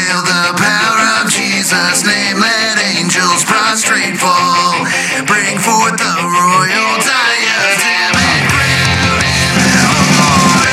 the 0.00 0.56
power 0.56 1.04
of 1.20 1.28
Jesus' 1.28 2.04
name. 2.04 2.40
Let 2.40 2.80
angels 2.96 3.44
prostrate 3.44 4.16
fall. 4.16 4.88
Bring 5.28 5.58
forth 5.60 6.00
the 6.00 6.16
royal 6.16 6.92
diadem 7.04 8.14
and 8.16 8.44
crown 8.48 9.20
him 9.20 9.92
Lord. 10.16 10.64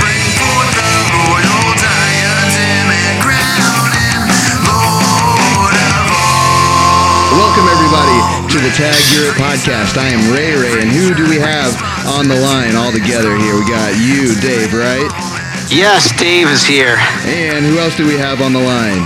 Bring 0.00 0.28
forth 0.40 0.72
the 0.80 0.92
royal 1.12 1.66
diadem 1.76 2.88
and 2.88 3.16
crown 3.20 3.92
him 3.92 4.24
Lord 4.64 5.76
of 5.76 6.08
all. 6.08 7.36
Welcome 7.36 7.68
everybody 7.68 8.18
to 8.48 8.58
the 8.64 8.72
Tag 8.72 8.96
Europe 9.12 9.36
podcast. 9.36 10.00
I 10.00 10.08
am 10.08 10.32
Ray 10.32 10.56
Ray, 10.56 10.80
and 10.80 10.88
who 10.88 11.12
do 11.12 11.28
we 11.28 11.36
have 11.36 11.76
on 12.16 12.28
the 12.28 12.40
line 12.40 12.76
all 12.76 12.92
together 12.92 13.36
here? 13.36 13.60
We 13.60 13.68
got 13.68 13.92
you, 14.00 14.32
Dave, 14.40 14.72
right? 14.72 15.27
Yes, 15.70 16.16
Dave 16.18 16.48
is 16.48 16.64
here. 16.64 16.96
And 17.28 17.64
who 17.64 17.78
else 17.78 17.96
do 17.96 18.06
we 18.06 18.16
have 18.16 18.40
on 18.40 18.52
the 18.52 18.58
line? 18.58 19.04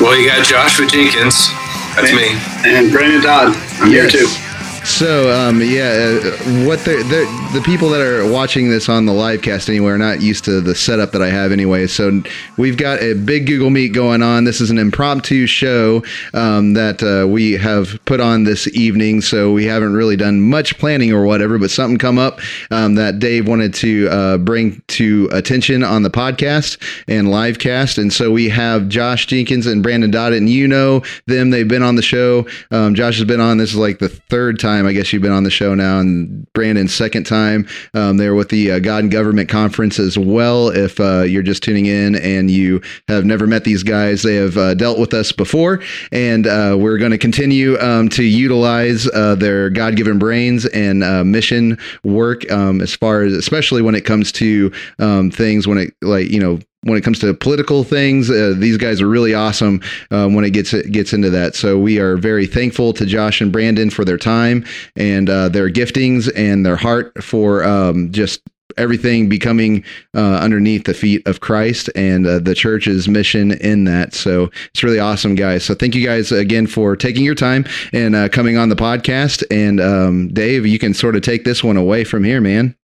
Well, 0.00 0.16
you 0.16 0.26
got 0.28 0.46
Joshua 0.46 0.86
Jenkins. 0.86 1.48
That's 1.96 2.12
me. 2.12 2.38
And 2.64 2.92
Brandon 2.92 3.20
Dodd. 3.20 3.56
I'm 3.80 3.90
Yes. 3.90 4.12
here 4.12 4.22
too. 4.22 4.49
So, 4.90 5.30
um, 5.30 5.62
yeah, 5.62 6.20
uh, 6.20 6.66
what 6.66 6.80
the, 6.80 7.62
people 7.64 7.88
that 7.90 8.02
are 8.02 8.30
watching 8.30 8.68
this 8.68 8.88
on 8.88 9.06
the 9.06 9.14
live 9.14 9.40
cast 9.40 9.68
anyway 9.70 9.92
are 9.92 9.98
not 9.98 10.20
used 10.20 10.44
to 10.44 10.60
the 10.60 10.74
setup 10.74 11.12
that 11.12 11.22
I 11.22 11.28
have 11.28 11.52
anyway. 11.52 11.86
So 11.86 12.22
we've 12.58 12.76
got 12.76 13.00
a 13.00 13.14
big 13.14 13.46
Google 13.46 13.70
Meet 13.70 13.94
going 13.94 14.22
on. 14.22 14.44
This 14.44 14.60
is 14.60 14.70
an 14.70 14.76
impromptu 14.76 15.46
show 15.46 16.02
um, 16.34 16.74
that 16.74 17.02
uh, 17.02 17.26
we 17.26 17.52
have 17.52 17.98
put 18.04 18.20
on 18.20 18.44
this 18.44 18.68
evening. 18.74 19.22
So 19.22 19.52
we 19.52 19.64
haven't 19.64 19.94
really 19.94 20.16
done 20.16 20.42
much 20.42 20.76
planning 20.78 21.12
or 21.12 21.24
whatever, 21.24 21.56
but 21.58 21.70
something 21.70 21.96
come 21.96 22.18
up 22.18 22.40
um, 22.70 22.96
that 22.96 23.18
Dave 23.18 23.48
wanted 23.48 23.72
to 23.74 24.08
uh, 24.08 24.38
bring 24.38 24.82
to 24.88 25.30
attention 25.32 25.82
on 25.82 26.02
the 26.02 26.10
podcast 26.10 26.76
and 27.08 27.30
live 27.30 27.58
cast. 27.58 27.96
And 27.96 28.12
so 28.12 28.30
we 28.30 28.50
have 28.50 28.88
Josh 28.88 29.26
Jenkins 29.26 29.66
and 29.66 29.82
Brandon 29.82 30.10
Dodd, 30.10 30.34
and 30.34 30.50
you 30.50 30.68
know 30.68 31.02
them. 31.26 31.50
They've 31.50 31.66
been 31.66 31.82
on 31.82 31.94
the 31.94 32.02
show. 32.02 32.46
Um, 32.70 32.94
Josh 32.94 33.16
has 33.16 33.26
been 33.26 33.40
on. 33.40 33.56
This 33.56 33.70
is 33.70 33.76
like 33.76 33.98
the 33.98 34.08
third 34.10 34.58
time, 34.58 34.79
I 34.86 34.92
guess, 34.92 35.12
you've 35.12 35.22
been 35.22 35.32
on 35.32 35.44
the 35.44 35.50
show 35.50 35.74
now, 35.74 36.00
and 36.00 36.46
Brandon's 36.52 36.94
second 36.94 37.24
time. 37.24 37.68
Um, 37.94 38.16
they're 38.16 38.34
with 38.34 38.48
the 38.48 38.72
uh, 38.72 38.78
God 38.78 39.04
and 39.04 39.12
Government 39.12 39.48
Conference 39.48 39.98
as 39.98 40.18
well. 40.18 40.68
If 40.68 41.00
uh, 41.00 41.22
you're 41.22 41.42
just 41.42 41.62
tuning 41.62 41.86
in 41.86 42.16
and 42.16 42.50
you 42.50 42.80
have 43.08 43.24
never 43.24 43.46
met 43.46 43.64
these 43.64 43.82
guys, 43.82 44.22
they 44.22 44.36
have 44.36 44.56
uh, 44.56 44.74
dealt 44.74 44.98
with 44.98 45.14
us 45.14 45.32
before, 45.32 45.80
and 46.12 46.46
uh, 46.46 46.76
we're 46.78 46.98
going 46.98 47.12
to 47.12 47.18
continue 47.18 47.78
um, 47.80 48.08
to 48.10 48.24
utilize 48.24 49.08
uh, 49.08 49.34
their 49.34 49.70
God 49.70 49.96
given 49.96 50.18
brains 50.18 50.66
and 50.66 51.02
uh, 51.02 51.24
mission 51.24 51.78
work 52.04 52.50
um, 52.50 52.80
as 52.80 52.94
far 52.94 53.22
as, 53.22 53.32
especially 53.32 53.82
when 53.82 53.94
it 53.94 54.04
comes 54.04 54.32
to 54.32 54.72
um, 54.98 55.30
things 55.30 55.66
when 55.66 55.78
it, 55.78 55.94
like, 56.02 56.28
you 56.28 56.40
know, 56.40 56.58
when 56.82 56.96
it 56.96 57.02
comes 57.02 57.18
to 57.18 57.34
political 57.34 57.84
things, 57.84 58.30
uh, 58.30 58.54
these 58.56 58.76
guys 58.76 59.00
are 59.00 59.08
really 59.08 59.34
awesome 59.34 59.82
um, 60.10 60.34
when 60.34 60.44
it 60.44 60.50
gets 60.50 60.72
it 60.72 60.90
gets 60.92 61.12
into 61.12 61.30
that. 61.30 61.54
So 61.54 61.78
we 61.78 61.98
are 61.98 62.16
very 62.16 62.46
thankful 62.46 62.92
to 62.94 63.04
Josh 63.04 63.40
and 63.40 63.52
Brandon 63.52 63.90
for 63.90 64.04
their 64.04 64.18
time 64.18 64.64
and 64.96 65.28
uh, 65.28 65.48
their 65.48 65.68
giftings 65.68 66.30
and 66.34 66.64
their 66.64 66.76
heart 66.76 67.22
for 67.22 67.64
um, 67.64 68.10
just 68.12 68.40
everything 68.76 69.28
becoming 69.28 69.84
uh, 70.14 70.36
underneath 70.36 70.84
the 70.84 70.94
feet 70.94 71.26
of 71.26 71.40
Christ 71.40 71.90
and 71.94 72.26
uh, 72.26 72.38
the 72.38 72.54
church's 72.54 73.08
mission 73.08 73.52
in 73.52 73.84
that. 73.84 74.14
So 74.14 74.50
it's 74.66 74.82
really 74.82 75.00
awesome, 75.00 75.34
guys. 75.34 75.64
So 75.64 75.74
thank 75.74 75.94
you 75.94 76.06
guys 76.06 76.32
again 76.32 76.66
for 76.66 76.96
taking 76.96 77.24
your 77.24 77.34
time 77.34 77.64
and 77.92 78.14
uh, 78.14 78.28
coming 78.28 78.56
on 78.56 78.68
the 78.68 78.76
podcast. 78.76 79.42
And 79.50 79.80
um, 79.80 80.28
Dave, 80.28 80.66
you 80.66 80.78
can 80.78 80.94
sort 80.94 81.16
of 81.16 81.22
take 81.22 81.44
this 81.44 81.62
one 81.62 81.76
away 81.76 82.04
from 82.04 82.24
here, 82.24 82.40
man. 82.40 82.76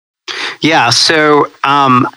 Yeah, 0.61 0.89
so 0.89 1.47
um, 1.63 2.07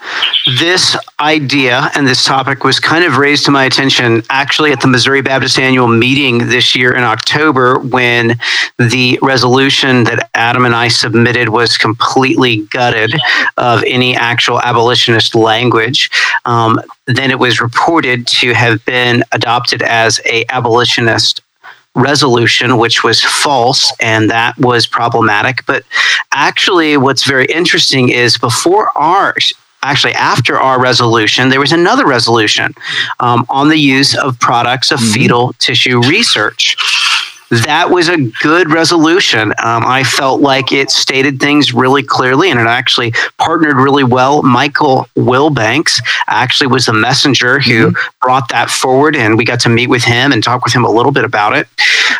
this 0.59 0.97
idea 1.21 1.91
and 1.95 2.07
this 2.07 2.25
topic 2.25 2.65
was 2.65 2.79
kind 2.81 3.05
of 3.05 3.17
raised 3.17 3.45
to 3.47 3.51
my 3.51 3.65
attention 3.65 4.23
actually 4.31 4.73
at 4.73 4.81
the 4.81 4.87
Missouri 4.87 5.21
Baptist 5.21 5.59
annual 5.59 5.89
meeting 5.89 6.39
this 6.39 6.75
year 6.75 6.95
in 6.95 7.03
October 7.03 7.79
when 7.79 8.39
the 8.79 9.19
resolution 9.23 10.05
that 10.05 10.31
Adam 10.35 10.65
and 10.65 10.75
I 10.75 10.89
submitted 10.89 11.49
was 11.49 11.77
completely 11.77 12.67
gutted 12.67 13.13
of 13.57 13.83
any 13.85 14.17
actual 14.17 14.61
abolitionist 14.61 15.35
language. 15.35 16.11
Um, 16.45 16.81
then 17.07 17.31
it 17.31 17.39
was 17.39 17.61
reported 17.61 18.27
to 18.29 18.55
have 18.55 18.85
been 18.85 19.25
adopted 19.33 19.83
as 19.83 20.21
a 20.27 20.45
abolitionist 20.51 21.43
resolution, 21.99 22.79
which 22.79 23.05
was 23.05 23.23
false, 23.23 23.93
and 24.01 24.31
that 24.31 24.57
was 24.59 24.87
problematic. 24.87 25.65
But 25.67 25.85
actually, 26.33 26.97
what's 26.97 27.25
very 27.25 27.47
interesting 27.47 28.09
is 28.09 28.39
before 28.39 28.91
ours, 28.97 29.53
actually 29.83 30.15
after 30.15 30.59
our 30.59 30.81
resolution, 30.81 31.49
there 31.49 31.61
was 31.61 31.73
another 31.73 32.07
resolution 32.07 32.75
um, 33.21 33.47
on 33.49 33.69
the 33.69 33.77
use 33.77 34.17
of 34.17 34.39
products 34.41 34.91
of 34.91 35.01
fetal 35.01 35.53
tissue 35.59 36.01
research. 36.03 36.77
That 37.51 37.91
was 37.91 38.09
a 38.09 38.19
good 38.43 38.71
resolution. 38.71 39.51
Um, 39.63 39.85
I 39.87 40.05
felt 40.05 40.41
like 40.41 40.71
it 40.71 40.91
stated 40.91 41.41
things 41.41 41.73
really 41.73 42.03
clearly 42.03 42.51
and 42.51 42.61
it 42.61 42.67
actually 42.67 43.13
partnered 43.39 43.77
really 43.77 44.05
well. 44.05 44.43
Michael 44.43 45.07
Wilbanks 45.17 46.01
actually 46.29 46.67
was 46.67 46.87
the 46.87 46.93
messenger 46.93 47.59
who 47.59 47.95
brought 48.21 48.49
that 48.51 48.71
forward, 48.71 49.17
and 49.17 49.39
we 49.39 49.45
got 49.45 49.61
to 49.61 49.69
meet 49.69 49.89
with 49.89 50.05
him 50.05 50.33
and 50.33 50.45
talk 50.45 50.65
with 50.65 50.75
him 50.75 50.85
a 50.85 50.91
little 50.91 51.13
bit 51.13 51.25
about 51.25 51.57
it. 51.57 51.67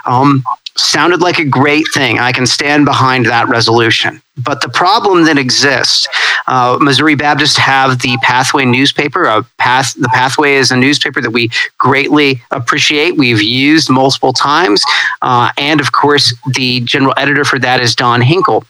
Um, 0.07 0.43
sounded 0.77 1.21
like 1.21 1.39
a 1.39 1.45
great 1.45 1.85
thing. 1.93 2.19
I 2.19 2.33
can 2.33 2.47
stand 2.47 2.85
behind 2.85 3.27
that 3.27 3.49
resolution. 3.49 4.23
But 4.45 4.61
the 4.61 4.69
problem 4.69 5.25
that 5.25 5.39
exists, 5.39 6.07
uh, 6.47 6.79
Missouri 6.81 7.15
Baptists 7.15 7.57
have 7.57 8.01
the 8.01 8.17
Pathway 8.23 8.65
newspaper. 8.65 9.25
A 9.25 9.43
path, 9.59 9.95
the 9.95 10.09
Pathway 10.09 10.55
is 10.55 10.71
a 10.71 10.77
newspaper 10.77 11.21
that 11.21 11.31
we 11.31 11.51
greatly 11.79 12.41
appreciate. 12.51 13.17
We've 13.17 13.43
used 13.43 13.91
multiple 13.91 14.33
times, 14.33 14.83
uh, 15.23 15.51
and 15.59 15.81
of 15.81 15.93
course, 15.93 16.35
the 16.55 16.81
general 16.81 17.15
editor 17.17 17.45
for 17.45 17.59
that 17.59 17.81
is 17.81 17.95
Don 17.95 18.21
Hinkle. 18.21 18.65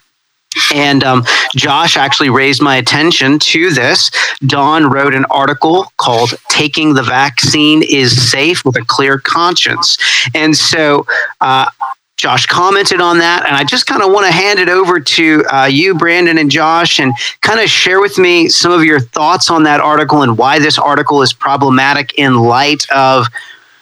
And 0.75 1.05
um, 1.05 1.25
Josh 1.56 1.97
actually 1.97 2.31
raised 2.31 2.62
my 2.62 2.77
attention 2.77 3.39
to 3.39 3.71
this. 3.71 4.11
Don 4.47 4.89
wrote 4.91 5.15
an 5.15 5.25
article 5.27 5.93
called 5.99 6.35
Taking 6.49 6.95
the 6.95 7.03
Vaccine 7.03 7.83
is 7.83 8.31
Safe 8.31 8.65
with 8.65 8.77
a 8.77 8.85
Clear 8.85 9.19
Conscience. 9.19 9.99
And 10.35 10.56
so, 10.56 11.06
uh, 11.41 11.71
Josh 12.19 12.47
commented 12.47 13.01
on 13.01 13.19
that, 13.19 13.47
and 13.47 13.55
I 13.55 13.62
just 13.62 13.87
kind 13.87 14.03
of 14.03 14.11
want 14.11 14.27
to 14.27 14.33
hand 14.33 14.59
it 14.59 14.69
over 14.69 14.99
to 14.99 15.45
uh, 15.53 15.67
you, 15.67 15.95
Brandon 15.95 16.37
and 16.37 16.51
Josh, 16.51 16.99
and 16.99 17.15
kind 17.43 17.61
of 17.61 17.71
share 17.71 18.01
with 18.01 18.19
me 18.19 18.49
some 18.49 18.73
of 18.73 18.84
your 18.84 18.99
thoughts 18.99 19.51
on 19.51 19.62
that 19.62 19.81
article 19.81 20.23
and 20.23 20.37
why 20.37 20.59
this 20.59 20.79
article 20.79 21.23
is 21.23 21.33
problematic 21.33 22.15
in 22.19 22.34
light 22.34 22.84
of 22.91 23.29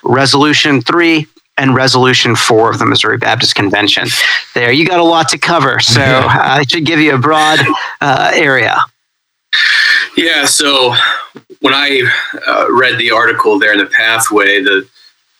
Resolution 0.03 0.83
3 0.83 1.27
and 1.57 1.75
Resolution 1.75 2.37
4 2.37 2.73
of 2.73 2.79
the 2.79 2.85
Missouri 2.85 3.17
Baptist 3.17 3.55
Convention. 3.55 4.09
There, 4.53 4.71
you 4.71 4.87
got 4.87 5.01
a 5.01 5.05
lot 5.05 5.31
to 5.31 5.39
cover, 5.39 5.81
so 5.81 6.03
I 6.03 6.63
should 6.69 6.85
give 6.85 7.01
you 7.01 7.15
a 7.15 7.19
broad 7.19 7.61
uh, 8.03 8.33
area. 8.35 8.79
Yeah, 10.15 10.45
so 10.45 10.95
when 11.61 11.73
I 11.73 12.03
uh, 12.47 12.71
read 12.71 12.99
the 12.99 13.13
article 13.13 13.59
there 13.59 13.73
in 13.73 13.79
the 13.79 13.87
pathway, 13.87 14.63
the 14.63 14.87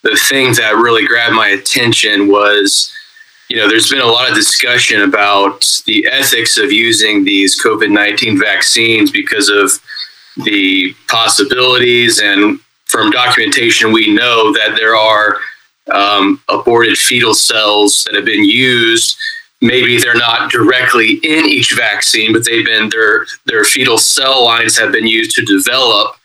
the 0.07 0.17
thing 0.29 0.53
that 0.55 0.77
really 0.77 1.07
grabbed 1.07 1.35
my 1.35 1.49
attention 1.49 2.29
was, 2.29 2.93
you 3.49 3.57
know, 3.57 3.69
there's 3.69 3.91
been 3.91 4.01
a 4.01 4.07
lot 4.07 4.29
of 4.29 4.35
discussion 4.35 5.03
about 5.03 5.65
the 5.87 6.07
ethics 6.07 6.59
of 6.59 6.73
using 6.73 7.25
these 7.25 7.61
COVID 7.63 7.91
nineteen 7.91 8.39
vaccines 8.39 9.11
because 9.11 9.49
of 9.49 9.67
the 10.45 10.95
possibilities, 11.09 12.21
and 12.21 12.61
from 12.87 13.11
documentation, 13.11 13.93
we 13.93 14.15
know 14.21 14.53
that 14.53 14.77
there 14.77 14.97
are 14.97 15.39
um, 15.93 16.41
aborted 16.49 16.97
fetal 16.99 17.35
cells 17.35 18.05
that 18.05 18.15
have 18.15 18.25
been 18.25 18.45
used. 18.45 19.17
Maybe 19.61 19.99
they're 19.99 20.15
not 20.15 20.51
directly 20.51 21.15
in 21.23 21.47
each 21.47 21.75
vaccine, 21.75 22.33
but 22.33 22.45
they've 22.45 22.65
been 22.65 22.89
their 22.91 23.27
their 23.47 23.65
fetal 23.65 23.99
cell 23.99 24.45
lines 24.45 24.79
have 24.79 24.93
been 24.93 25.07
used 25.07 25.33
to 25.37 25.43
develop 25.45 26.17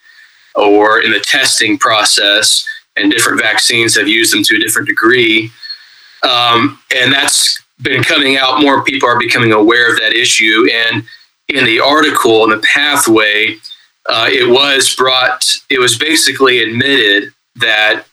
or 0.55 1.01
in 1.01 1.11
the 1.11 1.19
testing 1.19 1.77
process, 1.77 2.65
and 2.95 3.11
different 3.11 3.41
vaccines 3.41 3.95
have 3.95 4.07
used 4.07 4.33
them 4.33 4.43
to 4.43 4.55
a 4.55 4.59
different 4.59 4.87
degree. 4.87 5.51
Um, 6.23 6.79
and 6.95 7.11
that's 7.11 7.61
been 7.81 8.03
coming 8.03 8.37
out. 8.37 8.61
More 8.61 8.83
people 8.83 9.09
are 9.09 9.19
becoming 9.19 9.53
aware 9.53 9.91
of 9.91 9.99
that 9.99 10.13
issue. 10.13 10.67
And 10.71 11.03
in 11.47 11.65
the 11.65 11.79
article, 11.79 12.43
in 12.43 12.51
the 12.51 12.63
pathway, 12.73 13.55
uh, 14.07 14.27
it 14.29 14.49
was 14.49 14.95
brought, 14.95 15.45
it 15.69 15.79
was 15.79 15.97
basically 15.97 16.59
admitted 16.63 17.31
that 17.55 18.03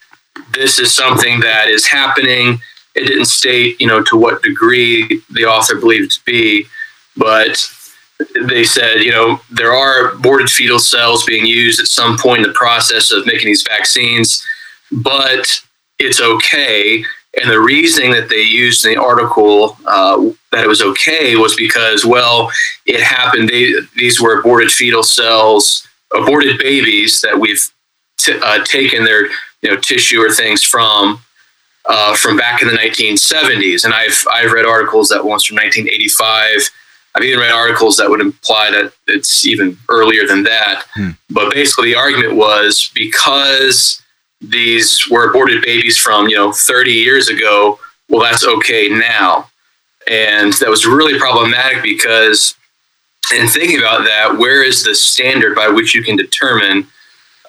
this 0.52 0.78
is 0.78 0.94
something 0.94 1.40
that 1.40 1.68
is 1.68 1.86
happening. 1.86 2.60
It 2.94 3.06
didn't 3.06 3.26
state, 3.26 3.80
you 3.80 3.86
know, 3.86 4.02
to 4.04 4.16
what 4.16 4.42
degree 4.42 5.22
the 5.30 5.44
author 5.44 5.76
believed 5.76 6.12
to 6.12 6.24
be, 6.24 6.66
but 7.16 7.64
they 8.42 8.64
said, 8.64 9.02
you 9.02 9.12
know, 9.12 9.40
there 9.50 9.72
are 9.72 10.12
aborted 10.12 10.50
fetal 10.50 10.78
cells 10.78 11.24
being 11.24 11.46
used 11.46 11.80
at 11.80 11.86
some 11.86 12.18
point 12.18 12.42
in 12.42 12.48
the 12.48 12.54
process 12.54 13.12
of 13.12 13.26
making 13.26 13.46
these 13.46 13.64
vaccines, 13.68 14.44
but 14.90 15.60
it's 15.98 16.20
okay. 16.20 17.04
And 17.40 17.50
the 17.50 17.60
reasoning 17.60 18.12
that 18.12 18.28
they 18.28 18.42
used 18.42 18.84
in 18.84 18.94
the 18.94 19.00
article 19.00 19.76
uh, 19.86 20.30
that 20.52 20.64
it 20.64 20.68
was 20.68 20.82
okay 20.82 21.36
was 21.36 21.54
because, 21.56 22.04
well, 22.04 22.50
it 22.86 23.02
happened. 23.02 23.48
They, 23.48 23.74
these 23.96 24.20
were 24.20 24.40
aborted 24.40 24.72
fetal 24.72 25.02
cells, 25.02 25.86
aborted 26.14 26.58
babies 26.58 27.20
that 27.20 27.38
we've 27.38 27.64
t- 28.18 28.38
uh, 28.42 28.64
taken 28.64 29.04
their 29.04 29.26
you 29.62 29.70
know 29.70 29.76
tissue 29.76 30.20
or 30.20 30.30
things 30.30 30.62
from 30.62 31.20
uh, 31.86 32.14
from 32.14 32.36
back 32.36 32.62
in 32.62 32.68
the 32.68 32.74
1970s. 32.74 33.84
And 33.84 33.94
I've 33.94 34.24
I've 34.32 34.52
read 34.52 34.64
articles 34.64 35.08
that 35.08 35.24
once 35.24 35.44
from 35.44 35.56
1985. 35.56 36.70
I've 37.14 37.24
even 37.24 37.40
read 37.40 37.50
articles 37.50 37.96
that 37.96 38.08
would 38.08 38.20
imply 38.20 38.70
that 38.70 38.92
it's 39.06 39.44
even 39.44 39.76
earlier 39.88 40.26
than 40.26 40.44
that. 40.44 40.84
Hmm. 40.94 41.10
But 41.30 41.52
basically, 41.52 41.90
the 41.90 41.98
argument 41.98 42.36
was 42.36 42.90
because 42.94 44.00
these 44.40 45.08
were 45.10 45.28
aborted 45.28 45.62
babies 45.62 45.96
from 45.96 46.28
you 46.28 46.36
know 46.36 46.52
30 46.52 46.92
years 46.92 47.28
ago. 47.28 47.78
Well, 48.08 48.22
that's 48.22 48.44
okay 48.44 48.88
now, 48.88 49.50
and 50.10 50.52
that 50.54 50.70
was 50.70 50.86
really 50.86 51.18
problematic 51.18 51.82
because, 51.82 52.54
in 53.36 53.48
thinking 53.48 53.78
about 53.78 54.04
that, 54.04 54.38
where 54.38 54.62
is 54.62 54.82
the 54.82 54.94
standard 54.94 55.54
by 55.54 55.68
which 55.68 55.94
you 55.94 56.02
can 56.02 56.16
determine 56.16 56.86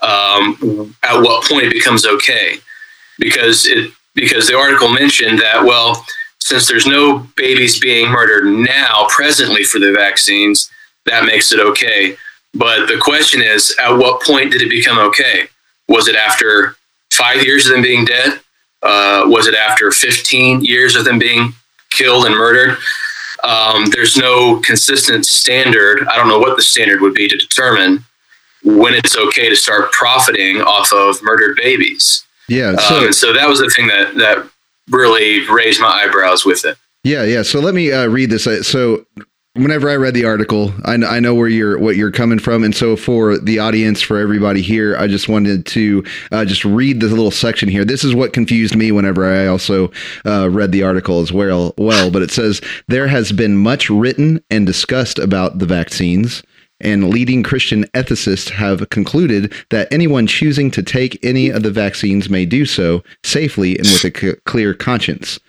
um, 0.02 0.96
at 1.04 1.22
what 1.22 1.48
point 1.48 1.66
it 1.66 1.74
becomes 1.74 2.06
okay? 2.06 2.58
Because 3.20 3.66
it 3.66 3.92
because 4.16 4.48
the 4.48 4.58
article 4.58 4.90
mentioned 4.90 5.40
that 5.40 5.64
well, 5.64 6.06
since 6.40 6.68
there's 6.68 6.88
no 6.88 7.20
babies 7.36 7.80
being 7.80 8.10
murdered 8.10 8.46
now 8.46 9.06
presently 9.10 9.64
for 9.64 9.80
the 9.80 9.94
vaccines, 9.94 10.70
that 11.06 11.26
makes 11.26 11.52
it 11.52 11.60
okay. 11.60 12.18
But 12.54 12.88
the 12.88 12.98
question 12.98 13.42
is, 13.42 13.76
at 13.82 13.92
what 13.92 14.24
point 14.24 14.52
did 14.52 14.62
it 14.64 14.70
become 14.70 14.98
okay? 14.98 15.48
Was 15.88 16.08
it 16.08 16.16
after 16.16 16.76
five 17.20 17.44
years 17.44 17.68
of 17.68 17.74
them 17.74 17.82
being 17.82 18.06
dead? 18.06 18.40
Uh, 18.82 19.24
was 19.26 19.46
it 19.46 19.56
after 19.56 19.92
15 19.92 20.64
years 20.64 20.96
of 20.96 21.04
them 21.04 21.20
being 21.20 21.54
killed 21.92 22.26
and 22.26 22.34
murdered? 22.34 22.78
Um, 23.44 23.90
there's 23.92 24.18
no 24.18 24.60
consistent 24.62 25.26
standard. 25.26 26.08
I 26.08 26.16
don't 26.16 26.30
know 26.30 26.40
what 26.40 26.56
the 26.56 26.64
standard 26.64 27.02
would 27.02 27.14
be 27.14 27.28
to 27.28 27.38
determine 27.38 28.06
when 28.64 28.94
it's 28.94 29.16
okay 29.18 29.50
to 29.50 29.56
start 29.56 29.92
profiting 29.92 30.62
off 30.62 30.92
of 30.92 31.22
murdered 31.22 31.58
babies. 31.62 32.26
Yeah. 32.48 32.76
So, 32.78 33.08
um, 33.08 33.14
so 33.14 33.34
that 33.34 33.48
was 33.48 33.60
the 33.60 33.72
thing 33.76 33.88
that 33.88 34.16
that 34.16 34.50
really 34.90 35.48
raised 35.48 35.80
my 35.80 35.88
eyebrows 35.88 36.46
with 36.46 36.66
it. 36.66 36.78
Yeah, 37.04 37.24
yeah. 37.24 37.44
So 37.44 37.60
let 37.60 37.74
me 37.74 37.92
uh, 37.92 38.08
read 38.08 38.30
this. 38.30 38.44
So 38.68 39.06
whenever 39.60 39.90
I 39.90 39.96
read 39.96 40.14
the 40.14 40.26
article, 40.26 40.74
I, 40.86 40.94
I 40.94 41.20
know 41.20 41.36
where 41.36 41.48
you're 41.48 41.78
what 41.78 41.96
you're 41.96 42.12
coming 42.12 42.40
from, 42.40 42.64
and 42.64 42.76
so 42.76 42.96
for 42.96 43.38
the 43.38 43.60
audience, 43.60 44.02
for 44.02 44.18
everybody 44.18 44.62
here, 44.62 44.96
I 44.98 45.08
just 45.08 45.30
wanted 45.30 45.66
to 45.68 46.04
uh, 46.32 46.46
just 46.46 46.66
read 46.66 47.00
this 47.00 47.12
little 47.12 47.32
section 47.32 47.70
here. 47.70 47.86
This 47.86 48.04
is 48.04 48.16
what 48.16 48.34
confused 48.34 48.76
me 48.76 48.92
whenever 48.92 49.26
I 49.26 49.48
also 49.48 49.92
uh, 50.26 50.50
read 50.50 50.72
the 50.72 50.84
article 50.84 51.20
as 51.20 51.32
well. 51.32 51.74
Well, 51.78 52.10
but 52.12 52.22
it 52.22 52.32
says 52.32 52.62
there 52.88 53.08
has 53.08 53.32
been 53.32 53.58
much 53.58 53.90
written 53.90 54.44
and 54.50 54.66
discussed 54.66 55.20
about 55.20 55.60
the 55.60 55.66
vaccines 55.66 56.44
and 56.82 57.10
leading 57.10 57.44
Christian 57.44 57.84
ethicists 57.88 58.50
have 58.52 58.90
concluded 58.90 59.54
that 59.70 59.92
anyone 59.92 60.28
choosing 60.28 60.72
to 60.72 60.84
take 60.84 61.24
any 61.24 61.50
of 61.50 61.64
the 61.64 61.72
vaccines 61.72 62.30
may 62.30 62.46
do 62.46 62.66
so 62.66 63.04
safely 63.24 63.78
and 63.78 63.86
with 63.88 64.06
a 64.06 64.18
c- 64.18 64.40
clear 64.46 64.74
conscience. 64.74 65.40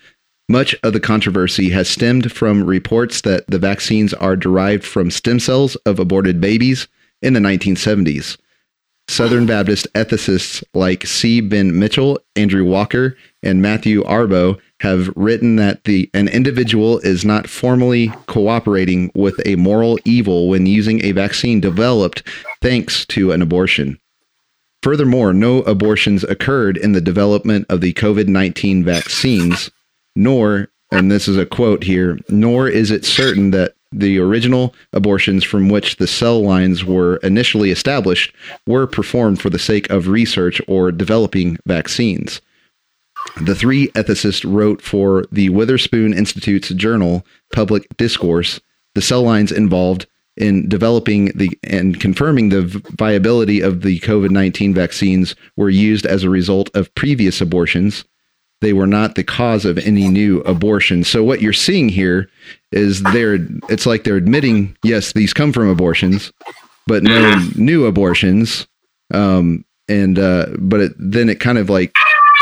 Much 0.51 0.75
of 0.83 0.91
the 0.91 0.99
controversy 0.99 1.69
has 1.69 1.87
stemmed 1.87 2.29
from 2.29 2.65
reports 2.65 3.21
that 3.21 3.47
the 3.47 3.57
vaccines 3.57 4.13
are 4.15 4.35
derived 4.35 4.83
from 4.83 5.09
stem 5.09 5.39
cells 5.39 5.77
of 5.85 5.97
aborted 5.97 6.41
babies 6.41 6.89
in 7.21 7.31
the 7.31 7.39
1970s. 7.39 8.37
Southern 9.07 9.45
Baptist 9.45 9.87
ethicists 9.93 10.61
like 10.73 11.07
C. 11.07 11.39
Ben 11.39 11.79
Mitchell, 11.79 12.19
Andrew 12.35 12.65
Walker, 12.65 13.15
and 13.41 13.61
Matthew 13.61 14.03
Arbo 14.03 14.59
have 14.81 15.07
written 15.15 15.55
that 15.55 15.85
the 15.85 16.09
an 16.13 16.27
individual 16.27 16.99
is 16.99 17.23
not 17.23 17.47
formally 17.47 18.09
cooperating 18.27 19.09
with 19.15 19.39
a 19.45 19.55
moral 19.55 19.99
evil 20.03 20.49
when 20.49 20.65
using 20.65 21.01
a 21.05 21.13
vaccine 21.13 21.61
developed 21.61 22.23
thanks 22.61 23.05
to 23.05 23.31
an 23.31 23.41
abortion. 23.41 23.97
Furthermore, 24.83 25.31
no 25.31 25.59
abortions 25.61 26.25
occurred 26.25 26.75
in 26.75 26.91
the 26.91 26.99
development 26.99 27.67
of 27.69 27.79
the 27.79 27.93
COVID-19 27.93 28.83
vaccines, 28.83 29.71
nor 30.15 30.69
and 30.91 31.09
this 31.09 31.27
is 31.27 31.37
a 31.37 31.45
quote 31.45 31.83
here, 31.83 32.19
nor 32.29 32.67
is 32.67 32.91
it 32.91 33.05
certain 33.05 33.51
that 33.51 33.75
the 33.93 34.19
original 34.19 34.75
abortions 34.93 35.43
from 35.43 35.69
which 35.69 35.97
the 35.97 36.07
cell 36.07 36.41
lines 36.41 36.85
were 36.85 37.17
initially 37.17 37.71
established 37.71 38.33
were 38.67 38.87
performed 38.87 39.41
for 39.41 39.49
the 39.49 39.59
sake 39.59 39.89
of 39.89 40.07
research 40.07 40.61
or 40.67 40.91
developing 40.91 41.57
vaccines. 41.65 42.41
The 43.41 43.55
three 43.55 43.87
ethicists 43.89 44.49
wrote 44.49 44.81
for 44.81 45.25
the 45.31 45.49
Witherspoon 45.49 46.13
Institute's 46.13 46.69
journal, 46.69 47.25
Public 47.53 47.85
Discourse, 47.97 48.59
the 48.95 49.01
cell 49.01 49.23
lines 49.23 49.51
involved 49.51 50.07
in 50.37 50.67
developing 50.67 51.25
the 51.35 51.49
and 51.63 51.99
confirming 51.99 52.49
the 52.49 52.63
viability 52.97 53.61
of 53.61 53.81
the 53.81 53.99
COVID 53.99 54.31
19 54.31 54.73
vaccines 54.73 55.35
were 55.57 55.69
used 55.69 56.05
as 56.05 56.23
a 56.23 56.29
result 56.29 56.69
of 56.73 56.93
previous 56.95 57.41
abortions. 57.41 58.05
They 58.61 58.73
were 58.73 58.87
not 58.87 59.15
the 59.15 59.23
cause 59.23 59.65
of 59.65 59.77
any 59.79 60.07
new 60.07 60.41
abortion. 60.41 61.03
So 61.03 61.23
what 61.23 61.41
you're 61.41 61.51
seeing 61.51 61.89
here 61.89 62.29
is 62.71 63.01
they're 63.03 63.39
it's 63.69 63.85
like 63.85 64.03
they're 64.03 64.17
admitting, 64.17 64.77
yes, 64.83 65.13
these 65.13 65.33
come 65.33 65.51
from 65.51 65.67
abortions, 65.67 66.31
but 66.87 67.03
no 67.03 67.39
new 67.55 67.85
abortions. 67.85 68.67
Um, 69.13 69.65
and 69.89 70.17
uh, 70.17 70.45
but 70.59 70.79
it, 70.79 70.91
then 70.97 71.27
it 71.27 71.39
kind 71.39 71.57
of 71.57 71.69
like 71.69 71.93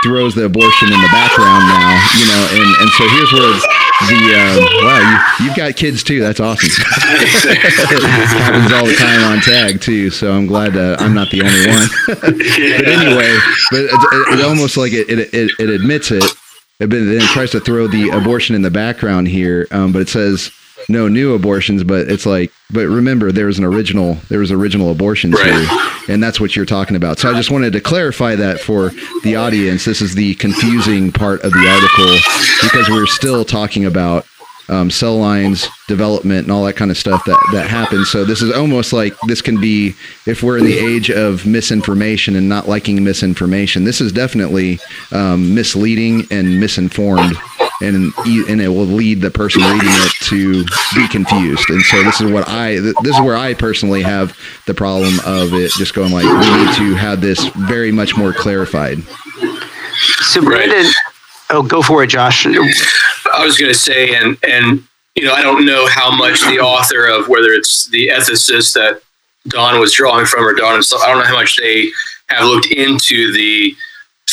throws 0.03 0.35
the 0.35 0.45
abortion 0.45 0.87
in 0.87 1.01
the 1.01 1.11
background 1.11 1.65
now, 1.67 1.99
you 2.19 2.25
know, 2.27 2.47
and, 2.51 2.75
and 2.81 2.89
so 2.91 3.07
here's 3.09 3.33
where 3.33 3.59
the 4.07 4.15
um, 4.15 4.57
wow, 4.85 5.35
you, 5.39 5.45
you've 5.45 5.55
got 5.55 5.75
kids 5.75 6.03
too. 6.03 6.19
That's 6.19 6.39
awesome. 6.39 6.69
it 6.69 7.57
happens 7.57 8.71
all 8.71 8.85
the 8.85 8.95
time 8.95 9.23
on 9.23 9.41
tag 9.41 9.81
too. 9.81 10.09
So 10.09 10.31
I'm 10.31 10.47
glad 10.47 10.77
uh, 10.77 10.95
I'm 10.99 11.13
not 11.13 11.29
the 11.31 11.41
only 11.41 11.67
one. 11.67 11.87
but 12.21 12.87
anyway, 12.87 13.37
but 13.71 13.81
it, 13.81 14.39
it, 14.39 14.45
almost 14.45 14.77
like 14.77 14.93
it, 14.93 15.09
it, 15.09 15.33
it, 15.33 15.51
it 15.59 15.69
admits 15.69 16.11
it, 16.11 16.23
but 16.79 16.89
then 16.89 17.09
it 17.09 17.21
tries 17.23 17.51
to 17.51 17.59
throw 17.59 17.87
the 17.87 18.09
abortion 18.09 18.55
in 18.55 18.61
the 18.61 18.71
background 18.71 19.27
here. 19.27 19.67
Um, 19.71 19.91
but 19.91 20.01
it 20.01 20.09
says 20.09 20.51
no 20.87 21.07
new 21.07 21.33
abortions, 21.33 21.83
but 21.83 22.09
it's 22.09 22.25
like, 22.25 22.51
but 22.71 22.87
remember, 22.87 23.31
there 23.31 23.47
was 23.47 23.59
an 23.59 23.65
original, 23.65 24.15
there 24.29 24.39
was 24.39 24.51
original 24.51 24.91
abortions 24.91 25.35
right. 25.35 25.53
here, 25.53 26.13
and 26.13 26.23
that's 26.23 26.39
what 26.39 26.55
you're 26.55 26.65
talking 26.65 26.95
about. 26.95 27.19
So 27.19 27.31
I 27.31 27.33
just 27.33 27.51
wanted 27.51 27.73
to 27.73 27.81
clarify 27.81 28.35
that 28.35 28.59
for 28.59 28.91
the 29.23 29.35
audience. 29.35 29.85
This 29.85 30.01
is 30.01 30.15
the 30.15 30.35
confusing 30.35 31.11
part 31.11 31.41
of 31.41 31.51
the 31.51 31.67
article 31.67 32.69
because 32.69 32.89
we're 32.89 33.07
still 33.07 33.43
talking 33.43 33.85
about 33.85 34.25
um, 34.69 34.91
cell 34.91 35.17
lines 35.17 35.67
development 35.87 36.43
and 36.43 36.51
all 36.51 36.63
that 36.65 36.75
kind 36.75 36.91
of 36.91 36.97
stuff 36.97 37.25
that 37.25 37.39
that 37.53 37.67
happens. 37.67 38.09
So 38.09 38.23
this 38.23 38.41
is 38.41 38.51
almost 38.51 38.93
like 38.93 39.19
this 39.27 39.41
can 39.41 39.59
be 39.59 39.95
if 40.25 40.43
we're 40.43 40.57
in 40.57 40.65
the 40.65 40.77
age 40.77 41.09
of 41.09 41.45
misinformation 41.45 42.35
and 42.35 42.47
not 42.47 42.67
liking 42.67 43.03
misinformation. 43.03 43.83
This 43.83 43.99
is 43.99 44.11
definitely 44.11 44.79
um, 45.11 45.55
misleading 45.55 46.27
and 46.29 46.59
misinformed 46.59 47.35
and 47.81 48.13
and 48.25 48.61
it 48.61 48.67
will 48.67 48.85
lead 48.85 49.21
the 49.21 49.31
person 49.31 49.61
reading 49.61 49.89
it 49.89 50.11
to 50.25 50.63
be 50.95 51.07
confused. 51.07 51.69
And 51.69 51.81
so 51.81 52.03
this 52.03 52.21
is 52.21 52.31
what 52.31 52.47
I 52.47 52.75
this 52.75 53.15
is 53.15 53.21
where 53.21 53.37
I 53.37 53.53
personally 53.53 54.01
have 54.01 54.37
the 54.65 54.73
problem 54.73 55.19
of 55.25 55.53
it 55.53 55.71
just 55.71 55.93
going 55.93 56.11
like 56.11 56.25
we 56.25 56.65
need 56.65 56.75
to 56.77 56.95
have 56.95 57.21
this 57.21 57.45
very 57.49 57.91
much 57.91 58.17
more 58.17 58.33
clarified. 58.33 58.99
So 60.21 60.41
Brandon, 60.41 60.77
right. 60.77 60.93
oh, 61.51 61.63
go 61.63 61.81
for 61.81 62.03
it, 62.03 62.07
Josh. 62.07 62.45
I 62.45 63.43
was 63.43 63.57
going 63.57 63.71
to 63.71 63.77
say, 63.77 64.15
and 64.15 64.37
and 64.47 64.83
you 65.15 65.25
know, 65.25 65.33
I 65.33 65.41
don't 65.41 65.65
know 65.65 65.87
how 65.87 66.15
much 66.15 66.41
the 66.41 66.59
author 66.59 67.07
of 67.07 67.27
whether 67.27 67.49
it's 67.49 67.87
the 67.87 68.07
ethicist 68.07 68.73
that 68.73 69.01
Don 69.47 69.79
was 69.79 69.93
drawing 69.93 70.25
from 70.25 70.45
or 70.45 70.53
Don 70.53 70.73
himself, 70.73 71.01
I 71.01 71.07
don't 71.07 71.19
know 71.19 71.25
how 71.25 71.35
much 71.35 71.57
they 71.57 71.89
have 72.27 72.45
looked 72.45 72.67
into 72.67 73.33
the 73.33 73.75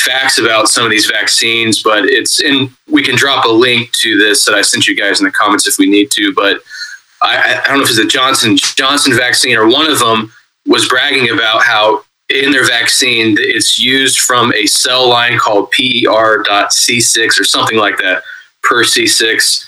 facts 0.00 0.38
about 0.38 0.68
some 0.68 0.84
of 0.84 0.90
these 0.90 1.06
vaccines, 1.06 1.82
but 1.82 2.04
it's 2.04 2.40
in. 2.40 2.70
We 2.88 3.02
can 3.02 3.16
drop 3.16 3.44
a 3.44 3.50
link 3.50 3.92
to 4.00 4.18
this 4.18 4.44
that 4.44 4.54
I 4.54 4.62
sent 4.62 4.86
you 4.86 4.96
guys 4.96 5.20
in 5.20 5.26
the 5.26 5.32
comments 5.32 5.66
if 5.66 5.78
we 5.78 5.88
need 5.88 6.10
to. 6.12 6.32
But 6.34 6.60
I, 7.22 7.60
I 7.64 7.68
don't 7.68 7.78
know 7.78 7.84
if 7.84 7.90
it's 7.90 7.98
a 7.98 8.06
Johnson 8.06 8.56
Johnson 8.56 9.14
vaccine 9.14 9.56
or 9.56 9.68
one 9.68 9.90
of 9.90 9.98
them 9.98 10.32
was 10.66 10.88
bragging 10.88 11.30
about 11.30 11.62
how 11.62 12.04
in 12.28 12.50
their 12.50 12.66
vaccine 12.66 13.36
it's 13.38 13.78
used 13.78 14.18
from 14.18 14.52
a 14.54 14.66
cell 14.66 15.08
line 15.08 15.38
called 15.38 15.70
PER.C6 15.70 17.40
or 17.40 17.44
something 17.44 17.78
like 17.78 17.98
that 17.98 18.22
per 18.62 18.82
C6, 18.82 19.64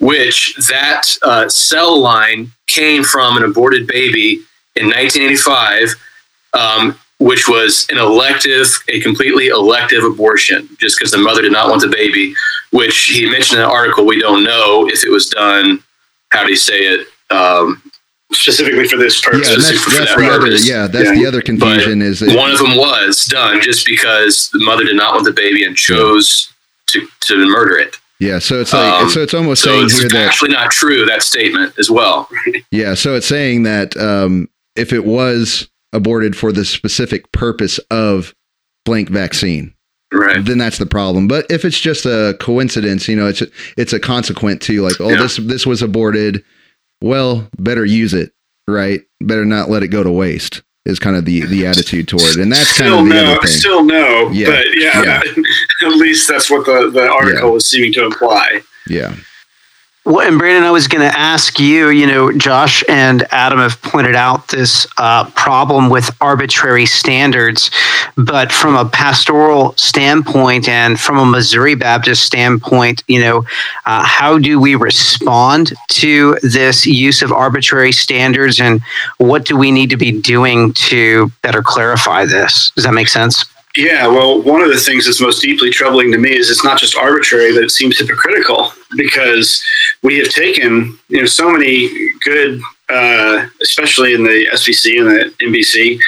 which 0.00 0.54
that 0.68 1.04
uh, 1.22 1.48
cell 1.48 1.98
line 1.98 2.52
came 2.66 3.02
from 3.02 3.36
an 3.36 3.44
aborted 3.44 3.86
baby 3.86 4.42
in 4.76 4.86
1985. 4.86 5.94
Um, 6.54 6.98
which 7.22 7.48
was 7.48 7.86
an 7.90 7.98
elective, 7.98 8.66
a 8.88 9.00
completely 9.00 9.48
elective 9.48 10.04
abortion, 10.04 10.68
just 10.78 10.98
because 10.98 11.10
the 11.10 11.18
mother 11.18 11.42
did 11.42 11.52
not 11.52 11.68
want 11.68 11.82
the 11.82 11.88
baby. 11.88 12.34
Which 12.70 13.04
he 13.04 13.30
mentioned 13.30 13.60
in 13.60 13.66
the 13.66 13.72
article. 13.72 14.06
We 14.06 14.20
don't 14.20 14.44
know 14.44 14.88
if 14.88 15.04
it 15.04 15.10
was 15.10 15.28
done. 15.28 15.82
How 16.30 16.44
do 16.44 16.50
you 16.50 16.56
say 16.56 16.80
it? 16.80 17.06
Um, 17.30 17.82
specifically 18.32 18.88
for 18.88 18.96
this 18.96 19.20
purpose. 19.20 19.48
Yeah, 19.48 19.56
that's, 19.56 19.68
that's 19.70 20.14
that 20.14 20.18
the 20.18 20.30
other, 20.30 20.48
yeah, 20.56 20.86
that's 20.86 21.10
yeah. 21.10 21.14
the 21.14 21.26
other 21.26 21.42
confusion. 21.42 21.98
But 21.98 22.06
is 22.06 22.22
one 22.34 22.50
of 22.50 22.58
them 22.58 22.76
was 22.76 23.26
done 23.26 23.60
just 23.60 23.86
because 23.86 24.48
the 24.52 24.64
mother 24.64 24.84
did 24.84 24.96
not 24.96 25.12
want 25.12 25.24
the 25.24 25.32
baby 25.32 25.64
and 25.64 25.76
chose 25.76 26.52
to, 26.88 27.06
to 27.20 27.46
murder 27.46 27.76
it. 27.76 27.96
Yeah, 28.18 28.38
so 28.38 28.60
it's 28.60 28.72
like 28.72 29.02
Um, 29.02 29.10
so 29.10 29.20
it's 29.20 29.34
almost 29.34 29.62
So 29.62 29.70
saying 29.70 29.84
it's 29.84 29.98
here 29.98 30.08
that 30.10 30.26
actually 30.28 30.52
not 30.52 30.70
true 30.70 31.04
that 31.06 31.22
statement 31.22 31.74
as 31.78 31.90
well. 31.90 32.28
yeah, 32.70 32.94
so 32.94 33.14
it's 33.16 33.26
saying 33.26 33.64
that 33.64 33.96
um, 33.96 34.48
if 34.76 34.92
it 34.92 35.04
was 35.04 35.68
aborted 35.92 36.36
for 36.36 36.52
the 36.52 36.64
specific 36.64 37.30
purpose 37.32 37.78
of 37.90 38.34
blank 38.84 39.08
vaccine, 39.10 39.74
Right. 40.12 40.44
then 40.44 40.58
that's 40.58 40.78
the 40.78 40.86
problem. 40.86 41.28
But 41.28 41.46
if 41.50 41.64
it's 41.64 41.78
just 41.80 42.04
a 42.06 42.36
coincidence, 42.40 43.08
you 43.08 43.16
know, 43.16 43.26
it's 43.28 43.42
a, 43.42 43.46
it's 43.76 43.92
a 43.92 44.00
consequent 44.00 44.60
to 44.62 44.82
like, 44.82 45.00
oh, 45.00 45.10
Yeah. 45.10 45.22
this 45.22 45.36
this 45.36 45.66
was 45.66 45.82
aborted. 45.82 46.42
Well, 47.02 47.48
better 47.58 47.84
use 47.84 48.14
it, 48.14 48.32
right? 48.68 49.00
Better 49.20 49.44
not 49.44 49.70
let 49.70 49.82
it 49.82 49.88
go 49.88 50.02
to 50.02 50.10
waste. 50.10 50.62
Is 50.84 50.98
kind 50.98 51.14
of 51.16 51.24
the 51.24 51.42
the 51.46 51.64
attitude 51.66 52.08
toward 52.08 52.22
it, 52.24 52.36
and 52.38 52.50
that's 52.52 52.76
kind 52.76 52.88
Still 52.88 52.98
of 53.00 53.08
the 53.08 53.14
no, 53.14 53.24
other 53.32 53.40
thing. 53.46 53.46
still 53.56 53.84
no. 53.84 54.30
Yeah, 54.30 54.46
But 54.46 54.64
yeah, 54.76 55.20
at 55.82 55.92
least 55.96 56.26
that's 56.28 56.50
what 56.50 56.66
the, 56.66 56.90
the 56.90 57.08
article 57.08 57.48
Yeah. 57.48 57.52
was 57.54 57.70
seeming 57.70 57.92
to 57.92 58.04
imply. 58.04 58.62
yeah, 58.88 59.14
Well, 60.04 60.26
and 60.26 60.36
Brandon, 60.36 60.64
I 60.64 60.72
was 60.72 60.88
going 60.88 61.08
to 61.08 61.16
ask 61.16 61.60
you. 61.60 61.90
You 61.90 62.08
know, 62.08 62.32
Josh 62.36 62.82
and 62.88 63.24
Adam 63.30 63.60
have 63.60 63.80
pointed 63.82 64.16
out 64.16 64.48
this 64.48 64.84
uh, 64.98 65.30
problem 65.30 65.90
with 65.90 66.10
arbitrary 66.20 66.86
standards, 66.86 67.70
but 68.16 68.50
from 68.50 68.74
a 68.74 68.84
pastoral 68.84 69.76
standpoint 69.76 70.68
and 70.68 70.98
from 70.98 71.18
a 71.18 71.24
Missouri 71.24 71.76
Baptist 71.76 72.24
standpoint, 72.24 73.04
you 73.06 73.20
know, 73.20 73.44
uh, 73.86 74.02
how 74.02 74.38
do 74.38 74.58
we 74.58 74.74
respond 74.74 75.72
to 75.90 76.36
this 76.42 76.84
use 76.84 77.22
of 77.22 77.30
arbitrary 77.30 77.92
standards, 77.92 78.60
and 78.60 78.80
what 79.18 79.44
do 79.44 79.56
we 79.56 79.70
need 79.70 79.90
to 79.90 79.96
be 79.96 80.20
doing 80.20 80.72
to 80.72 81.30
better 81.42 81.62
clarify 81.62 82.24
this? 82.24 82.72
Does 82.74 82.82
that 82.82 82.94
make 82.94 83.08
sense? 83.08 83.44
Yeah, 83.76 84.08
well, 84.08 84.42
one 84.42 84.62
of 84.62 84.68
the 84.68 84.78
things 84.78 85.06
that's 85.06 85.20
most 85.20 85.40
deeply 85.40 85.70
troubling 85.70 86.10
to 86.10 86.18
me 86.18 86.36
is 86.36 86.50
it's 86.50 86.64
not 86.64 86.78
just 86.78 86.96
arbitrary, 86.96 87.54
but 87.54 87.62
it 87.62 87.70
seems 87.70 87.98
hypocritical 88.00 88.72
because 88.96 89.62
we 90.02 90.18
have 90.18 90.28
taken, 90.28 90.98
you 91.08 91.20
know, 91.20 91.26
so 91.26 91.50
many 91.50 91.88
good, 92.24 92.60
uh, 92.88 93.46
especially 93.62 94.14
in 94.14 94.22
the 94.24 94.46
SBC 94.52 94.98
and 94.98 95.08
the 95.08 95.34
MBC, 95.44 96.00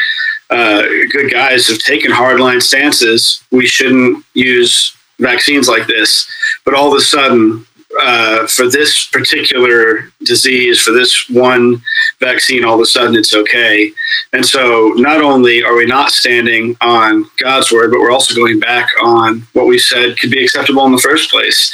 uh, 0.50 0.83
good 1.11 1.31
guys 1.31 1.69
have 1.69 1.79
taken 1.79 2.11
hardline 2.11 2.62
stances. 2.62 3.43
We 3.50 3.67
shouldn't 3.67 4.25
use 4.35 4.97
vaccines 5.19 5.69
like 5.69 5.87
this, 5.87 6.26
but 6.64 6.75
all 6.75 6.93
of 6.93 6.99
a 6.99 7.00
sudden, 7.00 7.67
uh, 8.00 8.46
for 8.46 8.68
this 8.68 9.06
particular 9.06 10.10
disease, 10.24 10.80
for 10.80 10.92
this 10.92 11.28
one 11.28 11.82
vaccine, 12.20 12.64
all 12.64 12.74
of 12.74 12.80
a 12.80 12.86
sudden 12.86 13.14
it's 13.14 13.34
okay. 13.34 13.92
And 14.32 14.44
so 14.44 14.92
not 14.96 15.20
only 15.20 15.62
are 15.62 15.76
we 15.76 15.86
not 15.86 16.10
standing 16.10 16.76
on 16.80 17.26
God's 17.38 17.70
word, 17.70 17.90
but 17.90 18.00
we're 18.00 18.12
also 18.12 18.34
going 18.34 18.58
back 18.58 18.88
on 19.02 19.46
what 19.52 19.66
we 19.66 19.78
said 19.78 20.18
could 20.18 20.30
be 20.30 20.44
acceptable 20.44 20.86
in 20.86 20.92
the 20.92 20.98
first 20.98 21.30
place. 21.30 21.72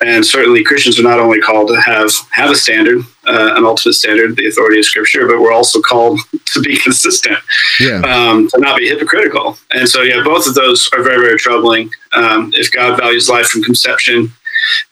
And 0.00 0.24
certainly 0.24 0.64
Christians 0.64 0.98
are 0.98 1.04
not 1.04 1.20
only 1.20 1.40
called 1.40 1.68
to 1.68 1.80
have 1.80 2.10
have 2.30 2.50
a 2.50 2.56
standard, 2.56 3.04
uh, 3.26 3.54
an 3.56 3.64
ultimate 3.64 3.94
standard, 3.94 4.36
the 4.36 4.48
authority 4.48 4.80
of 4.80 4.84
Scripture, 4.84 5.26
but 5.26 5.40
we're 5.40 5.52
also 5.52 5.80
called 5.80 6.20
to 6.46 6.60
be 6.60 6.76
consistent, 6.78 7.38
yeah, 7.80 8.00
um, 8.00 8.48
to 8.48 8.58
not 8.60 8.78
be 8.78 8.88
hypocritical. 8.88 9.56
And 9.70 9.88
so, 9.88 10.02
yeah, 10.02 10.22
both 10.24 10.46
of 10.46 10.54
those 10.54 10.90
are 10.92 11.02
very, 11.02 11.20
very 11.20 11.38
troubling. 11.38 11.90
Um, 12.12 12.52
if 12.54 12.70
God 12.72 12.98
values 12.98 13.28
life 13.28 13.46
from 13.46 13.62
conception, 13.62 14.32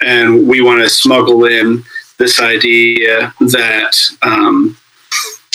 and 0.00 0.46
we 0.46 0.60
want 0.60 0.80
to 0.82 0.88
smuggle 0.88 1.44
in 1.44 1.84
this 2.18 2.40
idea 2.40 3.32
that 3.40 3.96
um, 4.22 4.76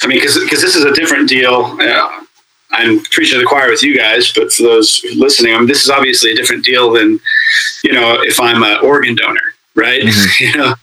I 0.02 0.08
mean, 0.08 0.20
because 0.20 0.62
this 0.62 0.76
is 0.76 0.84
a 0.84 0.94
different 0.94 1.28
deal. 1.30 1.78
Uh, 1.80 2.22
I'm 2.72 3.00
preaching 3.04 3.36
to 3.36 3.40
the 3.40 3.46
choir 3.46 3.70
with 3.70 3.84
you 3.84 3.98
guys, 3.98 4.34
but 4.34 4.52
for 4.52 4.64
those 4.64 5.04
listening, 5.16 5.56
I 5.56 5.60
mean, 5.60 5.68
this 5.68 5.84
is 5.84 5.90
obviously 5.90 6.32
a 6.32 6.36
different 6.36 6.66
deal 6.66 6.92
than, 6.92 7.20
you 7.84 7.94
know, 7.94 8.22
if 8.22 8.40
I'm 8.40 8.64
an 8.64 8.80
organ 8.84 9.16
donor, 9.16 9.56
right? 9.76 10.02
Mhm. 10.02 10.40
you 10.40 10.58
know, 10.58 10.74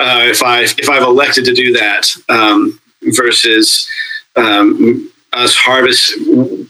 uh, 0.00 0.20
if 0.24 0.42
I 0.42 0.62
if 0.62 0.88
I've 0.88 1.02
elected 1.02 1.44
to 1.44 1.52
do 1.52 1.72
that 1.74 2.08
um, 2.28 2.80
versus 3.02 3.88
um, 4.36 5.12
us 5.32 5.54
harvest, 5.54 6.14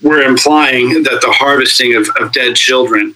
we're 0.02 0.22
implying 0.22 1.02
that 1.04 1.20
the 1.22 1.32
harvesting 1.32 1.94
of, 1.94 2.08
of 2.20 2.32
dead 2.32 2.56
children 2.56 3.14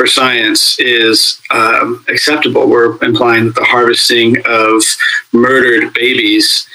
for 0.00 0.06
science 0.06 0.80
is 0.80 1.42
um, 1.50 2.02
acceptable. 2.08 2.70
We're 2.70 2.96
implying 3.04 3.44
that 3.44 3.54
the 3.54 3.64
harvesting 3.64 4.38
of 4.46 4.82
murdered 5.30 5.92
babies 5.92 6.66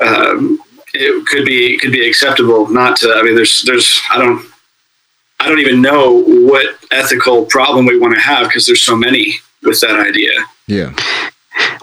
um, 0.00 0.58
it 0.92 1.24
could 1.28 1.44
be 1.44 1.78
could 1.78 1.92
be 1.92 2.04
acceptable. 2.08 2.68
Not 2.68 2.96
to. 2.96 3.14
I 3.14 3.22
mean, 3.22 3.36
there's 3.36 3.62
there's 3.62 4.00
I 4.10 4.18
don't 4.18 4.44
I 5.38 5.48
don't 5.48 5.60
even 5.60 5.80
know 5.80 6.24
what 6.24 6.74
ethical 6.90 7.44
problem 7.44 7.86
we 7.86 8.00
want 8.00 8.16
to 8.16 8.20
have 8.20 8.48
because 8.48 8.66
there's 8.66 8.82
so 8.82 8.96
many 8.96 9.34
with 9.62 9.78
that 9.82 10.04
idea. 10.04 10.32
yeah, 10.66 10.92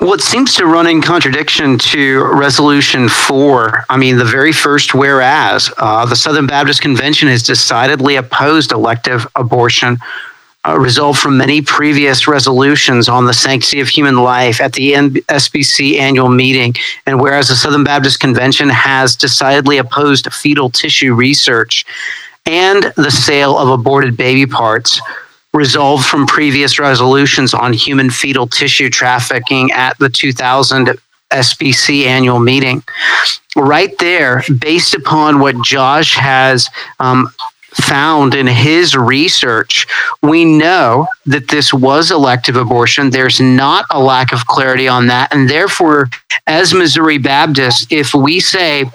Well, 0.01 0.13
it 0.13 0.22
seems 0.22 0.53
to 0.56 0.65
run 0.65 0.86
in 0.86 1.01
contradiction 1.01 1.77
to 1.77 2.25
Resolution 2.25 3.08
4. 3.08 3.86
I 3.89 3.96
mean, 3.96 4.18
the 4.18 4.25
very 4.25 4.51
first 4.51 4.94
whereas 4.94 5.72
uh, 5.77 6.06
the 6.06 6.15
Southern 6.18 6.46
Baptist 6.46 6.82
Convention 6.82 7.29
has 7.29 7.41
decidedly 7.41 8.18
opposed 8.18 8.74
elective 8.74 9.25
abortion, 9.36 9.98
uh, 10.70 10.78
resolved 10.78 11.20
from 11.20 11.38
many 11.38 11.62
previous 11.62 12.28
resolutions 12.28 13.10
on 13.10 13.26
the 13.26 13.34
sanctity 13.34 13.80
of 13.80 13.88
human 13.88 14.18
life 14.18 14.62
at 14.62 14.74
the 14.74 14.94
SBC 14.94 15.98
annual 15.98 16.30
meeting. 16.30 16.74
And 17.06 17.20
whereas 17.20 17.48
the 17.48 17.56
Southern 17.56 17.84
Baptist 17.84 18.20
Convention 18.20 18.70
has 18.70 19.16
decidedly 19.16 19.78
opposed 19.78 20.32
fetal 20.32 20.70
tissue 20.70 21.14
research 21.14 21.86
and 22.46 22.92
the 22.98 23.10
sale 23.10 23.58
of 23.58 23.70
aborted 23.70 24.18
baby 24.18 24.46
parts, 24.46 25.00
resolved 25.54 26.06
from 26.06 26.28
previous 26.28 26.78
resolutions 26.78 27.54
on 27.54 27.74
human 27.74 28.10
fetal 28.10 28.48
tissue 28.48 28.90
trafficking 28.90 29.72
at 29.72 29.98
the 29.98 30.10
2000 30.10 30.90
SBC 31.32 32.06
annual 32.06 32.40
meeting. 32.40 32.84
Right 33.56 33.96
there, 33.98 34.44
based 34.60 34.94
upon 34.94 35.40
what 35.40 35.60
Josh 35.64 36.16
has 36.16 36.70
um, 37.00 37.30
found 37.74 38.36
in 38.36 38.48
his 38.48 38.96
research, 38.96 39.88
we 40.22 40.46
know 40.46 41.08
that 41.26 41.48
this 41.48 41.74
was 41.74 42.12
elective 42.12 42.56
abortion. 42.56 43.10
There's 43.10 43.40
not 43.40 43.86
a 43.92 44.02
lack 44.02 44.32
of 44.32 44.46
clarity 44.48 44.88
on 44.88 45.08
that. 45.08 45.34
And 45.34 45.50
therefore, 45.50 46.10
as 46.48 46.74
Missouri 46.74 47.18
Baptists, 47.18 47.88
if 47.90 48.14
we 48.14 48.40
say, 48.40 48.86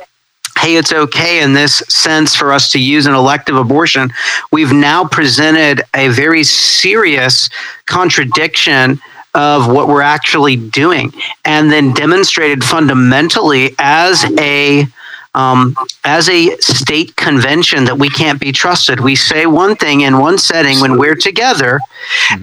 hey, 0.58 0.76
it's 0.76 0.92
okay 0.92 1.42
in 1.42 1.52
this 1.52 1.78
sense 1.88 2.34
for 2.34 2.52
us 2.52 2.70
to 2.72 2.78
use 2.78 3.06
an 3.06 3.14
elective 3.14 3.56
abortion, 3.56 4.12
we've 4.52 4.72
now 4.72 5.04
presented 5.04 5.82
a 5.94 6.08
very 6.08 6.44
serious 6.44 7.50
contradiction 7.86 9.00
of 9.34 9.70
what 9.70 9.88
we're 9.88 10.00
actually 10.00 10.56
doing 10.56 11.12
and 11.44 11.70
then 11.70 11.92
demonstrated 11.92 12.62
fundamentally 12.62 13.74
as 13.78 14.24
a 14.38 14.86
um, 15.34 15.76
as 16.04 16.28
a 16.28 16.56
state 16.58 17.16
convention 17.16 17.84
that 17.84 17.98
we 17.98 18.08
can't 18.08 18.40
be 18.40 18.52
trusted. 18.52 19.00
We 19.00 19.16
say 19.16 19.46
one 19.46 19.76
thing 19.76 20.02
in 20.02 20.18
one 20.18 20.38
setting 20.38 20.80
when 20.80 20.98
we're 20.98 21.16
together, 21.16 21.80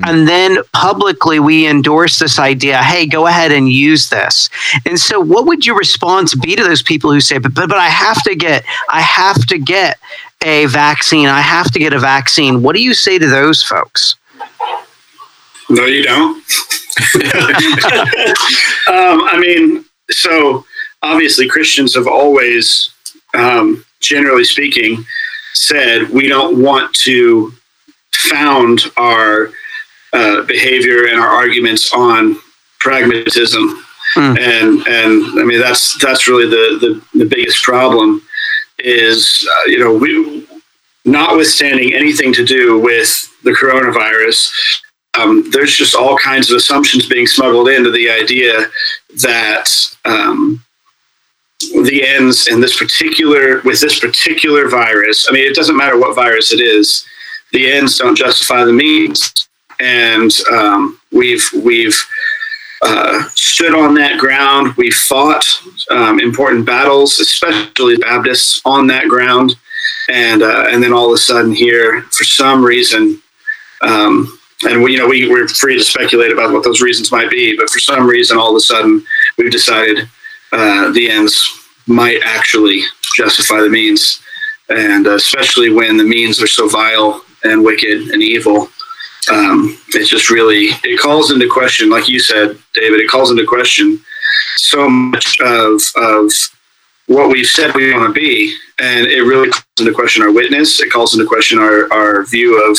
and 0.06 0.28
then 0.28 0.58
publicly 0.74 1.40
we 1.40 1.68
endorse 1.68 2.20
this 2.20 2.38
idea. 2.38 2.78
Hey, 2.78 3.06
go 3.06 3.28
ahead 3.28 3.52
and 3.52 3.70
use 3.70 4.10
this. 4.10 4.50
And 4.86 5.00
so, 5.00 5.20
what 5.20 5.46
would 5.46 5.66
your 5.66 5.78
response 5.78 6.36
be 6.36 6.56
to 6.56 6.64
those 6.64 6.82
people 6.82 7.12
who 7.12 7.22
say, 7.22 7.38
"But 7.38 7.54
but, 7.54 7.70
but 7.70 7.78
I 7.78 7.90
have 7.90 8.22
to 8.24 8.36
get, 8.36 8.66
I 8.90 9.02
have 9.02 9.46
to 9.48 9.58
get 9.58 9.98
a 10.44 10.66
vaccine. 10.66 11.28
I 11.28 11.42
have 11.42 11.72
to 11.72 11.80
get 11.80 11.94
a 11.94 12.00
vaccine." 12.00 12.62
What 12.62 12.76
do 12.76 12.84
you 12.84 12.94
say 12.94 13.18
to 13.18 13.28
those 13.28 13.64
folks? 13.64 14.16
No, 15.70 15.86
you 15.86 16.04
don't. 16.04 16.44
um, 18.88 19.24
I 19.24 19.38
mean, 19.40 19.86
so 20.10 20.66
obviously 21.02 21.48
Christians 21.48 21.96
have 21.96 22.08
always, 22.08 22.94
um, 23.34 23.86
generally 24.00 24.44
speaking, 24.44 25.06
said 25.54 26.10
we 26.10 26.28
don't 26.28 26.62
want 26.62 26.94
to 26.96 27.54
found 28.14 28.82
our 28.98 29.52
uh, 30.14 30.44
behavior 30.44 31.08
and 31.08 31.20
our 31.20 31.30
arguments 31.30 31.94
on 31.94 32.38
pragmatism. 32.80 33.84
Mm. 34.16 34.40
And 34.40 34.88
and 34.88 35.40
I 35.40 35.44
mean 35.46 35.60
that's 35.60 35.98
that's 36.00 36.28
really 36.28 36.48
the 36.48 37.02
the, 37.14 37.20
the 37.20 37.26
biggest 37.26 37.64
problem 37.64 38.22
is 38.80 39.48
uh, 39.50 39.64
you 39.68 39.80
know 39.80 39.94
we 39.94 40.48
notwithstanding 41.06 41.94
anything 41.94 42.34
to 42.34 42.44
do 42.44 42.78
with 42.78 43.28
the 43.44 43.52
coronavirus 43.52 44.52
um, 45.18 45.50
there's 45.52 45.76
just 45.76 45.96
all 45.96 46.18
kinds 46.18 46.50
of 46.50 46.58
assumptions 46.58 47.08
being 47.08 47.28
smuggled 47.28 47.68
into 47.70 47.92
the 47.92 48.10
idea 48.10 48.66
that 49.22 49.70
um, 50.06 50.64
the 51.70 52.06
ends 52.06 52.48
in 52.48 52.60
this 52.60 52.78
particular 52.78 53.62
with 53.62 53.80
this 53.82 54.00
particular 54.00 54.70
virus. 54.70 55.28
I 55.30 55.34
mean 55.34 55.46
it 55.46 55.56
doesn't 55.56 55.78
matter 55.78 56.00
what 56.00 56.16
virus 56.16 56.52
it 56.52 56.60
is 56.60 57.06
the 57.52 57.72
ends 57.72 57.98
don't 57.98 58.16
justify 58.16 58.64
the 58.64 58.74
means. 58.74 59.48
And 59.80 60.32
um, 60.52 61.00
we've 61.12 61.48
we've 61.64 62.00
uh, 62.82 63.24
stood 63.36 63.76
on 63.76 63.94
that 63.96 64.20
ground. 64.20 64.74
We 64.78 64.90
fought 64.92 65.46
um, 65.90 66.20
important 66.20 66.66
battles 66.66 67.20
especially 67.20 67.98
baptists 67.98 68.62
on 68.66 68.88
that 68.88 69.08
ground. 69.08 69.56
And 70.10 70.44
uh, 70.44 70.68
and 70.70 70.82
then 70.82 70.94
all 70.94 71.08
of 71.08 71.14
a 71.14 71.18
sudden 71.18 71.54
here 71.54 72.04
for 72.12 72.24
some 72.24 72.64
reason 72.64 73.22
um, 73.82 74.38
and 74.64 74.84
we, 74.84 74.92
you 74.92 75.00
know, 75.00 75.08
we, 75.08 75.28
we're 75.28 75.48
free 75.48 75.76
to 75.76 75.84
speculate 75.84 76.32
about 76.32 76.54
what 76.54 76.64
those 76.64 76.82
reasons 76.82 77.12
might 77.12 77.32
be. 77.32 77.58
But 77.58 77.72
for 77.72 77.80
some 77.80 78.06
reason, 78.06 78.38
all 78.38 78.52
of 78.52 78.56
a 78.56 78.60
sudden, 78.60 79.04
we've 79.40 79.52
decided 79.52 80.08
uh, 80.52 80.92
the 80.92 81.10
ends 81.10 81.48
might 81.88 82.20
actually 82.24 82.82
justify 83.16 83.62
the 83.62 83.70
means, 83.70 84.22
and 84.70 85.08
uh, 85.08 85.16
especially 85.16 85.72
when 85.72 85.98
the 85.98 86.04
means 86.04 86.42
are 86.42 86.48
so 86.48 86.68
vile 86.70 87.24
and 87.44 87.64
wicked 87.64 88.10
and 88.10 88.22
evil. 88.22 88.70
Um, 89.32 89.78
it 89.90 90.08
just 90.08 90.30
really 90.30 90.70
it 90.84 91.00
calls 91.00 91.32
into 91.32 91.48
question, 91.48 91.90
like 91.90 92.08
you 92.08 92.20
said, 92.20 92.58
David. 92.74 93.00
It 93.00 93.10
calls 93.10 93.32
into 93.32 93.46
question 93.46 94.02
so 94.58 94.90
much 94.90 95.40
of 95.40 95.82
of 95.96 96.32
what 97.08 97.30
we've 97.30 97.46
said 97.46 97.76
we 97.76 97.94
want 97.94 98.14
to 98.14 98.20
be, 98.20 98.56
and 98.80 99.06
it 99.06 99.22
really 99.24 99.50
calls 99.50 99.64
into 99.80 99.94
question 99.94 100.24
our 100.24 100.32
witness. 100.32 100.80
It 100.80 100.92
calls 100.92 101.14
into 101.14 101.28
question 101.28 101.60
our 101.60 101.92
our 101.94 102.24
view 102.26 102.70
of 102.70 102.78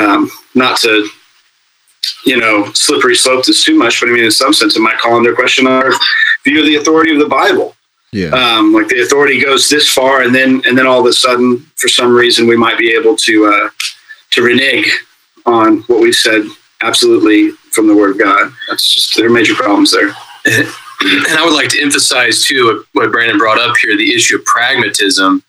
um, 0.00 0.30
not 0.54 0.78
to 0.80 1.08
you 2.24 2.38
know 2.38 2.72
slippery 2.72 3.14
slope 3.14 3.44
this 3.44 3.64
too 3.64 3.76
much, 3.76 4.00
but 4.00 4.08
I 4.08 4.12
mean 4.12 4.24
in 4.24 4.30
some 4.30 4.52
sense 4.52 4.76
it 4.76 4.80
might 4.80 4.98
call 4.98 5.18
into 5.18 5.34
question 5.34 5.66
our 5.66 5.90
view 6.44 6.60
of 6.60 6.66
the 6.66 6.76
authority 6.76 7.12
of 7.12 7.18
the 7.18 7.28
Bible. 7.28 7.74
Yeah. 8.12 8.28
Um, 8.28 8.72
like 8.72 8.88
the 8.88 9.02
authority 9.02 9.40
goes 9.40 9.68
this 9.68 9.92
far, 9.92 10.22
and 10.22 10.34
then 10.34 10.62
and 10.66 10.76
then 10.76 10.86
all 10.86 11.00
of 11.00 11.06
a 11.06 11.12
sudden, 11.12 11.58
for 11.76 11.88
some 11.88 12.14
reason, 12.14 12.46
we 12.46 12.56
might 12.56 12.78
be 12.78 12.92
able 12.92 13.16
to 13.16 13.46
uh, 13.46 13.68
to 14.30 14.42
renege 14.42 15.04
on 15.44 15.78
what 15.82 16.00
we've 16.00 16.14
said 16.14 16.44
absolutely 16.82 17.50
from 17.72 17.86
the 17.86 17.96
Word 17.96 18.12
of 18.12 18.18
God. 18.18 18.52
That's 18.68 18.94
just 18.94 19.16
there 19.16 19.26
are 19.26 19.30
major 19.30 19.54
problems 19.54 19.92
there. 19.92 20.12
And 21.00 21.38
I 21.38 21.44
would 21.44 21.54
like 21.54 21.68
to 21.68 21.80
emphasize 21.80 22.42
too 22.42 22.84
what 22.92 23.12
Brandon 23.12 23.38
brought 23.38 23.60
up 23.60 23.76
here: 23.76 23.96
the 23.96 24.14
issue 24.14 24.36
of 24.36 24.44
pragmatism 24.44 25.44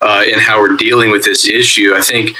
uh, 0.00 0.24
and 0.30 0.40
how 0.40 0.60
we're 0.60 0.76
dealing 0.76 1.10
with 1.10 1.24
this 1.24 1.46
issue. 1.46 1.94
I 1.94 2.02
think 2.02 2.36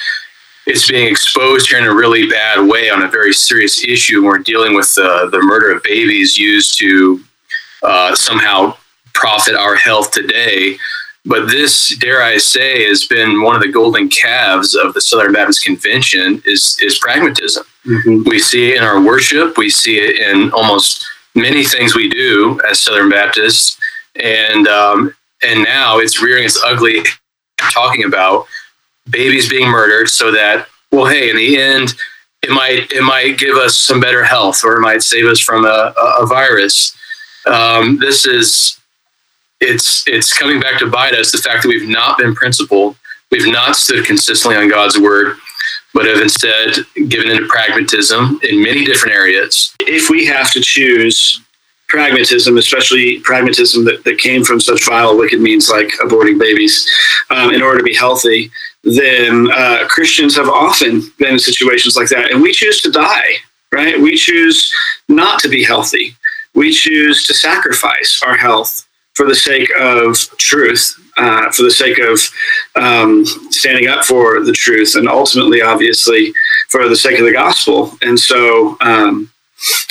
it's 0.71 0.89
being 0.89 1.09
exposed 1.09 1.69
here 1.69 1.79
in 1.79 1.85
a 1.85 1.95
really 1.95 2.29
bad 2.29 2.65
way 2.65 2.91
on 2.91 3.03
a 3.03 3.09
very 3.09 3.33
serious 3.33 3.85
issue. 3.85 4.25
We're 4.25 4.39
dealing 4.39 4.75
with 4.75 4.97
uh, 4.97 5.27
the 5.27 5.43
murder 5.43 5.73
of 5.73 5.83
babies 5.83 6.39
used 6.39 6.79
to 6.79 7.21
uh, 7.83 8.15
somehow 8.15 8.77
profit 9.12 9.57
our 9.57 9.75
health 9.75 10.12
today. 10.12 10.77
But 11.25 11.47
this, 11.47 11.97
dare 11.99 12.23
I 12.23 12.39
say, 12.39 12.87
has 12.87 13.07
been 13.07 13.43
one 13.43 13.57
of 13.57 13.62
the 13.62 13.73
golden 13.73 14.09
calves 14.09 14.77
of 14.77 14.95
the 14.95 15.00
Southern 15.00 15.33
Baptist 15.33 15.65
Convention 15.65 16.41
is 16.47 16.79
is 16.81 16.99
pragmatism. 16.99 17.65
We 18.25 18.39
see 18.39 18.71
it 18.71 18.77
in 18.77 18.85
our 18.85 19.03
worship. 19.03 19.59
We 19.59 19.71
see 19.71 19.99
it 19.99 20.21
in 20.21 20.53
almost 20.53 21.05
many 21.35 21.65
things 21.65 21.97
we 21.97 22.09
do 22.09 22.61
as 22.71 22.81
Southern 22.81 23.11
Baptists, 23.11 23.77
and 24.23 24.69
um, 24.69 25.15
and 25.43 25.65
now 25.65 25.99
it's 25.99 26.23
rearing 26.23 26.45
its 26.45 26.62
ugly, 26.65 27.03
talking 27.59 28.05
about 28.05 28.47
babies 29.11 29.49
being 29.49 29.69
murdered, 29.69 30.09
so 30.09 30.31
that 30.33 30.67
well, 30.90 31.07
hey, 31.07 31.31
in 31.31 31.37
the 31.37 31.61
end, 31.61 31.95
it 32.43 32.50
might 32.50 32.90
it 32.93 33.02
might 33.02 33.38
give 33.38 33.57
us 33.57 33.76
some 33.76 34.00
better 34.00 34.25
health, 34.25 34.64
or 34.64 34.76
it 34.76 34.81
might 34.81 35.02
save 35.02 35.26
us 35.26 35.40
from 35.40 35.64
a, 35.64 35.95
a, 36.21 36.26
virus. 36.26 36.97
Um, 37.47 37.99
this 37.99 38.26
is 38.26 38.79
it's 39.61 40.05
it's 40.07 40.37
coming 40.37 40.61
back 40.61 40.79
to 40.81 40.90
bite 40.90 41.14
us. 41.14 41.33
The 41.33 41.38
fact 41.38 41.62
that 41.62 41.69
we've 41.69 41.88
not 41.88 42.19
been 42.19 42.35
principled, 42.35 42.97
we've 43.31 43.50
not 43.50 43.76
stood 43.76 44.05
consistently 44.05 44.57
on 44.57 44.69
God's 44.69 44.99
word, 44.99 45.37
but 45.93 46.07
have 46.07 46.21
instead 46.21 46.76
given 47.09 47.31
into 47.31 47.47
pragmatism 47.49 48.40
in 48.43 48.62
many 48.62 48.85
different 48.85 49.14
areas. 49.14 49.75
If 49.81 50.09
we 50.09 50.26
have 50.26 50.50
to 50.52 50.61
choose 50.61 51.43
pragmatism, 51.88 52.57
especially 52.57 53.19
pragmatism 53.21 53.85
that, 53.85 54.05
that 54.05 54.19
came 54.19 54.45
from 54.45 54.61
such 54.61 54.87
vile, 54.87 55.19
wicked 55.19 55.40
means 55.40 55.69
like 55.69 55.88
aborting 56.02 56.38
babies, 56.38 56.88
um, 57.31 57.52
in 57.52 57.62
order 57.62 57.79
to 57.79 57.85
be 57.85 57.95
healthy, 57.95 58.50
then 58.83 59.51
uh, 59.51 59.87
Christians 59.89 60.37
have 60.37 60.49
often 60.49 61.03
been 61.19 61.35
in 61.35 61.39
situations 61.39 61.97
like 61.97 62.09
that, 62.09 62.31
and 62.31 62.43
we 62.43 62.53
choose 62.53 62.81
to 62.83 62.91
die. 62.91 63.35
Right? 63.73 64.01
We 64.01 64.17
choose 64.17 64.73
not 65.09 65.39
to 65.41 65.49
be 65.49 65.63
healthy. 65.63 66.17
We 66.55 66.73
choose 66.73 67.25
to 67.27 67.35
sacrifice 67.35 68.21
our 68.27 68.37
health 68.37 68.87
for 69.15 69.27
the 69.27 69.35
sake 69.35 69.71
of 69.79 70.17
truth, 70.39 70.95
uh, 71.17 71.51
for 71.53 71.63
the 71.63 71.71
sake 71.71 71.99
of 71.99 72.19
um, 72.75 73.25
standing 73.51 73.87
up 73.87 74.05
for 74.05 74.43
the 74.43 74.53
truth, 74.53 74.95
and 74.97 75.09
ultimately, 75.09 75.63
obviously, 75.63 76.33
for 76.69 76.88
the 76.88 76.97
sake 76.97 77.19
of 77.19 77.27
the 77.27 77.33
gospel. 77.33 77.93
And 78.03 78.19
so, 78.19 78.77
um, 78.81 79.31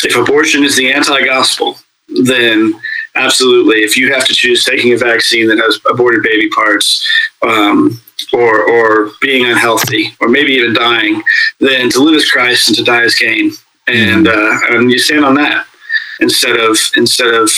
if 0.04 0.16
abortion 0.18 0.64
is 0.64 0.76
the 0.76 0.92
anti 0.92 1.24
gospel, 1.26 1.78
then 2.26 2.74
absolutely, 3.16 3.78
if 3.78 3.96
you 3.96 4.14
have 4.14 4.26
to 4.26 4.34
choose 4.34 4.64
taking 4.64 4.94
a 4.94 4.98
vaccine 4.98 5.48
that 5.48 5.60
has 5.60 5.80
aborted 5.90 6.24
baby 6.24 6.50
parts, 6.50 7.08
um, 7.44 8.02
or, 8.34 8.70
or 8.70 9.12
being 9.22 9.46
unhealthy, 9.46 10.16
or 10.20 10.30
maybe 10.30 10.54
even 10.54 10.74
dying, 10.74 11.22
then 11.60 11.90
to 11.90 12.00
live 12.02 12.16
as 12.16 12.30
Christ 12.30 12.70
and 12.70 12.78
to 12.78 12.84
die 12.84 13.04
as 13.04 13.16
gain. 13.16 13.52
And, 13.88 14.28
uh, 14.28 14.60
and 14.70 14.92
you 14.92 15.00
stand 15.00 15.26
on 15.26 15.36
that 15.36 15.66
instead 16.20 16.60
of 16.60 16.78
instead 16.96 17.34
of 17.34 17.50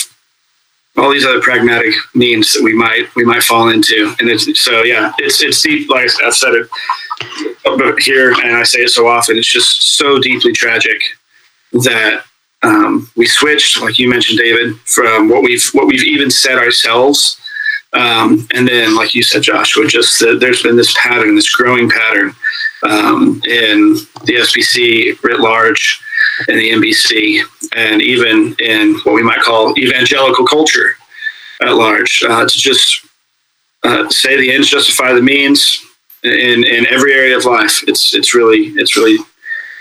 all 0.97 1.11
these 1.11 1.25
other 1.25 1.41
pragmatic 1.41 1.93
means 2.13 2.53
that 2.53 2.63
we 2.63 2.73
might 2.73 3.13
we 3.15 3.23
might 3.23 3.43
fall 3.43 3.69
into. 3.69 4.13
And 4.19 4.29
it's 4.29 4.61
so 4.61 4.83
yeah, 4.83 5.13
it's 5.17 5.41
it's 5.41 5.61
deep. 5.61 5.89
Like 5.89 6.09
I've 6.23 6.35
said 6.35 6.53
it 6.53 8.03
here, 8.03 8.31
and 8.31 8.55
I 8.55 8.63
say 8.63 8.79
it 8.79 8.89
so 8.89 9.07
often. 9.07 9.37
It's 9.37 9.51
just 9.51 9.95
so 9.97 10.19
deeply 10.19 10.51
tragic 10.51 11.01
that 11.73 12.23
um, 12.63 13.09
we 13.15 13.25
switched, 13.25 13.81
like 13.81 13.97
you 13.97 14.09
mentioned, 14.09 14.39
David, 14.39 14.77
from 14.81 15.29
what 15.29 15.43
we've 15.43 15.65
what 15.73 15.87
we've 15.87 16.03
even 16.03 16.29
said 16.29 16.57
ourselves, 16.57 17.39
um, 17.93 18.47
and 18.53 18.67
then, 18.67 18.95
like 18.95 19.13
you 19.13 19.23
said, 19.23 19.43
Joshua, 19.43 19.85
just 19.85 20.19
that 20.19 20.39
there's 20.39 20.63
been 20.63 20.77
this 20.77 20.95
pattern, 20.97 21.35
this 21.35 21.53
growing 21.53 21.89
pattern 21.89 22.33
um, 22.83 23.41
in 23.45 23.95
the 24.25 24.35
SBC 24.35 25.21
writ 25.23 25.39
large, 25.39 26.01
in 26.47 26.57
the 26.57 26.71
MBC, 26.71 27.41
and 27.75 28.01
even 28.01 28.55
in 28.59 28.95
what 29.03 29.15
we 29.15 29.23
might 29.23 29.41
call 29.41 29.77
evangelical 29.77 30.45
culture 30.45 30.95
at 31.61 31.75
large, 31.75 32.23
uh, 32.27 32.47
to 32.47 32.57
just 32.57 33.05
uh, 33.83 34.09
say 34.09 34.37
the 34.37 34.53
ends 34.53 34.69
justify 34.69 35.11
the 35.11 35.21
means 35.21 35.85
in 36.23 36.63
in 36.63 36.87
every 36.87 37.13
area 37.13 37.35
of 37.35 37.45
life. 37.45 37.83
It's 37.87 38.15
it's 38.15 38.33
really 38.33 38.67
it's 38.77 38.95
really 38.95 39.17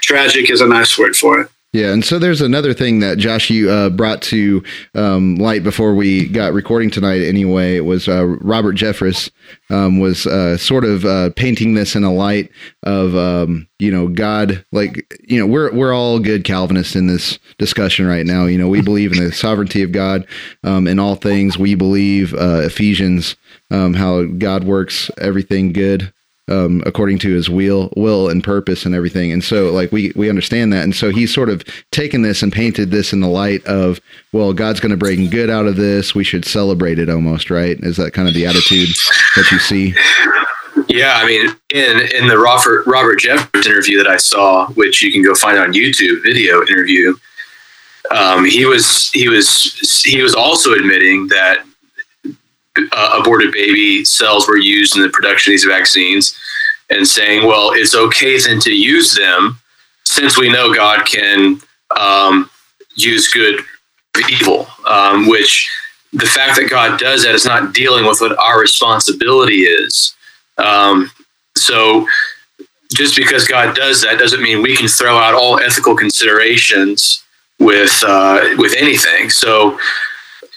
tragic 0.03 0.51
is 0.51 0.63
a 0.63 0.67
nice 0.67 0.99
word 0.99 1.15
for 1.15 1.43
it. 1.43 1.51
Yeah, 1.73 1.93
and 1.93 2.05
so 2.05 2.19
there's 2.19 2.41
another 2.41 2.75
thing 2.75 2.99
that 2.99 3.19
Josh 3.19 3.49
you 3.49 3.71
uh, 3.71 3.91
brought 3.91 4.23
to 4.23 4.61
um, 4.97 5.37
light 5.37 5.63
before 5.63 5.95
we 5.95 6.27
got 6.27 6.53
recording 6.53 6.91
tonight. 6.91 7.23
Anyway, 7.23 7.77
it 7.77 7.85
was 7.85 8.09
uh, 8.09 8.27
Robert 8.41 8.75
Jeffress 8.75 9.31
um, 9.71 10.01
was 10.01 10.27
uh, 10.27 10.57
sort 10.57 10.85
of 10.85 11.05
uh, 11.05 11.31
painting 11.37 11.75
this 11.75 11.95
in 11.95 12.03
a 12.03 12.13
light 12.13 12.51
of 12.83 13.15
um, 13.15 13.69
you 13.79 13.93
know 13.93 14.09
God, 14.09 14.65
like 14.73 15.17
you 15.23 15.39
know 15.39 15.47
we're 15.47 15.73
we're 15.73 15.95
all 15.95 16.19
good 16.19 16.43
Calvinists 16.43 16.97
in 16.97 17.07
this 17.07 17.39
discussion 17.59 18.05
right 18.05 18.27
now. 18.27 18.47
You 18.47 18.59
know 18.59 18.69
we 18.69 18.83
believe 18.83 19.13
in 19.13 19.23
the 19.23 19.31
sovereignty 19.31 19.85
of 19.85 19.93
God 19.93 20.27
um, 20.65 20.89
in 20.89 20.99
all 20.99 21.15
things. 21.15 21.57
We 21.57 21.77
believe 21.77 22.35
uh, 22.35 22.63
Ephesians 22.63 23.37
um, 23.71 23.95
how 23.95 24.25
God 24.25 24.65
works 24.65 25.09
everything 25.19 25.73
good 25.73 26.13
um, 26.51 26.83
according 26.87 27.19
to 27.21 27.33
his 27.33 27.49
will, 27.49 27.93
will 27.97 28.29
and 28.29 28.43
purpose 28.43 28.85
and 28.85 28.95
everything. 28.95 29.33
And 29.33 29.43
so, 29.43 29.73
like 29.73 29.93
we 29.93 30.13
we 30.17 30.29
understand 30.29 30.73
that. 30.73 30.85
And 30.85 30.95
so 30.95 31.11
he's 31.11 31.33
sort 31.33 31.49
of 31.49 31.65
taken 31.91 32.23
this 32.23 32.43
and 32.43 32.53
painted 32.53 32.91
this 32.91 33.13
in 33.13 33.21
the 33.21 33.29
light 33.29 33.65
of, 33.67 34.01
well, 34.33 34.53
God's 34.53 34.81
going 34.81 34.91
to 34.91 34.97
bring 34.97 35.31
good 35.31 35.51
out 35.51 35.67
of 35.67 35.77
this. 35.77 36.15
We 36.15 36.25
should 36.25 36.45
celebrate 36.45 36.99
it 36.99 37.09
almost, 37.09 37.51
right? 37.51 37.79
Is 37.81 37.97
that 37.97 38.13
kind 38.13 38.29
of 38.29 38.35
the 38.35 38.47
attitude 38.47 38.89
that 39.37 39.49
you 39.51 39.59
see? 39.59 39.95
Yeah, 40.89 41.15
I 41.17 41.27
mean, 41.27 41.51
in 41.71 42.01
in 42.17 42.29
the 42.29 42.39
Robert 42.39 42.87
Robert 42.87 43.21
Jeffress 43.21 43.67
interview 43.67 43.99
that 43.99 44.09
I 44.09 44.17
saw, 44.17 44.67
which 44.71 45.03
you 45.03 45.13
can 45.13 45.23
go 45.23 45.35
find 45.35 45.59
on 45.59 45.73
YouTube, 45.73 46.23
video 46.23 46.63
interview, 46.63 47.15
um, 48.11 48.45
he 48.45 48.65
was 48.65 49.11
he 49.13 49.29
was 49.29 50.03
he 50.05 50.23
was 50.23 50.35
also 50.35 50.73
admitting 50.73 51.29
that 51.29 51.65
uh, 52.77 53.19
aborted 53.21 53.53
baby 53.53 54.05
cells 54.05 54.49
were 54.49 54.57
used 54.57 54.97
in 54.97 55.03
the 55.03 55.09
production 55.09 55.51
of 55.51 55.55
these 55.55 55.65
vaccines, 55.65 56.39
and 56.91 57.07
saying, 57.07 57.47
well, 57.47 57.71
it's 57.73 57.95
okay 57.95 58.39
then 58.39 58.61
to 58.61 58.73
use 58.73 59.15
them 59.15 59.61
since 60.05 60.39
we 60.39 60.51
know 60.51 60.75
God 60.75 61.07
can 61.07 61.61
um, 61.99 62.51
use 62.97 63.33
good 63.33 63.61
evil, 64.29 64.67
um, 64.89 65.29
which 65.29 65.71
the 66.13 66.27
fact 66.27 66.57
that 66.57 66.69
God 66.69 66.99
does 66.99 67.23
that 67.23 67.35
is 67.35 67.45
not 67.45 67.73
dealing 67.73 68.05
with 68.05 68.21
what 68.21 68.37
our 68.39 68.61
responsibility 68.61 69.63
is. 69.63 70.15
Um, 70.59 71.11
so 71.57 72.07
just 72.93 73.15
because 73.15 73.47
God 73.47 73.77
does 73.77 74.03
that 74.03 74.19
doesn't 74.19 74.43
mean 74.43 74.63
we 74.63 74.77
can 74.77 74.89
throw 74.89 75.17
out 75.17 75.35
all 75.35 75.61
ethical 75.61 75.97
considerations 75.97 77.23
with 77.61 78.03
uh, 78.05 78.55
with 78.59 78.75
anything. 78.77 79.31
So 79.31 79.79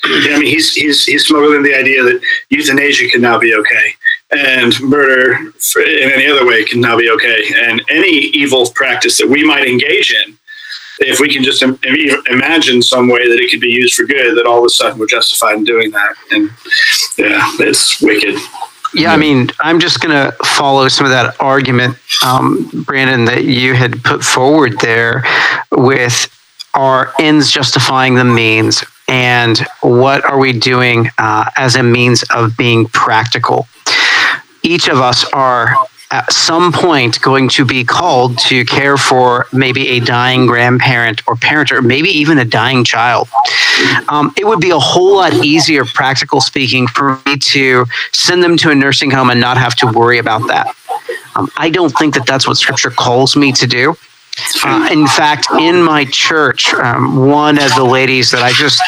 I 0.05 0.37
mean, 0.39 0.45
he's 0.45 0.73
he's 0.73 1.05
he's 1.05 1.25
smuggling 1.25 1.63
the 1.63 1.75
idea 1.75 2.03
that 2.03 2.21
euthanasia 2.49 3.09
can 3.09 3.21
now 3.21 3.39
be 3.39 3.55
okay, 3.55 3.93
and 4.31 4.77
murder 4.81 5.33
in 5.33 6.11
any 6.11 6.27
other 6.27 6.45
way 6.45 6.65
can 6.65 6.81
now 6.81 6.97
be 6.97 7.09
okay, 7.09 7.45
and 7.55 7.81
any 7.89 8.11
evil 8.11 8.69
practice 8.75 9.17
that 9.17 9.27
we 9.27 9.45
might 9.45 9.65
engage 9.65 10.13
in, 10.25 10.37
if 10.99 11.19
we 11.19 11.33
can 11.33 11.43
just 11.43 11.63
Im- 11.63 11.79
imagine 12.29 12.81
some 12.81 13.07
way 13.07 13.27
that 13.29 13.39
it 13.39 13.49
could 13.49 13.61
be 13.61 13.69
used 13.69 13.95
for 13.95 14.03
good, 14.03 14.37
that 14.37 14.45
all 14.45 14.59
of 14.59 14.65
a 14.65 14.69
sudden 14.69 14.99
we're 14.99 15.07
justified 15.07 15.57
in 15.57 15.63
doing 15.63 15.91
that, 15.91 16.15
and 16.31 16.49
yeah, 17.17 17.49
it's 17.59 18.01
wicked. 18.01 18.35
Yeah, 18.95 19.11
I 19.11 19.17
mean, 19.17 19.49
I'm 19.59 19.79
just 19.79 20.01
going 20.01 20.13
to 20.13 20.35
follow 20.45 20.87
some 20.87 21.05
of 21.05 21.11
that 21.11 21.35
argument, 21.39 21.97
um, 22.23 22.69
Brandon, 22.85 23.25
that 23.25 23.45
you 23.45 23.73
had 23.73 24.03
put 24.03 24.23
forward 24.23 24.79
there 24.81 25.23
with 25.71 26.29
our 26.75 27.11
ends 27.19 27.51
justifying 27.51 28.13
the 28.13 28.23
means 28.23 28.83
and 29.07 29.57
what 29.81 30.23
are 30.23 30.37
we 30.37 30.53
doing 30.53 31.09
uh, 31.17 31.49
as 31.55 31.75
a 31.75 31.83
means 31.83 32.23
of 32.33 32.55
being 32.57 32.85
practical. 32.87 33.67
Each 34.63 34.87
of 34.87 34.99
us 34.99 35.25
are 35.33 35.75
at 36.13 36.31
some 36.31 36.71
point 36.71 37.19
going 37.21 37.49
to 37.49 37.65
be 37.65 37.83
called 37.83 38.37
to 38.37 38.63
care 38.65 38.97
for 38.97 39.47
maybe 39.51 39.89
a 39.89 39.99
dying 39.99 40.45
grandparent 40.45 41.21
or 41.27 41.35
parent 41.35 41.71
or 41.71 41.81
maybe 41.81 42.09
even 42.09 42.37
a 42.37 42.45
dying 42.45 42.83
child. 42.83 43.27
Um, 44.07 44.31
it 44.37 44.45
would 44.45 44.59
be 44.59 44.69
a 44.69 44.79
whole 44.79 45.15
lot 45.15 45.33
easier, 45.33 45.83
practical 45.85 46.39
speaking, 46.39 46.85
for 46.87 47.19
me 47.25 47.37
to 47.37 47.85
send 48.11 48.43
them 48.43 48.57
to 48.57 48.69
a 48.69 48.75
nursing 48.75 49.09
home 49.09 49.31
and 49.31 49.41
not 49.41 49.57
have 49.57 49.75
to 49.77 49.87
worry 49.87 50.19
about 50.19 50.47
that. 50.47 50.67
Um, 51.35 51.49
I 51.57 51.71
don't 51.71 51.89
think 51.97 52.13
that 52.13 52.27
that's 52.27 52.47
what 52.47 52.57
Scripture 52.57 52.91
calls 52.91 53.35
me 53.35 53.51
to 53.53 53.65
do. 53.65 53.95
Uh, 54.65 54.89
in 54.91 55.05
fact, 55.07 55.47
in 55.59 55.83
my 55.83 56.05
church, 56.05 56.73
um, 56.73 57.27
one 57.27 57.61
of 57.61 57.73
the 57.75 57.83
ladies 57.83 58.31
that 58.31 58.41
I 58.41 58.51
just 58.53 58.81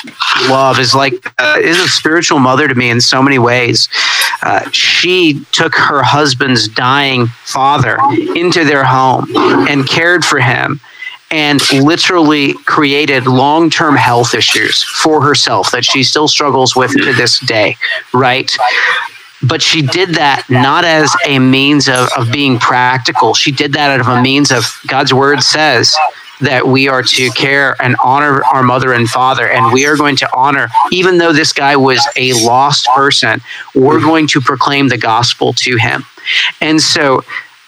love 0.50 0.80
is 0.80 0.96
like 0.96 1.14
uh, 1.40 1.60
is 1.62 1.80
a 1.80 1.88
spiritual 1.88 2.40
mother 2.40 2.68
to 2.68 2.76
me 2.76 2.90
in 2.90 3.00
so 3.02 3.22
many 3.22 3.38
ways. 3.38 3.90
Uh, 4.42 4.70
she 4.72 5.46
took 5.52 5.76
her 5.76 6.02
husband's 6.02 6.68
dying 6.68 7.28
father 7.44 7.98
into 8.36 8.64
their 8.64 8.84
home 8.84 9.26
and 9.68 9.88
cared 9.88 10.24
for 10.26 10.40
him 10.40 10.80
and 11.32 11.62
literally 11.74 12.54
created 12.66 13.28
long 13.28 13.70
term 13.70 13.96
health 13.96 14.34
issues 14.34 14.84
for 14.84 15.22
herself 15.22 15.72
that 15.72 15.84
she 15.84 16.04
still 16.04 16.28
struggles 16.28 16.76
with 16.76 16.92
to 16.92 17.14
this 17.14 17.40
day, 17.40 17.76
right? 18.14 18.56
But 19.48 19.62
she 19.62 19.82
did 19.82 20.16
that 20.16 20.46
not 20.50 20.86
as 20.86 21.14
a 21.26 21.40
means 21.40 21.88
of, 21.88 22.08
of 22.18 22.32
being 22.32 22.60
practical. 22.60 23.34
She 23.34 23.52
did 23.52 23.74
that 23.74 23.92
out 23.92 24.00
of 24.00 24.08
a 24.08 24.22
means 24.22 24.52
of 24.52 24.66
God's 24.88 25.14
word 25.14 25.42
says 25.42 25.96
that 26.42 26.68
we 26.68 26.88
are 26.88 27.02
to 27.02 27.30
care 27.32 27.76
and 27.82 27.96
honor 28.04 28.44
our 28.46 28.64
mother 28.64 28.94
and 28.94 29.10
father. 29.10 29.48
And 29.48 29.74
we 29.74 29.86
are 29.86 29.96
going 29.96 30.16
to 30.18 30.30
honor, 30.36 30.68
even 30.92 31.18
though 31.18 31.34
this 31.34 31.54
guy 31.54 31.76
was 31.76 32.06
a 32.16 32.34
lost 32.46 32.88
person, 32.88 33.42
we're 33.74 34.02
going 34.02 34.28
to 34.28 34.42
proclaim 34.42 34.90
the 34.90 34.98
gospel 34.98 35.54
to 35.54 35.78
him. 35.78 36.04
And 36.62 36.82
so 36.82 37.24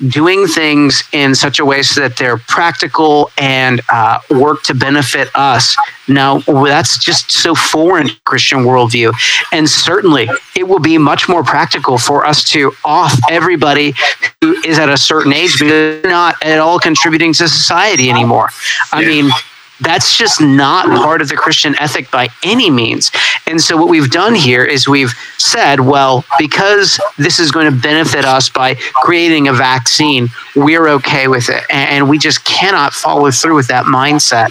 doing 0.07 0.47
things 0.47 1.03
in 1.12 1.33
such 1.33 1.60
a 1.60 1.65
way 1.65 1.81
so 1.81 2.01
that 2.01 2.17
they're 2.17 2.38
practical 2.38 3.31
and 3.38 3.81
uh, 3.89 4.19
work 4.29 4.63
to 4.63 4.73
benefit 4.73 5.29
us. 5.33 5.75
Now, 6.07 6.39
that's 6.39 6.97
just 6.97 7.31
so 7.31 7.55
foreign 7.55 8.10
Christian 8.23 8.60
worldview. 8.60 9.13
And 9.51 9.67
certainly, 9.69 10.29
it 10.55 10.67
will 10.67 10.79
be 10.79 10.97
much 10.97 11.27
more 11.27 11.43
practical 11.43 11.97
for 11.97 12.25
us 12.25 12.43
to 12.51 12.73
off 12.86 13.13
everybody 13.29 13.93
who 14.41 14.53
is 14.63 14.79
at 14.79 14.89
a 14.89 14.97
certain 14.97 15.33
age 15.33 15.53
because 15.53 16.01
they're 16.01 16.12
not 16.12 16.36
at 16.43 16.60
all 16.60 16.79
contributing 16.79 17.33
to 17.33 17.47
society 17.47 18.10
anymore. 18.10 18.49
I 18.91 19.01
yeah. 19.01 19.07
mean, 19.07 19.31
that's 19.79 20.17
just 20.17 20.41
not 20.41 20.87
part 20.87 21.21
of 21.21 21.29
the 21.29 21.35
Christian 21.35 21.75
ethic 21.79 22.09
by 22.09 22.29
any 22.43 22.69
means. 22.69 23.11
And 23.45 23.61
so, 23.61 23.77
what 23.77 23.89
we've 23.89 24.09
done 24.09 24.35
here 24.35 24.65
is 24.65 24.87
we've 24.87 25.13
said, 25.37 25.79
well, 25.79 26.25
because 26.39 26.99
this 27.17 27.39
is 27.39 27.51
going 27.51 27.71
to 27.71 27.79
benefit 27.79 28.25
us 28.25 28.49
by 28.49 28.75
creating 28.95 29.47
a 29.47 29.53
vaccine, 29.53 30.29
we're 30.55 30.87
okay 30.89 31.27
with 31.27 31.49
it. 31.49 31.63
And 31.69 32.09
we 32.09 32.17
just 32.17 32.43
cannot 32.43 32.93
follow 32.93 33.31
through 33.31 33.55
with 33.55 33.67
that 33.67 33.85
mindset. 33.85 34.49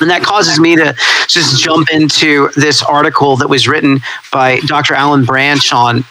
And 0.00 0.10
that 0.10 0.22
causes 0.22 0.58
me 0.58 0.74
to 0.76 0.94
just 1.28 1.62
jump 1.62 1.88
into 1.92 2.48
this 2.56 2.82
article 2.82 3.36
that 3.36 3.48
was 3.48 3.68
written 3.68 4.00
by 4.32 4.58
Dr. 4.66 4.94
Alan 4.94 5.24
Branch 5.24 5.72
on 5.72 6.04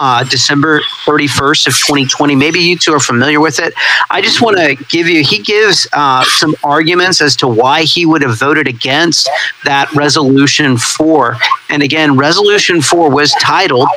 uh, 0.00 0.24
December 0.24 0.80
31st 1.06 1.66
of 1.68 1.74
2020. 1.74 2.34
Maybe 2.34 2.60
you 2.60 2.78
two 2.78 2.92
are 2.92 3.00
familiar 3.00 3.40
with 3.40 3.58
it. 3.58 3.74
I 4.10 4.20
just 4.20 4.42
want 4.42 4.56
to 4.56 4.74
give 4.88 5.08
you, 5.08 5.22
he 5.22 5.38
gives 5.38 5.86
uh, 5.92 6.24
some 6.24 6.54
arguments 6.64 7.20
as 7.20 7.36
to 7.36 7.48
why 7.48 7.82
he 7.82 8.06
would 8.06 8.22
have 8.22 8.38
voted 8.38 8.68
against 8.68 9.28
that 9.64 9.92
resolution 9.94 10.76
four. 10.76 11.36
And 11.68 11.82
again, 11.82 12.16
resolution 12.16 12.80
four 12.80 13.10
was 13.10 13.32
titled 13.40 13.88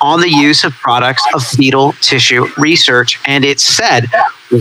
on 0.00 0.20
the 0.20 0.30
use 0.30 0.64
of 0.64 0.72
products 0.74 1.24
of 1.34 1.44
fetal 1.44 1.92
tissue 1.94 2.46
research. 2.56 3.20
And 3.26 3.44
it 3.44 3.60
said, 3.60 4.06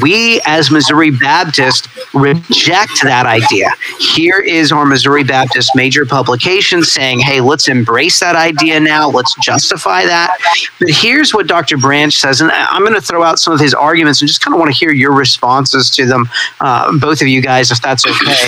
we 0.01 0.41
as 0.45 0.71
Missouri 0.71 1.11
Baptist 1.11 1.87
reject 2.13 3.03
that 3.03 3.25
idea. 3.25 3.69
Here 3.99 4.39
is 4.39 4.71
our 4.71 4.85
Missouri 4.85 5.23
Baptist 5.23 5.71
major 5.75 6.05
publication 6.05 6.83
saying, 6.83 7.19
hey, 7.19 7.41
let's 7.41 7.67
embrace 7.67 8.19
that 8.19 8.35
idea 8.35 8.79
now. 8.79 9.09
Let's 9.09 9.35
justify 9.41 10.05
that. 10.05 10.35
But 10.79 10.89
here's 10.89 11.33
what 11.33 11.47
Dr. 11.47 11.77
Branch 11.77 12.13
says, 12.13 12.41
and 12.41 12.51
I'm 12.51 12.81
going 12.81 12.95
to 12.95 13.01
throw 13.01 13.23
out 13.23 13.39
some 13.39 13.53
of 13.53 13.59
his 13.59 13.73
arguments 13.73 14.21
and 14.21 14.27
just 14.27 14.41
kind 14.41 14.53
of 14.53 14.59
want 14.59 14.73
to 14.73 14.77
hear 14.77 14.91
your 14.91 15.13
responses 15.13 15.89
to 15.91 16.05
them, 16.05 16.27
uh, 16.59 16.97
both 16.97 17.21
of 17.21 17.27
you 17.27 17.41
guys, 17.41 17.71
if 17.71 17.81
that's 17.81 18.07
okay. 18.07 18.47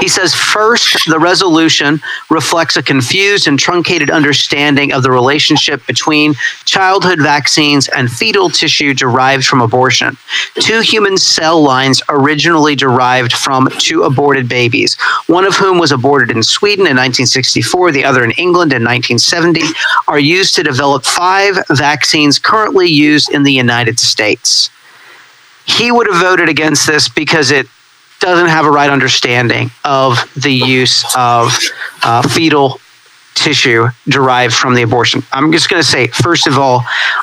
He 0.00 0.08
says, 0.08 0.34
first, 0.34 1.06
the 1.06 1.18
resolution 1.18 2.00
reflects 2.30 2.76
a 2.76 2.82
confused 2.82 3.46
and 3.46 3.58
truncated 3.58 4.10
understanding 4.10 4.92
of 4.92 5.02
the 5.02 5.10
relationship 5.10 5.86
between 5.86 6.34
childhood 6.64 7.20
vaccines 7.20 7.88
and 7.88 8.10
fetal 8.10 8.48
tissue 8.48 8.94
derived 8.94 9.44
from 9.44 9.60
abortion. 9.60 10.16
Two 10.60 10.80
human 10.80 11.16
cell 11.16 11.62
lines 11.62 12.02
originally 12.08 12.74
derived 12.74 13.32
from 13.32 13.68
two 13.78 14.02
aborted 14.02 14.48
babies, 14.48 14.94
one 15.26 15.44
of 15.44 15.56
whom 15.56 15.78
was 15.78 15.92
aborted 15.92 16.34
in 16.34 16.42
Sweden 16.42 16.86
in 16.86 16.96
1964, 16.96 17.92
the 17.92 18.04
other 18.04 18.24
in 18.24 18.30
England 18.32 18.72
in 18.72 18.82
1970, 18.82 19.62
are 20.08 20.18
used 20.18 20.54
to 20.54 20.62
develop 20.62 21.04
five 21.04 21.56
vaccines 21.70 22.38
currently 22.38 22.88
used 22.88 23.30
in 23.30 23.42
the 23.42 23.52
United 23.52 23.98
States. 23.98 24.70
He 25.66 25.90
would 25.90 26.06
have 26.06 26.20
voted 26.20 26.48
against 26.48 26.86
this 26.86 27.08
because 27.08 27.50
it 27.50 27.66
doesn't 28.24 28.48
have 28.48 28.64
a 28.64 28.70
right 28.70 28.88
understanding 28.88 29.70
of 29.84 30.18
the 30.34 30.50
use 30.50 31.04
of 31.14 31.52
uh, 32.02 32.26
fetal 32.26 32.80
tissue 33.34 33.86
derived 34.08 34.54
from 34.54 34.74
the 34.74 34.80
abortion. 34.82 35.22
I'm 35.30 35.52
just 35.52 35.68
going 35.68 35.82
to 35.82 35.86
say, 35.86 36.06
first 36.06 36.46
of 36.46 36.56
all, 36.56 36.82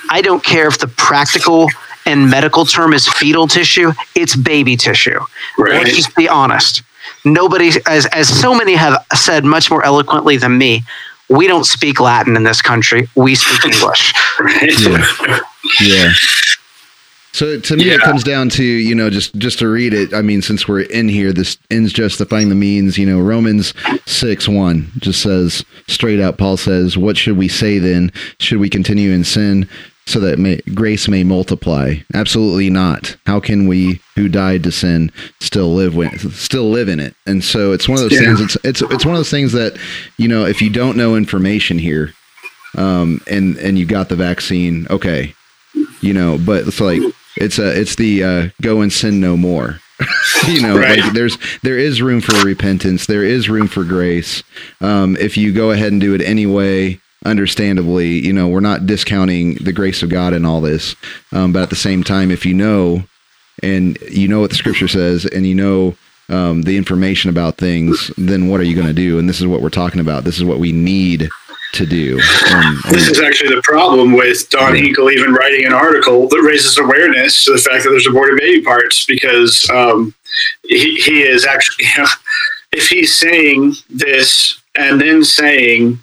I 0.10 0.22
don't 0.22 0.44
care 0.44 0.68
if 0.68 0.78
the 0.78 0.88
practical 0.88 1.68
and 2.06 2.30
medical 2.30 2.66
term 2.66 2.94
is 2.94 3.08
fetal 3.08 3.48
tissue, 3.48 3.92
it's 4.14 4.36
baby 4.36 4.78
tissue. 4.78 5.20
Right. 5.58 5.84
Let's 5.84 5.96
just 5.96 6.16
be 6.16 6.30
honest. 6.30 6.84
Nobody, 7.26 7.72
as, 7.88 8.06
as 8.08 8.28
so 8.28 8.54
many 8.54 8.76
have 8.76 9.04
said 9.16 9.44
much 9.44 9.72
more 9.72 9.84
eloquently 9.84 10.38
than 10.38 10.56
me, 10.56 10.84
we 11.30 11.48
don't 11.48 11.66
speak 11.66 12.00
Latin 12.00 12.36
in 12.36 12.44
this 12.44 12.62
country. 12.62 13.08
We 13.16 13.34
speak 13.34 13.66
English. 13.74 14.14
Yeah. 14.80 15.04
yeah. 15.82 16.12
So 17.34 17.60
to 17.60 17.78
me, 17.78 17.86
yeah. 17.86 17.96
it 17.96 18.02
comes 18.02 18.24
down 18.24 18.50
to 18.50 18.64
you 18.64 18.94
know 18.94 19.10
just 19.10 19.36
just 19.36 19.60
to 19.60 19.70
read 19.70 19.94
it. 19.94 20.14
I 20.14 20.22
mean, 20.22 20.42
since 20.42 20.68
we're 20.68 20.82
in 20.82 21.08
here, 21.08 21.32
this 21.32 21.58
ends 21.70 21.94
justifying 21.94 22.50
the 22.50 22.56
means. 22.56 22.98
You 22.98 23.06
know, 23.06 23.20
Romans 23.20 23.74
six 24.06 24.48
one 24.48 24.92
just 24.98 25.22
says 25.22 25.64
straight 25.88 26.20
out. 26.20 26.38
Paul 26.38 26.58
says, 26.58 26.98
"What 26.98 27.18
should 27.18 27.38
we 27.38 27.48
say 27.48 27.80
then? 27.80 28.12
Should 28.40 28.60
we 28.60 28.70
continue 28.70 29.12
in 29.12 29.24
sin 29.24 29.68
so 30.08 30.20
that 30.20 30.40
may, 30.40 30.58
grace 30.74 31.08
may 31.08 31.24
multiply? 31.24 31.96
Absolutely 32.14 32.70
not. 32.70 33.16
How 33.26 33.40
can 33.40 33.66
we 33.68 34.02
who 34.16 34.28
died 34.28 34.64
to 34.64 34.72
sin 34.72 35.12
still 35.40 35.74
live 35.74 35.96
with 35.96 36.36
still 36.36 36.70
live 36.70 36.90
in 36.90 37.00
it? 37.00 37.16
And 37.26 37.44
so 37.44 37.72
it's 37.72 37.88
one 37.88 37.98
of 37.98 38.10
those 38.10 38.20
yeah. 38.20 38.36
things. 38.36 38.42
It's 38.42 38.58
it's 38.66 38.82
it's 38.82 39.06
one 39.06 39.16
of 39.16 39.20
those 39.20 39.32
things 39.32 39.54
that 39.54 39.78
you 40.18 40.28
know 40.28 40.46
if 40.46 40.62
you 40.62 40.70
don't 40.70 40.98
know 40.98 41.16
information 41.16 41.80
here, 41.80 42.14
um, 42.78 43.22
and 43.28 43.58
and 43.58 43.80
you 43.80 43.86
got 43.86 44.10
the 44.10 44.18
vaccine, 44.18 44.86
okay, 44.90 45.34
you 46.02 46.14
know, 46.14 46.38
but 46.38 46.68
it's 46.68 46.82
like 46.82 47.02
it's 47.38 47.60
a 47.60 47.80
it's 47.80 47.96
the 47.96 48.24
uh, 48.24 48.50
go 48.62 48.82
and 48.82 48.92
sin 48.92 49.20
no 49.20 49.38
more. 49.38 49.80
you 50.48 50.62
know, 50.62 50.78
right. 50.78 51.00
like 51.00 51.14
there's 51.14 51.38
there 51.62 51.78
is 51.78 52.02
room 52.02 52.22
for 52.22 52.34
repentance. 52.46 53.06
There 53.06 53.24
is 53.24 53.50
room 53.50 53.68
for 53.68 53.84
grace. 53.84 54.44
Um, 54.80 55.16
if 55.18 55.38
you 55.38 55.54
go 55.54 55.72
ahead 55.72 55.92
and 55.92 56.02
do 56.02 56.16
it 56.16 56.22
anyway, 56.22 57.00
understandably, 57.26 58.20
you 58.20 58.34
know, 58.34 58.48
we're 58.48 58.60
not 58.60 58.86
discounting 58.86 59.56
the 59.56 59.74
grace 59.74 60.02
of 60.02 60.10
God 60.10 60.34
in 60.34 60.46
all 60.46 60.62
this. 60.62 60.96
Um, 61.32 61.54
but 61.54 61.64
at 61.64 61.70
the 61.70 61.76
same 61.76 62.04
time, 62.04 62.32
if 62.32 62.46
you 62.46 62.54
know 62.54 63.04
and 63.62 63.98
you 64.10 64.28
know 64.28 64.40
what 64.40 64.50
the 64.50 64.56
scripture 64.56 64.88
says 64.88 65.26
and 65.26 65.46
you 65.46 65.54
know 65.54 65.96
um, 66.30 66.64
the 66.64 66.78
information 66.78 67.30
about 67.30 67.58
things, 67.58 68.12
then 68.18 68.48
what 68.48 68.60
are 68.60 68.64
you 68.64 68.76
going 68.76 68.88
to 68.88 68.94
do? 68.94 69.20
And 69.20 69.28
this 69.28 69.40
is 69.40 69.48
what 69.48 69.62
we're 69.62 69.70
talking 69.70 70.00
about. 70.00 70.24
This 70.24 70.38
is 70.38 70.44
what 70.44 70.60
we 70.60 70.72
need 70.72 71.30
to 71.74 71.86
do. 71.86 72.20
Um, 72.54 72.82
this 72.90 73.08
is 73.08 73.20
actually 73.20 73.56
the 73.56 73.62
problem 73.64 74.14
with 74.14 74.50
Don 74.50 74.76
yeah. 74.76 74.84
Hinkle 74.84 75.10
even 75.12 75.34
writing 75.34 75.66
an 75.66 75.74
article 75.74 76.28
that 76.28 76.42
raises 76.42 76.78
awareness 76.78 77.46
to 77.46 77.54
the 77.54 77.58
fact 77.58 77.84
that 77.84 77.90
there's 77.90 78.08
aborted 78.08 78.40
baby 78.40 78.64
parts 78.64 79.06
because 79.06 79.70
um, 79.70 80.14
he, 80.64 80.96
he 80.96 81.22
is 81.22 81.46
actually, 81.46 81.86
you 81.86 81.98
know, 82.04 82.10
if 82.72 82.88
he's 82.88 83.16
saying 83.16 83.74
this 83.90 84.62
and 84.78 85.00
then 85.00 85.24
saying 85.24 86.00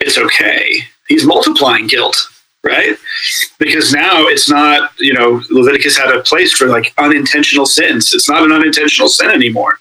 it's 0.00 0.18
okay, 0.18 0.80
he's 1.08 1.26
multiplying 1.26 1.86
guilt, 1.86 2.16
right? 2.64 2.96
Because 3.58 3.92
now 3.92 4.26
it's 4.26 4.48
not, 4.48 4.90
you 4.98 5.12
know, 5.12 5.42
Leviticus 5.50 5.96
had 5.96 6.14
a 6.14 6.22
place 6.22 6.52
for 6.52 6.66
like 6.66 6.92
unintentional 6.98 7.66
sins. 7.66 8.12
It's 8.14 8.28
not 8.28 8.42
an 8.42 8.52
unintentional 8.52 9.08
sin 9.08 9.30
anymore. 9.30 9.78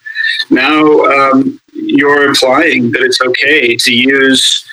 Now 0.50 0.84
um, 1.04 1.60
you're 1.74 2.24
implying 2.26 2.92
that 2.92 3.02
it's 3.02 3.22
okay 3.22 3.76
to 3.76 3.94
use 3.94 4.66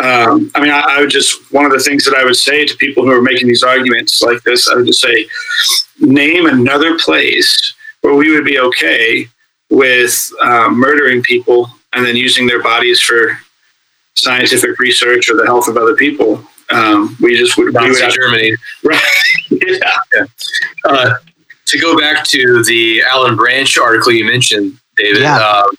um, 0.00 0.50
I 0.54 0.60
mean, 0.60 0.70
I, 0.70 0.80
I 0.80 1.00
would 1.00 1.10
just 1.10 1.52
one 1.52 1.64
of 1.64 1.72
the 1.72 1.80
things 1.80 2.04
that 2.04 2.14
I 2.14 2.24
would 2.24 2.36
say 2.36 2.64
to 2.64 2.76
people 2.76 3.04
who 3.04 3.10
are 3.10 3.22
making 3.22 3.48
these 3.48 3.62
arguments 3.64 4.22
like 4.22 4.42
this, 4.44 4.68
I 4.68 4.76
would 4.76 4.86
just 4.86 5.00
say, 5.00 5.26
name 6.00 6.46
another 6.46 6.96
place 6.98 7.74
where 8.02 8.14
we 8.14 8.30
would 8.30 8.44
be 8.44 8.60
okay 8.60 9.26
with 9.70 10.30
um, 10.42 10.78
murdering 10.78 11.22
people 11.22 11.68
and 11.92 12.04
then 12.04 12.16
using 12.16 12.46
their 12.46 12.62
bodies 12.62 13.00
for 13.00 13.38
scientific 14.14 14.78
research 14.78 15.28
or 15.28 15.36
the 15.36 15.46
health 15.46 15.68
of 15.68 15.76
other 15.76 15.96
people. 15.96 16.44
Um, 16.70 17.16
we 17.20 17.36
just 17.36 17.56
would, 17.56 17.74
we 17.74 17.88
would 17.90 18.00
Nazi 18.00 18.16
Germany. 18.16 18.52
right. 18.84 19.00
yeah. 19.50 20.24
Uh, 20.84 21.14
to 21.66 21.78
go 21.78 21.98
back 21.98 22.24
to 22.26 22.62
the 22.64 23.02
Alan 23.02 23.36
Branch 23.36 23.76
article 23.78 24.12
you 24.12 24.24
mentioned, 24.24 24.78
David. 24.96 25.22
Yeah. 25.22 25.38
Um, 25.38 25.70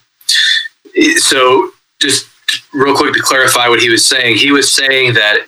it- 0.93 1.21
so, 1.21 1.71
just 1.99 2.28
real 2.73 2.95
quick 2.95 3.13
to 3.13 3.21
clarify 3.21 3.67
what 3.67 3.81
he 3.81 3.89
was 3.89 4.05
saying, 4.05 4.37
he 4.37 4.51
was 4.51 4.71
saying 4.71 5.13
that 5.13 5.39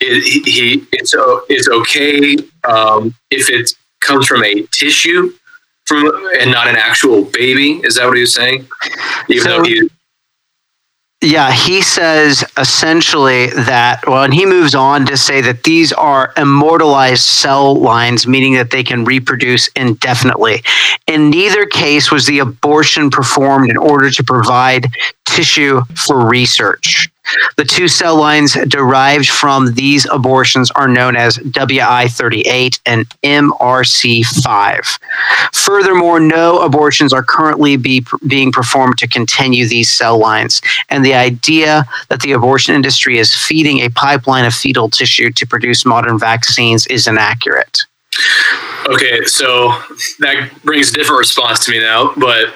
it, 0.00 0.22
he, 0.46 0.84
it's 0.92 1.14
it's 1.48 1.68
okay 1.68 2.36
um, 2.64 3.14
if 3.30 3.50
it 3.50 3.70
comes 4.00 4.26
from 4.26 4.42
a 4.44 4.62
tissue 4.72 5.32
from 5.84 6.06
and 6.40 6.50
not 6.50 6.68
an 6.68 6.76
actual 6.76 7.24
baby. 7.24 7.80
Is 7.84 7.96
that 7.96 8.06
what 8.06 8.16
he 8.16 8.22
was 8.22 8.34
saying? 8.34 8.66
Even 9.28 9.44
So- 9.44 9.56
though 9.58 9.64
he 9.64 9.90
Yeah, 11.22 11.52
he 11.52 11.82
says 11.82 12.42
essentially 12.56 13.48
that, 13.48 14.00
well, 14.06 14.22
and 14.22 14.32
he 14.32 14.46
moves 14.46 14.74
on 14.74 15.04
to 15.04 15.18
say 15.18 15.42
that 15.42 15.64
these 15.64 15.92
are 15.92 16.32
immortalized 16.38 17.24
cell 17.24 17.74
lines, 17.74 18.26
meaning 18.26 18.54
that 18.54 18.70
they 18.70 18.82
can 18.82 19.04
reproduce 19.04 19.68
indefinitely. 19.76 20.62
In 21.06 21.28
neither 21.28 21.66
case 21.66 22.10
was 22.10 22.24
the 22.24 22.38
abortion 22.38 23.10
performed 23.10 23.68
in 23.68 23.76
order 23.76 24.10
to 24.10 24.24
provide 24.24 24.86
tissue 25.26 25.82
for 25.94 26.26
research. 26.26 27.10
The 27.56 27.64
two 27.64 27.88
cell 27.88 28.16
lines 28.16 28.54
derived 28.66 29.28
from 29.28 29.74
these 29.74 30.06
abortions 30.10 30.70
are 30.72 30.88
known 30.88 31.16
as 31.16 31.36
WI38 31.38 32.80
and 32.86 33.08
MRC5. 33.22 34.98
Furthermore, 35.54 36.20
no 36.20 36.60
abortions 36.60 37.12
are 37.12 37.22
currently 37.22 37.76
be, 37.76 38.04
being 38.26 38.52
performed 38.52 38.98
to 38.98 39.08
continue 39.08 39.66
these 39.66 39.90
cell 39.90 40.18
lines. 40.18 40.60
And 40.88 41.04
the 41.04 41.14
idea 41.14 41.84
that 42.08 42.20
the 42.20 42.32
abortion 42.32 42.74
industry 42.74 43.18
is 43.18 43.34
feeding 43.34 43.80
a 43.80 43.90
pipeline 43.90 44.44
of 44.44 44.54
fetal 44.54 44.88
tissue 44.88 45.30
to 45.30 45.46
produce 45.46 45.84
modern 45.84 46.18
vaccines 46.18 46.86
is 46.86 47.06
inaccurate. 47.06 47.80
Okay, 48.86 49.24
so 49.24 49.68
that 50.18 50.50
brings 50.64 50.90
a 50.90 50.94
different 50.94 51.18
response 51.18 51.64
to 51.64 51.70
me 51.70 51.80
now, 51.80 52.12
but 52.16 52.52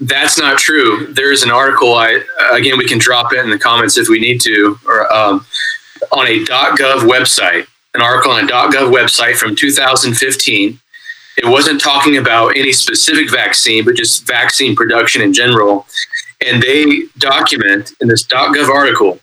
that's 0.00 0.38
not 0.38 0.58
true. 0.58 1.12
There's 1.12 1.42
an 1.42 1.50
article. 1.50 1.94
I 1.94 2.22
again, 2.52 2.78
we 2.78 2.86
can 2.86 2.98
drop 2.98 3.32
it 3.32 3.38
in 3.38 3.50
the 3.50 3.58
comments 3.58 3.98
if 3.98 4.08
we 4.08 4.18
need 4.18 4.40
to, 4.42 4.78
or 4.86 5.12
um, 5.12 5.44
on 6.12 6.26
a 6.26 6.44
.gov 6.44 7.00
website. 7.08 7.66
An 7.94 8.02
article 8.02 8.32
on 8.32 8.44
a 8.44 8.46
.gov 8.46 8.92
website 8.92 9.36
from 9.36 9.54
2015. 9.54 10.78
It 11.36 11.46
wasn't 11.46 11.80
talking 11.80 12.16
about 12.16 12.56
any 12.56 12.72
specific 12.72 13.30
vaccine, 13.30 13.84
but 13.84 13.94
just 13.94 14.26
vaccine 14.26 14.76
production 14.76 15.22
in 15.22 15.32
general. 15.32 15.86
And 16.46 16.62
they 16.62 17.02
document 17.18 17.92
in 18.00 18.08
this 18.08 18.26
.gov 18.26 18.68
article 18.68 19.20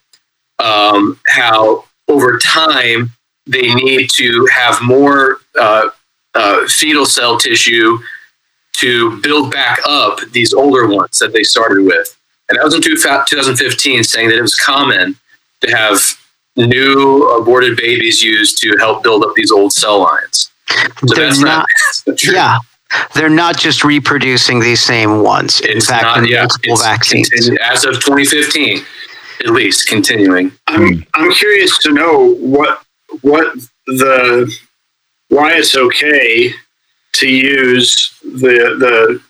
um, 0.59 1.19
how 1.27 1.85
over 2.07 2.37
time 2.37 3.11
they 3.45 3.73
need 3.73 4.09
to 4.15 4.47
have 4.53 4.81
more 4.81 5.37
uh, 5.59 5.89
uh, 6.35 6.67
fetal 6.67 7.05
cell 7.05 7.37
tissue 7.37 7.97
to 8.77 9.19
build 9.21 9.51
back 9.51 9.79
up 9.87 10.19
these 10.31 10.53
older 10.53 10.87
ones 10.87 11.19
that 11.19 11.33
they 11.33 11.43
started 11.43 11.83
with. 11.85 12.15
And 12.49 12.57
that 12.57 12.63
was 12.63 12.73
in 12.75 12.81
2015, 12.81 14.03
saying 14.03 14.29
that 14.29 14.37
it 14.37 14.41
was 14.41 14.55
common 14.55 15.15
to 15.61 15.71
have 15.75 15.99
new 16.55 17.27
aborted 17.37 17.77
babies 17.77 18.21
used 18.23 18.57
to 18.61 18.75
help 18.77 19.03
build 19.03 19.23
up 19.23 19.33
these 19.35 19.51
old 19.51 19.73
cell 19.73 19.99
lines. 20.01 20.49
So 20.69 21.15
They're 21.15 21.25
that's 21.27 21.39
not, 21.39 21.65
not- 22.07 22.17
true. 22.17 22.33
Yeah. 22.35 22.57
They're 23.15 23.29
not 23.29 23.57
just 23.57 23.83
reproducing 23.83 24.61
these 24.61 24.81
same 24.81 25.21
ones. 25.21 25.59
In 25.59 25.77
It's 25.77 25.87
fact, 25.87 26.03
not, 26.03 26.19
in 26.19 26.25
yeah, 26.27 26.41
multiple 26.41 26.73
it's 26.73 26.83
vaccines. 26.85 27.29
continu- 27.29 27.57
as 27.59 27.83
of 27.83 27.95
2015, 27.95 28.79
at 29.41 29.47
least 29.51 29.87
continuing. 29.89 30.51
I'm 30.67 30.93
hmm. 30.95 30.99
I'm 31.13 31.31
curious 31.33 31.77
to 31.79 31.91
know 31.91 32.35
what 32.35 32.81
what 33.21 33.57
the 33.87 34.49
why 35.27 35.51
it's 35.53 35.75
okay 35.75 36.53
to 37.19 37.27
use 37.29 38.13
the 38.23 38.75
the 38.79 39.21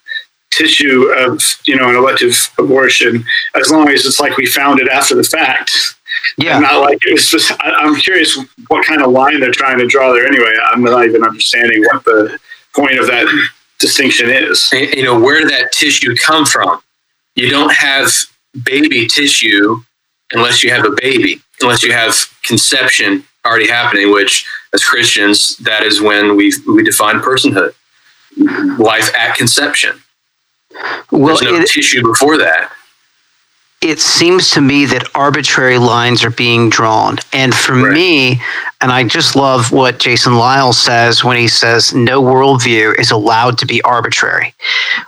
tissue 0.51 1.11
of 1.17 1.41
you 1.65 1.75
know 1.75 1.89
an 1.89 1.95
elective 1.95 2.49
abortion 2.57 3.23
as 3.55 3.69
long 3.69 3.89
as 3.89 4.05
it's 4.05 4.19
like 4.19 4.37
we 4.37 4.45
found 4.45 4.79
it 4.79 4.87
after 4.87 5.13
the 5.15 5.23
fact 5.23 5.71
Yeah. 6.37 6.59
not 6.59 6.81
like 6.81 6.99
it 7.05 7.13
was 7.13 7.29
just, 7.29 7.51
I, 7.61 7.71
I'm 7.71 7.95
curious 7.95 8.37
what 8.67 8.85
kind 8.85 9.01
of 9.01 9.11
line 9.11 9.39
they're 9.39 9.51
trying 9.51 9.77
to 9.79 9.87
draw 9.87 10.13
there 10.13 10.25
anyway 10.25 10.53
I'm 10.71 10.83
not 10.83 11.05
even 11.05 11.23
understanding 11.23 11.83
what 11.83 12.03
the 12.05 12.39
point 12.75 12.97
of 12.99 13.05
that 13.07 13.27
distinction 13.79 14.29
is 14.29 14.69
And, 14.73 14.93
you 14.95 15.03
know, 15.03 15.19
where 15.19 15.39
did 15.39 15.49
that 15.49 15.71
tissue 15.71 16.15
come 16.15 16.45
from? 16.45 16.79
You 17.35 17.49
don't 17.51 17.73
have 17.73 18.11
baby 18.63 19.05
tissue 19.07 19.81
unless 20.33 20.63
you 20.63 20.71
have 20.71 20.85
a 20.85 20.91
baby, 20.99 21.39
unless 21.61 21.83
you 21.83 21.91
have 21.93 22.15
conception 22.43 23.23
already 23.45 23.67
happening, 23.69 24.11
which 24.11 24.45
as 24.73 24.83
Christians, 24.83 25.55
that 25.57 25.83
is 25.83 26.01
when 26.01 26.35
we, 26.35 26.51
we 26.67 26.83
define 26.83 27.19
personhood. 27.19 27.73
Life 28.37 29.13
at 29.15 29.35
conception. 29.35 30.01
Well, 31.11 31.37
There's 31.37 31.41
no 31.41 31.55
it, 31.55 31.67
tissue 31.67 32.03
before 32.03 32.37
that. 32.37 32.71
it 33.81 33.99
seems 33.99 34.51
to 34.51 34.61
me 34.61 34.85
that 34.85 35.07
arbitrary 35.15 35.77
lines 35.77 36.23
are 36.23 36.29
being 36.31 36.69
drawn. 36.69 37.17
And 37.33 37.53
for 37.55 37.73
Right. 37.75 37.93
me, 37.93 38.41
and 38.81 38.91
I 38.91 39.03
just 39.03 39.35
love 39.35 39.71
what 39.71 39.97
Jason 39.99 40.35
Lisle 40.35 40.73
says 40.73 41.23
when 41.23 41.37
he 41.37 41.47
says 41.47 41.93
no 41.93 42.21
worldview 42.21 42.99
is 42.99 43.11
allowed 43.11 43.57
to 43.59 43.65
be 43.65 43.81
arbitrary. 43.83 44.53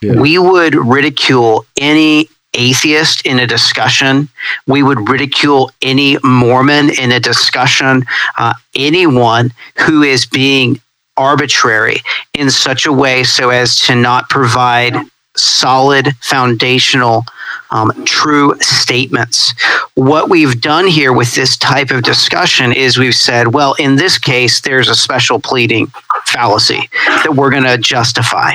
Yeah. 0.01 0.13
We 0.13 0.37
would 0.39 0.75
ridicule 0.75 1.65
any 1.77 2.29
atheist 2.55 3.21
in 3.27 3.39
a 3.39 3.45
discussion. 3.47 4.27
We 4.65 4.81
would 4.81 5.07
ridicule 5.07 5.71
any 5.83 6.17
Mormon 6.23 6.89
in 6.89 7.11
a 7.11 7.19
discussion. 7.19 8.05
Uh, 8.37 8.53
anyone 8.75 9.51
who 9.85 10.01
is 10.01 10.25
being 10.25 10.79
arbitrary 11.19 11.97
in 12.34 12.49
such 12.49 12.86
a 12.88 12.93
way 12.93 13.23
so 13.23 13.49
as 13.49 13.75
to 13.75 13.93
not 13.95 14.29
provide 14.29 14.95
solid 15.36 16.08
foundational 16.21 17.23
um, 17.71 17.91
true 18.05 18.55
statements. 18.62 19.53
What 19.93 20.29
we've 20.29 20.60
done 20.60 20.88
here 20.88 21.13
with 21.13 21.36
this 21.36 21.55
type 21.58 21.91
of 21.91 22.01
discussion 22.03 22.73
is 22.73 22.97
we've 22.97 23.13
said, 23.13 23.53
well, 23.53 23.75
in 23.77 23.95
this 23.95 24.17
case, 24.17 24.62
there's 24.62 24.89
a 24.89 24.95
special 24.95 25.39
pleading 25.39 25.91
fallacy 26.25 26.89
that 27.23 27.34
we're 27.36 27.51
going 27.51 27.63
to 27.63 27.77
justify. 27.77 28.53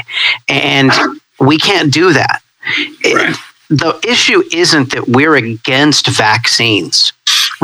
And 0.49 0.91
we 1.39 1.59
can't 1.59 1.93
do 1.93 2.13
that. 2.13 2.41
It- 3.05 3.15
Right. 3.15 3.37
the 3.71 3.99
issue 4.09 4.43
isn't 4.53 4.91
that 4.93 5.09
we're 5.09 5.37
against 5.37 6.07
vaccines. 6.09 7.13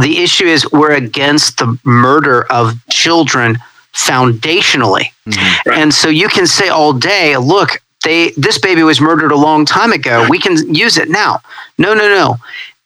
The 0.00 0.18
issue 0.22 0.46
is 0.46 0.70
we're 0.72 0.92
against 0.92 1.58
the 1.58 1.78
murder 1.84 2.44
of 2.50 2.74
children 2.90 3.58
foundationally. 3.94 5.12
Mm-hmm. 5.26 5.68
Right. 5.68 5.78
And 5.78 5.92
so 5.92 6.08
you 6.08 6.28
can 6.28 6.46
say 6.46 6.68
all 6.68 6.92
day, 6.92 7.36
look, 7.36 7.80
they 8.04 8.30
this 8.36 8.58
baby 8.58 8.82
was 8.82 9.00
murdered 9.00 9.32
a 9.32 9.36
long 9.36 9.64
time 9.64 9.92
ago. 9.92 10.26
We 10.28 10.38
can 10.38 10.74
use 10.74 10.96
it 10.96 11.08
now. 11.08 11.40
No, 11.78 11.94
no, 11.94 12.08
no. 12.08 12.36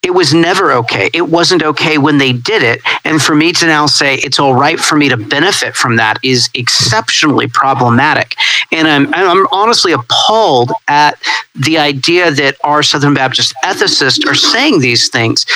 It 0.02 0.12
was 0.12 0.34
never 0.34 0.70
okay. 0.72 1.08
It 1.14 1.30
wasn't 1.30 1.62
okay 1.62 1.96
when 1.96 2.18
they 2.18 2.34
did 2.34 2.62
it. 2.62 2.82
And 3.06 3.22
for 3.22 3.34
me 3.34 3.52
to 3.52 3.66
now 3.66 3.86
say 3.86 4.16
it's 4.16 4.38
all 4.38 4.54
right 4.54 4.78
for 4.78 4.96
me 4.96 5.08
to 5.08 5.16
benefit 5.16 5.74
from 5.74 5.96
that 5.96 6.18
is 6.22 6.50
exceptionally 6.52 7.46
problematic. 7.46 8.34
And 8.70 8.86
I'm, 8.86 9.14
I'm 9.14 9.46
honestly 9.50 9.92
appalled 9.92 10.72
at 10.88 11.18
the 11.54 11.78
idea 11.78 12.30
that 12.32 12.56
our 12.64 12.82
Southern 12.82 13.14
Baptist 13.14 13.54
ethicists 13.64 14.26
are 14.26 14.34
saying 14.34 14.80
these 14.80 15.08
things. 15.08 15.46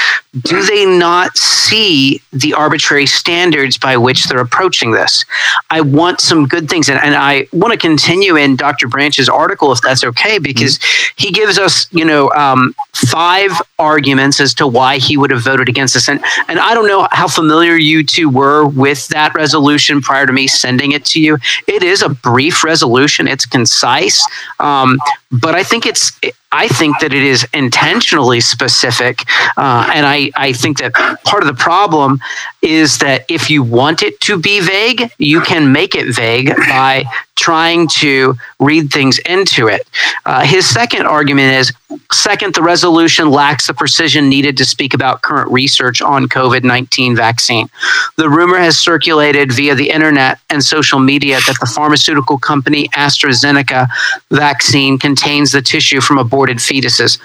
Do 0.42 0.62
they 0.62 0.86
not 0.86 1.36
see 1.36 2.20
the 2.32 2.54
arbitrary 2.54 3.06
standards 3.06 3.78
by 3.78 3.96
which 3.96 4.24
they're 4.24 4.40
approaching 4.40 4.92
this? 4.92 5.24
I 5.70 5.80
want 5.80 6.20
some 6.20 6.46
good 6.46 6.68
things. 6.68 6.88
And, 6.88 7.00
and 7.00 7.14
I 7.14 7.46
want 7.52 7.72
to 7.72 7.78
continue 7.78 8.36
in 8.36 8.56
Dr. 8.56 8.88
Branch's 8.88 9.28
article, 9.28 9.72
if 9.72 9.80
that's 9.80 10.04
okay, 10.04 10.38
because 10.38 10.78
he 11.16 11.30
gives 11.30 11.58
us, 11.58 11.92
you 11.92 12.04
know, 12.04 12.30
um, 12.32 12.74
five 12.94 13.50
arguments 13.78 14.40
as 14.40 14.54
to 14.54 14.66
why 14.66 14.98
he 14.98 15.16
would 15.16 15.30
have 15.30 15.42
voted 15.42 15.68
against 15.68 15.94
this. 15.94 16.08
And, 16.08 16.22
and 16.48 16.58
I 16.58 16.74
don't 16.74 16.86
know 16.86 17.08
how 17.12 17.28
familiar 17.28 17.76
you 17.76 18.04
two 18.04 18.28
were 18.28 18.66
with 18.66 19.08
that 19.08 19.34
resolution 19.34 20.00
prior 20.00 20.26
to 20.26 20.32
me 20.32 20.46
sending 20.46 20.92
it 20.92 21.04
to 21.06 21.20
you. 21.20 21.38
It 21.66 21.82
is 21.82 22.02
a 22.02 22.08
brief 22.08 22.64
resolution, 22.64 23.28
it's 23.28 23.46
concise, 23.46 24.26
um, 24.60 24.98
but 25.30 25.54
I 25.54 25.62
think 25.62 25.86
it's. 25.86 26.18
I 26.50 26.68
think 26.68 26.98
that 27.00 27.12
it 27.12 27.22
is 27.22 27.46
intentionally 27.52 28.40
specific, 28.40 29.24
uh, 29.56 29.90
and 29.94 30.06
I, 30.06 30.30
I 30.34 30.52
think 30.52 30.78
that 30.78 30.94
part 31.24 31.42
of 31.42 31.46
the 31.46 31.54
problem 31.54 32.20
is 32.62 32.98
that 32.98 33.26
if 33.28 33.50
you 33.50 33.62
want 33.62 34.02
it 34.02 34.18
to 34.22 34.38
be 34.38 34.60
vague, 34.60 35.10
you 35.18 35.42
can 35.42 35.72
make 35.72 35.94
it 35.94 36.14
vague 36.14 36.54
by 36.56 37.04
trying 37.38 37.88
to 37.88 38.34
read 38.60 38.90
things 38.90 39.18
into 39.20 39.68
it. 39.68 39.88
Uh, 40.26 40.44
his 40.44 40.68
second 40.68 41.06
argument 41.06 41.54
is 41.54 41.72
second, 42.12 42.54
the 42.54 42.62
resolution 42.62 43.30
lacks 43.30 43.66
the 43.66 43.74
precision 43.74 44.28
needed 44.28 44.56
to 44.56 44.64
speak 44.64 44.94
about 44.94 45.22
current 45.22 45.50
research 45.50 46.02
on 46.02 46.28
COVID 46.28 46.64
19 46.64 47.16
vaccine. 47.16 47.68
The 48.16 48.28
rumor 48.28 48.58
has 48.58 48.78
circulated 48.78 49.52
via 49.52 49.74
the 49.74 49.90
internet 49.90 50.38
and 50.50 50.62
social 50.62 50.98
media 50.98 51.38
that 51.46 51.56
the 51.60 51.66
pharmaceutical 51.66 52.38
company 52.38 52.88
AstraZeneca 52.88 53.88
vaccine 54.30 54.98
contains 54.98 55.52
the 55.52 55.62
tissue 55.62 56.00
from 56.00 56.18
aborted 56.18 56.58
fetuses. 56.58 57.18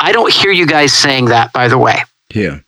I 0.00 0.12
don't 0.12 0.32
hear 0.32 0.50
you 0.50 0.66
guys 0.66 0.92
saying 0.92 1.26
that, 1.26 1.52
by 1.52 1.68
the 1.68 1.78
way. 1.78 2.02
Yeah. 2.34 2.60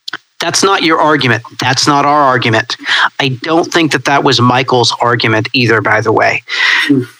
That's 0.45 0.63
not 0.63 0.83
your 0.83 0.99
argument. 1.01 1.43
That's 1.59 1.87
not 1.87 2.05
our 2.05 2.21
argument. 2.21 2.77
I 3.19 3.29
don't 3.41 3.73
think 3.73 3.93
that 3.93 4.05
that 4.05 4.23
was 4.23 4.43
Michael's 4.43 4.95
argument 5.01 5.49
either, 5.55 5.81
by 5.81 6.03
the 6.03 6.13
way. 6.13 6.43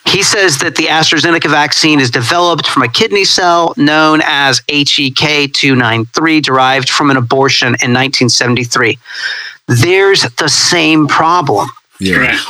He 0.07 0.23
says 0.23 0.59
that 0.59 0.77
the 0.77 0.89
AstraZeneca 0.89 1.49
vaccine 1.49 2.01
is 2.01 2.11
developed 2.11 2.67
from 2.67 2.83
a 2.83 2.89
kidney 2.89 3.25
cell 3.25 3.73
known 3.79 4.21
as 4.27 4.61
HEK293, 4.69 6.43
derived 6.43 6.91
from 6.91 7.09
an 7.11 7.17
abortion 7.17 7.69
in 7.69 7.95
1973. 7.95 8.99
There's 9.69 10.21
the 10.33 10.49
same 10.51 11.07
problem 11.07 11.67
Yeah. 11.99 12.19
Right. 12.19 12.41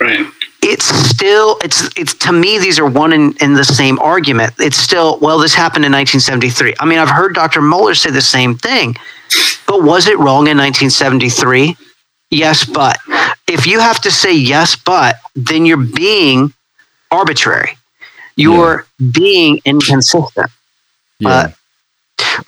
Right. 0.00 0.26
it's 0.62 0.86
still 0.86 1.58
it's 1.62 1.86
it's 1.98 2.14
to 2.14 2.32
me 2.32 2.58
these 2.58 2.78
are 2.78 2.86
one 2.86 3.12
in, 3.12 3.34
in 3.42 3.52
the 3.52 3.64
same 3.64 3.98
argument 3.98 4.54
it's 4.58 4.78
still 4.78 5.18
well 5.20 5.38
this 5.38 5.54
happened 5.54 5.84
in 5.84 5.92
1973 5.92 6.74
i 6.80 6.84
mean 6.86 6.98
i've 6.98 7.10
heard 7.10 7.34
dr 7.34 7.60
Mohler 7.60 7.94
say 7.96 8.10
the 8.10 8.20
same 8.22 8.56
thing 8.56 8.96
but 9.66 9.82
was 9.82 10.06
it 10.06 10.18
wrong 10.18 10.46
in 10.48 10.56
1973 10.58 11.76
yes 12.30 12.64
but 12.64 12.98
if 13.48 13.66
you 13.66 13.80
have 13.80 14.00
to 14.00 14.10
say 14.10 14.34
yes 14.34 14.76
but 14.76 15.16
then 15.34 15.64
you're 15.66 15.76
being 15.76 16.52
arbitrary 17.10 17.76
you're 18.36 18.86
being 19.12 19.60
inconsistent 19.64 20.50
Yeah. 21.20 21.28
Uh, 21.28 21.48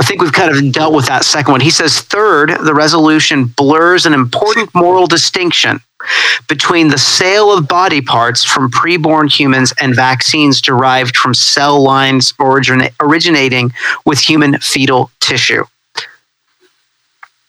I 0.01 0.05
think 0.05 0.21
we've 0.23 0.33
kind 0.33 0.51
of 0.55 0.73
dealt 0.73 0.95
with 0.95 1.07
that 1.07 1.25
second 1.25 1.53
one. 1.53 1.61
He 1.61 1.71
says, 1.71 2.01
third, 2.01 2.51
the 2.65 2.75
resolution 2.75 3.45
blurs 3.45 4.07
an 4.07 4.13
important 4.15 4.75
moral 4.75 5.07
distinction 5.07 5.81
between 6.49 6.89
the 6.89 6.99
sale 6.99 7.53
of 7.57 7.69
body 7.69 8.01
parts 8.01 8.45
from 8.45 8.71
preborn 8.71 9.31
humans 9.31 9.73
and 9.81 9.95
vaccines 9.95 10.61
derived 10.61 11.17
from 11.17 11.35
cell 11.35 11.83
lines 11.83 12.33
origina- 12.35 12.93
originating 13.01 13.71
with 14.05 14.19
human 14.19 14.59
fetal 14.59 15.11
tissue. 15.21 15.65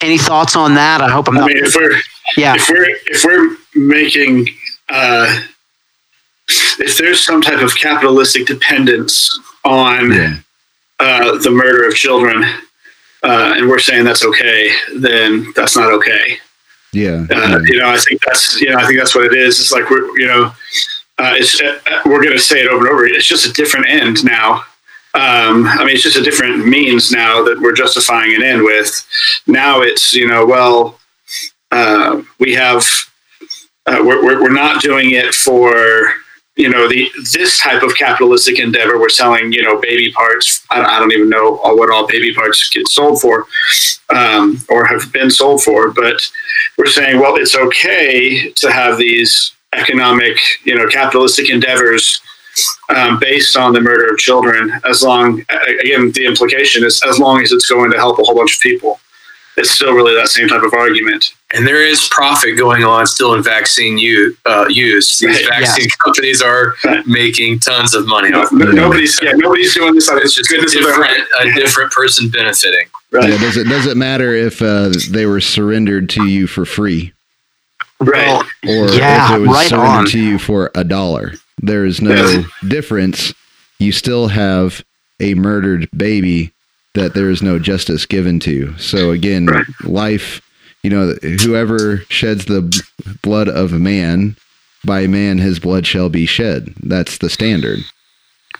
Any 0.01 0.17
thoughts 0.17 0.55
on 0.55 0.75
that? 0.75 1.01
I 1.01 1.09
hope 1.09 1.27
I'm 1.27 1.37
I 1.37 1.41
not. 1.41 1.47
mean, 1.47 1.65
if 1.65 1.75
we're 1.75 1.99
yeah, 2.37 2.55
if 2.55 2.69
we're 2.69 2.85
if 3.07 3.23
we're 3.23 3.57
making 3.75 4.47
uh, 4.89 5.41
if 6.47 6.97
there's 6.97 7.23
some 7.23 7.41
type 7.41 7.61
of 7.61 7.75
capitalistic 7.75 8.45
dependence 8.45 9.39
on 9.65 10.11
yeah. 10.11 10.37
uh, 10.99 11.37
the 11.39 11.49
murder 11.49 11.87
of 11.87 11.95
children, 11.95 12.43
uh, 13.23 13.55
and 13.57 13.67
we're 13.67 13.79
saying 13.79 14.05
that's 14.05 14.23
okay, 14.23 14.71
then 14.95 15.51
that's 15.55 15.75
not 15.75 15.91
okay. 15.93 16.37
Yeah. 16.93 17.25
Uh, 17.29 17.35
yeah. 17.35 17.59
you 17.65 17.79
know, 17.79 17.89
I 17.89 17.97
think 17.97 18.21
that's 18.25 18.61
you 18.61 18.69
know, 18.69 18.77
I 18.77 18.85
think 18.85 18.99
that's 18.99 19.15
what 19.15 19.25
it 19.25 19.33
is. 19.33 19.59
It's 19.59 19.71
like 19.71 19.89
we're 19.89 20.07
you 20.19 20.27
know, 20.27 20.45
uh, 21.17 21.33
it's 21.35 21.59
uh, 21.59 21.79
we're 22.05 22.23
going 22.23 22.37
to 22.37 22.39
say 22.39 22.61
it 22.61 22.67
over 22.67 22.85
and 22.85 22.93
over. 22.93 23.05
It's 23.07 23.25
just 23.25 23.47
a 23.47 23.53
different 23.53 23.87
end 23.87 24.23
now. 24.23 24.63
Um, 25.17 25.65
I 25.65 25.79
mean, 25.79 25.95
it's 25.95 26.03
just 26.03 26.15
a 26.15 26.21
different 26.21 26.67
means 26.67 27.11
now 27.11 27.43
that 27.43 27.59
we're 27.59 27.73
justifying 27.73 28.33
it 28.33 28.43
in 28.43 28.63
with. 28.63 29.03
Now 29.47 29.81
it's 29.81 30.13
you 30.13 30.27
know, 30.27 30.45
well, 30.45 30.99
uh, 31.71 32.21
we 32.39 32.53
have 32.53 32.85
uh, 33.87 33.99
we're, 34.03 34.39
we're 34.39 34.53
not 34.53 34.79
doing 34.79 35.11
it 35.11 35.33
for 35.33 36.13
you 36.55 36.69
know 36.69 36.87
the 36.87 37.09
this 37.33 37.59
type 37.59 37.81
of 37.81 37.97
capitalistic 37.97 38.59
endeavor. 38.59 38.99
We're 38.99 39.09
selling 39.09 39.51
you 39.51 39.63
know 39.63 39.81
baby 39.81 40.11
parts. 40.11 40.63
I, 40.69 40.83
I 40.83 40.99
don't 40.99 41.11
even 41.11 41.29
know 41.29 41.55
what 41.63 41.89
all 41.89 42.05
baby 42.05 42.31
parts 42.35 42.69
get 42.69 42.87
sold 42.87 43.19
for 43.19 43.47
um, 44.09 44.63
or 44.69 44.85
have 44.85 45.11
been 45.11 45.31
sold 45.31 45.63
for, 45.63 45.89
but 45.89 46.21
we're 46.77 46.85
saying, 46.85 47.19
well, 47.19 47.37
it's 47.37 47.55
okay 47.55 48.51
to 48.51 48.71
have 48.71 48.99
these 48.99 49.51
economic, 49.73 50.37
you 50.63 50.75
know, 50.75 50.87
capitalistic 50.87 51.49
endeavors 51.49 52.21
um, 52.95 53.19
based 53.19 53.57
on 53.57 53.73
the 53.73 53.81
murder 53.81 54.07
of 54.11 54.17
children, 54.17 54.71
as 54.89 55.01
long, 55.03 55.43
again, 55.81 56.11
the 56.13 56.25
implication 56.25 56.83
is 56.83 57.01
as 57.07 57.19
long 57.19 57.41
as 57.41 57.51
it's 57.51 57.65
going 57.67 57.91
to 57.91 57.97
help 57.97 58.19
a 58.19 58.23
whole 58.23 58.35
bunch 58.35 58.55
of 58.55 58.61
people. 58.61 58.99
It's 59.59 59.71
still 59.71 59.93
really 59.93 60.13
that 60.13 60.27
same 60.27 60.47
type 60.47 60.61
of 60.61 60.71
argument. 60.73 61.33
And 61.55 61.65
there 61.65 61.81
is 61.81 62.07
profit 62.11 62.55
going 62.59 62.83
on 62.83 63.07
still 63.07 63.33
in 63.33 63.41
vaccine 63.41 63.97
u- 63.97 64.37
uh, 64.45 64.65
use. 64.69 65.17
These 65.17 65.47
Right. 65.49 65.61
vaccine 65.61 65.87
companies 66.05 66.43
are 66.43 66.75
Right. 66.85 67.05
making 67.07 67.59
tons 67.61 67.95
of 67.95 68.05
money 68.05 68.27
You 68.27 68.33
know, 68.33 68.41
off. 68.43 68.51
no- 68.51 68.65
of 68.67 68.73
it. 68.73 68.75
nobody's, 68.75 69.19
yeah, 69.19 69.31
nobody's 69.35 69.73
doing 69.73 69.95
this 69.95 70.09
out 70.09 70.21
It's 70.21 70.35
just 70.35 70.51
a 70.51 70.53
goodness 70.53 70.75
of 70.75 70.83
their 70.83 70.93
heart. 70.93 71.07
different, 71.07 71.57
a 71.57 71.59
different 71.59 71.91
person 71.91 72.29
benefiting. 72.29 72.85
Right. 73.11 73.29
Yeah, 73.29 73.37
does 73.39 73.57
it 73.57 73.63
does 73.67 73.87
it 73.87 73.97
matter 73.97 74.31
if 74.35 74.61
uh, 74.61 74.91
they 75.09 75.25
were 75.25 75.41
surrendered 75.41 76.09
to 76.11 76.25
you 76.27 76.45
for 76.45 76.63
free 76.65 77.13
Right. 77.99 78.43
Or 78.67 78.89
Yeah, 78.89 79.33
if 79.33 79.37
it 79.37 79.39
was 79.41 79.49
right 79.49 79.69
surrendered 79.69 79.89
on. 79.89 80.05
to 80.09 80.19
you 80.19 80.37
for 80.37 80.69
a 80.75 80.83
dollar? 80.83 81.33
There 81.59 81.85
is 81.85 82.01
no 82.01 82.43
difference. 82.67 83.33
You 83.79 83.91
still 83.91 84.27
have 84.27 84.83
a 85.19 85.33
murdered 85.35 85.89
baby 85.95 86.51
that 86.93 87.13
there 87.13 87.29
is 87.29 87.41
no 87.41 87.59
justice 87.59 88.05
given 88.05 88.39
to. 88.41 88.75
So 88.77 89.11
again, 89.11 89.45
Right. 89.47 89.65
life. 89.83 90.41
You 90.83 90.89
know, 90.91 91.13
whoever 91.43 91.97
sheds 92.09 92.45
the 92.45 92.71
blood 93.21 93.49
of 93.49 93.73
a 93.73 93.79
man, 93.79 94.35
by 94.85 95.05
man 95.07 95.37
his 95.39 95.59
blood 95.59 95.85
shall 95.85 96.09
be 96.09 96.25
shed. 96.25 96.73
That's 96.81 97.17
the 97.17 97.29
standard. 97.29 97.79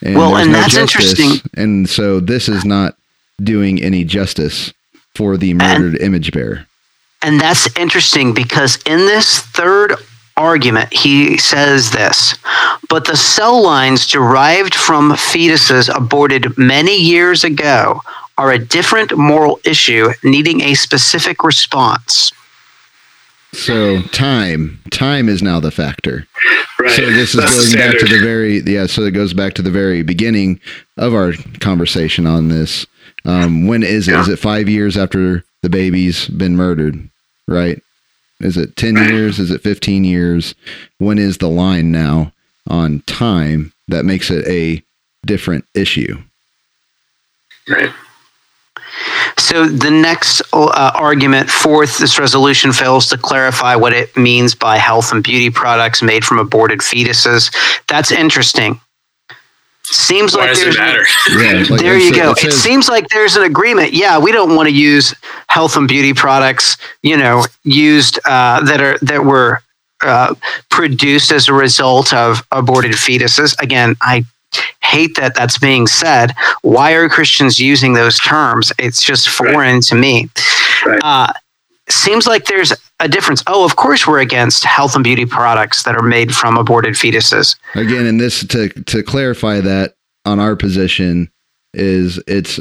And 0.02 0.16
Well, 0.16 0.36
and 0.36 0.54
that's 0.54 0.76
interesting. 0.76 1.42
And 1.56 1.88
so 1.90 2.20
this 2.20 2.50
is 2.50 2.66
not 2.66 2.96
doing 3.42 3.82
any 3.82 4.04
justice 4.04 4.74
for 5.16 5.38
the 5.38 5.54
murdered 5.54 6.02
image 6.02 6.32
bearer. 6.32 6.66
And 7.22 7.40
that's 7.40 7.68
interesting 7.78 8.34
because 8.34 8.78
in 8.86 8.98
this 9.00 9.40
third 9.40 9.96
argument, 10.38 10.94
he 10.94 11.38
says 11.38 11.92
this 11.92 12.36
But 12.90 13.06
the 13.06 13.18
cell 13.18 13.62
lines 13.62 14.08
derived 14.08 14.76
from 14.76 15.12
fetuses 15.12 15.94
aborted 15.94 16.58
many 16.58 16.98
years 16.98 17.44
ago 17.44 18.02
are 18.38 18.52
a 18.52 18.60
different 18.60 19.18
moral 19.18 19.60
issue 19.66 20.10
needing 20.24 20.62
a 20.62 20.76
specific 20.76 21.44
response. 21.44 22.32
So 23.54 24.02
time, 24.04 24.80
time 24.92 25.30
is 25.30 25.42
now 25.42 25.60
the 25.60 25.72
factor. 25.72 26.28
Right. 26.80 26.92
So 26.92 27.06
this 27.06 27.34
is 27.34 27.42
That's 27.42 27.72
the 27.72 27.78
going 27.78 27.92
back 27.92 28.00
to 28.00 28.06
the 28.06 28.22
very 28.24 28.60
yeah. 28.60 28.86
So 28.86 29.04
it 29.04 29.12
goes 29.12 29.34
back 29.34 29.54
to 29.56 29.62
the 29.62 29.72
very 29.72 30.04
beginning 30.04 30.60
of 30.98 31.14
our 31.16 31.34
conversation 31.60 32.28
on 32.28 32.50
this. 32.50 32.86
Um, 33.26 33.66
when 33.66 33.82
is 33.82 34.08
it? 34.08 34.16
Is 34.16 34.30
it 34.30 34.38
five 34.38 34.70
years 34.70 34.96
after 34.96 35.44
the 35.64 35.70
baby's 35.70 36.28
been 36.28 36.56
murdered? 36.56 37.10
Right? 37.48 37.82
Is 38.40 38.58
it 38.58 38.76
ten 38.76 38.96
years? 38.96 39.40
Is 39.40 39.52
it 39.52 39.62
fifteen 39.62 40.04
years? 40.04 40.54
When 41.00 41.18
is 41.18 41.40
the 41.40 41.50
line 41.50 41.92
now 41.92 42.34
on 42.68 43.02
time 43.08 43.74
that 43.88 44.06
makes 44.06 44.30
it 44.30 44.48
a 44.48 44.84
different 45.26 45.66
issue? 45.74 46.22
Right. 47.68 47.92
So 49.38 49.66
the 49.66 49.92
next 49.92 50.42
uh, 50.54 50.92
argument, 50.96 51.50
fourth, 51.50 52.00
this 52.00 52.20
resolution 52.20 52.74
fails 52.74 53.08
to 53.08 53.18
clarify 53.18 53.76
what 53.76 53.94
it 53.94 54.16
means 54.18 54.56
by 54.56 54.78
health 54.78 55.12
and 55.12 55.24
beauty 55.24 55.50
products 55.50 56.02
made 56.02 56.26
from 56.26 56.40
aborted 56.40 56.80
fetuses. 56.80 57.54
That's 57.88 58.12
interesting. 58.12 58.80
Seems 59.90 60.36
Why 60.36 60.42
like 60.42 60.50
does 60.50 60.60
there's 60.64 60.76
it 60.76 60.80
matter? 60.80 61.06
Yeah, 61.30 61.66
like 61.70 61.80
there 61.82 61.98
you 61.98 62.14
sa- 62.14 62.16
go. 62.24 62.32
it 62.32 62.38
It 62.40 62.52
says- 62.52 62.62
seems 62.62 62.90
like 62.90 63.08
there's 63.10 63.36
an 63.38 63.44
agreement. 63.44 63.94
Yeah, 63.94 64.18
we 64.20 64.32
don't 64.32 64.56
want 64.56 64.68
to 64.68 64.76
use 64.76 65.16
health 65.48 65.78
and 65.78 65.88
beauty 65.88 66.14
products, 66.14 66.76
you 67.04 67.16
know, 67.18 67.46
used 67.64 68.20
uh, 68.26 68.64
that 68.66 68.82
are 68.82 68.98
that 69.02 69.24
were 69.24 69.62
uh, 70.02 70.36
produced 70.70 71.32
as 71.32 71.48
a 71.48 71.54
result 71.54 72.14
of 72.14 72.42
aborted 72.52 72.92
fetuses. 72.94 73.58
Again, 73.62 73.96
I 74.02 74.26
hate 74.84 75.16
that 75.16 75.36
that's 75.36 75.58
being 75.58 75.88
said. 75.88 76.34
Why 76.62 76.92
are 76.94 77.08
Christians 77.10 77.60
using 77.60 77.94
those 77.94 78.20
terms? 78.20 78.72
It's 78.80 79.02
just 79.02 79.30
foreign 79.30 79.82
to 79.82 79.96
me. 79.96 80.30
Right. 80.86 81.00
Uh, 81.04 81.32
seems 81.90 82.28
like 82.28 82.46
there's 82.46 82.74
a 83.00 83.08
difference. 83.08 83.44
Oh, 83.48 83.64
of 83.66 83.76
course 83.76 84.06
we're 84.08 84.20
against 84.20 84.64
health 84.66 84.96
and 84.96 85.04
beauty 85.04 85.26
products 85.26 85.84
that 85.84 85.96
are 85.96 86.04
made 86.04 86.34
from 86.36 86.58
aborted 86.58 86.96
fetuses. 86.96 87.56
again 87.76 88.06
and 88.06 88.20
this 88.20 88.46
to 88.48 88.70
to 88.70 89.04
clarify 89.04 89.60
that 89.62 89.96
on 90.26 90.40
our 90.40 90.56
position 90.56 91.30
is 91.74 92.22
it's 92.28 92.60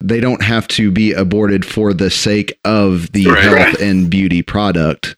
they 0.00 0.20
don't 0.20 0.42
have 0.42 0.66
to 0.68 0.90
be 0.90 1.12
aborted 1.12 1.64
for 1.64 1.92
the 1.94 2.10
sake 2.10 2.58
of 2.64 3.10
the 3.12 3.26
Right. 3.26 3.42
health 3.42 3.54
Right. 3.54 3.80
and 3.80 4.10
beauty 4.10 4.42
product 4.42 5.16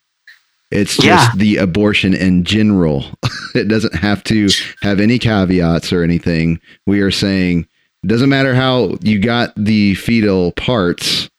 it's 0.71 0.97
just 0.97 1.05
Yeah. 1.05 1.31
the 1.37 1.57
abortion 1.59 2.15
in 2.15 2.45
general 2.45 3.07
it 3.55 3.69
doesn't 3.69 3.95
have 3.95 4.23
to 4.25 4.49
have 4.83 5.01
any 5.01 5.19
caveats 5.19 5.93
or 5.93 6.03
anything 6.03 6.61
we 6.87 7.01
are 7.01 7.11
saying 7.11 7.67
it 8.03 8.07
doesn't 8.09 8.29
matter 8.31 8.55
how 8.55 8.97
you 9.03 9.19
got 9.19 9.53
the 9.57 9.95
fetal 9.95 10.53
parts 10.53 11.25
if 11.25 11.31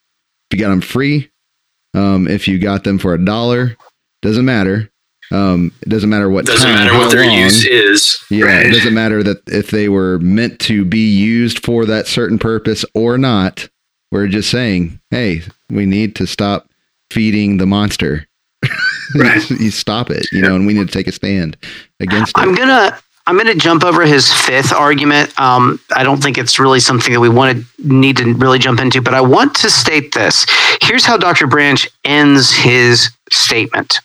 you 0.54 0.60
got 0.60 0.70
them 0.70 0.82
free 0.82 1.30
um, 1.96 2.28
if 2.28 2.48
you 2.48 2.60
got 2.60 2.84
them 2.84 3.00
for 3.00 3.14
a 3.14 3.26
dollar 3.26 3.76
doesn't 4.22 4.46
matter 4.46 4.90
Um, 5.32 5.72
it 5.82 5.90
doesn't 5.90 6.10
matter 6.10 6.30
what 6.30 6.46
Doesn't 6.46 6.68
time, 6.68 6.76
matter 6.76 6.94
how 6.94 7.00
what 7.00 7.12
their 7.12 7.26
long. 7.26 7.38
use 7.40 7.66
is. 7.66 8.16
Yeah, 8.30 8.60
it 8.60 8.72
doesn't 8.72 8.94
matter 8.94 9.24
that 9.24 9.42
if 9.48 9.72
they 9.72 9.90
were 9.90 10.20
meant 10.20 10.60
to 10.62 10.86
be 10.86 11.08
used 11.10 11.64
for 11.66 11.86
that 11.88 12.06
certain 12.08 12.38
purpose 12.38 12.86
or 12.94 13.18
not. 13.18 13.68
We're 14.12 14.28
just 14.28 14.50
saying, 14.52 15.00
hey, 15.10 15.42
we 15.70 15.86
need 15.88 16.16
to 16.18 16.28
stop 16.28 16.70
feeding 17.12 17.58
the 17.58 17.66
monster. 17.66 18.28
Right. 19.16 19.48
you 19.52 19.70
stop 19.72 20.10
it, 20.10 20.26
you 20.32 20.42
know, 20.42 20.56
and 20.56 20.66
we 20.66 20.74
need 20.74 20.88
to 20.88 20.94
take 20.94 21.08
a 21.08 21.12
stand 21.12 21.56
against 22.00 22.32
it. 22.38 22.42
I'm 22.42 22.56
gonna 22.56 22.98
I'm 23.28 23.38
gonna 23.38 23.56
jump 23.56 23.84
over 23.84 24.04
his 24.04 24.32
fifth 24.32 24.72
argument. 24.72 25.38
Um, 25.40 25.80
I 25.96 26.04
don't 26.04 26.22
think 26.22 26.38
it's 26.38 26.60
really 26.60 26.80
something 26.80 27.12
that 27.12 27.20
we 27.20 27.30
want 27.30 27.58
to 27.58 27.66
need 27.84 28.18
to 28.18 28.34
really 28.36 28.60
jump 28.60 28.80
into, 28.80 29.02
but 29.02 29.16
I 29.16 29.22
want 29.22 29.56
to 29.56 29.70
state 29.70 30.14
this. 30.14 30.46
Here's 30.82 31.06
how 31.06 31.18
Dr. 31.18 31.48
Branch 31.48 31.88
ends 32.04 32.52
his 32.52 33.10
statement. 33.32 34.00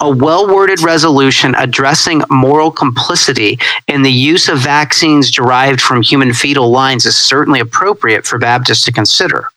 A 0.00 0.10
well 0.10 0.48
worded 0.48 0.80
resolution 0.82 1.54
addressing 1.56 2.22
moral 2.30 2.70
complicity 2.70 3.58
in 3.88 4.02
the 4.02 4.12
use 4.12 4.48
of 4.48 4.58
vaccines 4.58 5.30
derived 5.30 5.80
from 5.80 6.02
human 6.02 6.32
fetal 6.32 6.70
lines 6.70 7.04
is 7.04 7.16
certainly 7.16 7.60
appropriate 7.60 8.26
for 8.26 8.38
Baptists 8.38 8.84
to 8.84 8.92
consider. 8.92 9.48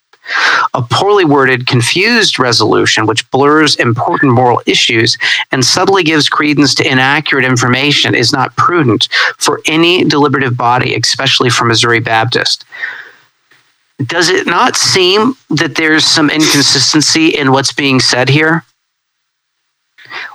A 0.73 0.81
poorly 0.81 1.25
worded, 1.25 1.67
confused 1.67 2.39
resolution 2.39 3.05
which 3.05 3.29
blurs 3.31 3.75
important 3.77 4.33
moral 4.33 4.61
issues 4.65 5.17
and 5.51 5.63
subtly 5.63 6.03
gives 6.03 6.29
credence 6.29 6.73
to 6.75 6.89
inaccurate 6.89 7.45
information 7.45 8.13
is 8.15 8.31
not 8.31 8.55
prudent 8.55 9.07
for 9.37 9.61
any 9.65 10.03
deliberative 10.03 10.55
body, 10.55 10.95
especially 10.95 11.49
for 11.49 11.65
Missouri 11.65 11.99
Baptist. 11.99 12.65
Does 14.05 14.29
it 14.29 14.47
not 14.47 14.75
seem 14.75 15.35
that 15.49 15.75
there's 15.75 16.05
some 16.05 16.29
inconsistency 16.29 17.29
in 17.29 17.51
what's 17.51 17.73
being 17.73 17.99
said 17.99 18.29
here? 18.29 18.63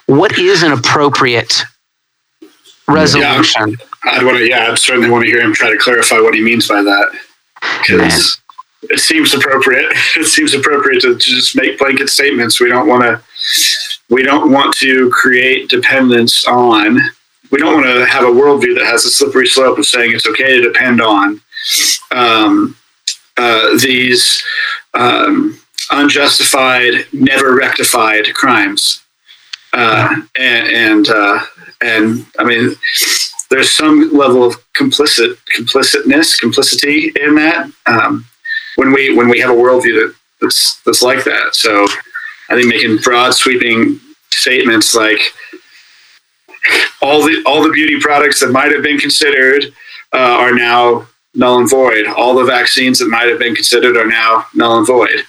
What 0.06 0.38
is 0.38 0.62
an 0.62 0.72
appropriate 0.72 1.62
resolution? 2.86 3.76
I'd 4.04 4.22
want 4.24 4.36
to, 4.38 4.46
yeah, 4.46 4.68
I'd 4.70 4.78
certainly 4.78 5.08
want 5.08 5.24
to 5.24 5.30
hear 5.30 5.40
him 5.40 5.54
try 5.54 5.70
to 5.70 5.78
clarify 5.78 6.20
what 6.20 6.34
he 6.34 6.42
means 6.42 6.68
by 6.68 6.82
that. 6.82 7.18
Because 7.80 8.40
it 8.90 9.00
seems 9.00 9.34
appropriate. 9.34 9.92
It 10.16 10.26
seems 10.26 10.54
appropriate 10.54 11.00
to, 11.02 11.16
just 11.16 11.56
make 11.56 11.78
blanket 11.78 12.08
statements. 12.08 12.60
We 12.60 12.68
don't 12.68 12.86
want 12.86 13.02
to, 13.02 13.20
we 14.08 14.22
don't 14.22 14.50
want 14.50 14.74
to 14.76 15.10
create 15.10 15.68
dependence 15.68 16.46
on, 16.46 17.00
we 17.50 17.58
don't 17.58 17.74
want 17.74 17.86
to 17.86 18.06
have 18.06 18.24
a 18.24 18.28
worldview 18.28 18.76
that 18.78 18.86
has 18.86 19.04
a 19.04 19.10
slippery 19.10 19.46
slope 19.46 19.78
of 19.78 19.86
saying 19.86 20.12
it's 20.12 20.26
okay 20.26 20.56
to 20.56 20.62
depend 20.62 21.00
on 21.00 21.40
um, 22.12 22.76
uh, 23.36 23.76
these 23.78 24.42
um, 24.94 25.58
unjustified, 25.90 27.06
never 27.12 27.54
rectified 27.54 28.32
crimes. 28.34 29.02
Uh, 29.72 30.22
and 30.36 30.68
and, 30.68 31.08
uh, 31.08 31.40
and 31.80 32.26
I 32.38 32.44
mean, 32.44 32.74
there's 33.50 33.72
some 33.72 34.12
level 34.12 34.44
of 34.44 34.56
complicit 34.74 35.36
complicitness, 35.56 36.38
complicity 36.38 37.12
in 37.20 37.34
that 37.34 37.70
um, 37.86 38.24
when 38.76 38.92
we 38.92 39.14
when 39.14 39.28
we 39.28 39.40
have 39.40 39.50
a 39.50 39.54
worldview 39.54 39.94
that, 39.94 40.14
that's 40.40 40.80
that's 40.82 41.02
like 41.02 41.24
that. 41.24 41.54
So 41.54 41.86
I 42.50 42.54
think 42.54 42.68
making 42.68 42.98
broad 42.98 43.34
sweeping 43.34 44.00
statements 44.30 44.94
like 44.94 45.20
all 47.02 47.22
the 47.22 47.42
all 47.46 47.62
the 47.62 47.70
beauty 47.70 48.00
products 48.00 48.40
that 48.40 48.50
might 48.50 48.72
have 48.72 48.82
been 48.82 48.98
considered 48.98 49.66
uh, 50.12 50.36
are 50.38 50.54
now 50.54 51.06
null 51.34 51.58
and 51.58 51.70
void. 51.70 52.06
All 52.06 52.34
the 52.34 52.44
vaccines 52.44 52.98
that 52.98 53.08
might 53.08 53.28
have 53.28 53.38
been 53.38 53.54
considered 53.54 53.96
are 53.96 54.06
now 54.06 54.46
null 54.54 54.78
and 54.78 54.86
void. 54.86 55.24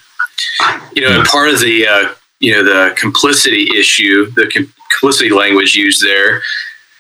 You 0.93 1.01
know, 1.01 1.23
part 1.23 1.49
of 1.49 1.59
the 1.59 1.87
uh, 1.87 2.13
you 2.39 2.53
know 2.53 2.63
the 2.63 2.95
complicity 2.95 3.69
issue, 3.77 4.31
the 4.31 4.47
complicity 4.89 5.29
language 5.29 5.75
used 5.75 6.03
there, 6.03 6.41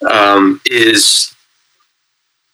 um, 0.09 0.61
is 0.65 1.33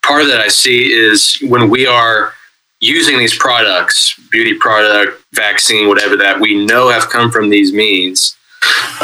part 0.03 0.21
of 0.21 0.27
that 0.27 0.41
I 0.41 0.47
see 0.47 0.91
is 0.91 1.37
when 1.41 1.69
we 1.69 1.85
are 1.85 2.33
using 2.81 3.17
these 3.17 3.37
products, 3.37 4.19
beauty 4.31 4.55
product, 4.55 5.23
vaccine, 5.33 5.87
whatever 5.87 6.17
that 6.17 6.39
we 6.39 6.65
know 6.65 6.89
have 6.89 7.09
come 7.09 7.31
from 7.31 7.49
these 7.49 7.71
means, 7.71 8.35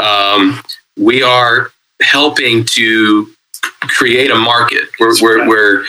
um, 0.01 0.61
we 0.97 1.21
are 1.21 1.71
helping 2.01 2.65
to 2.65 3.27
create 3.81 4.31
a 4.31 4.35
market. 4.35 4.89
We're, 4.99 5.13
we're, 5.21 5.47
we're, 5.47 5.85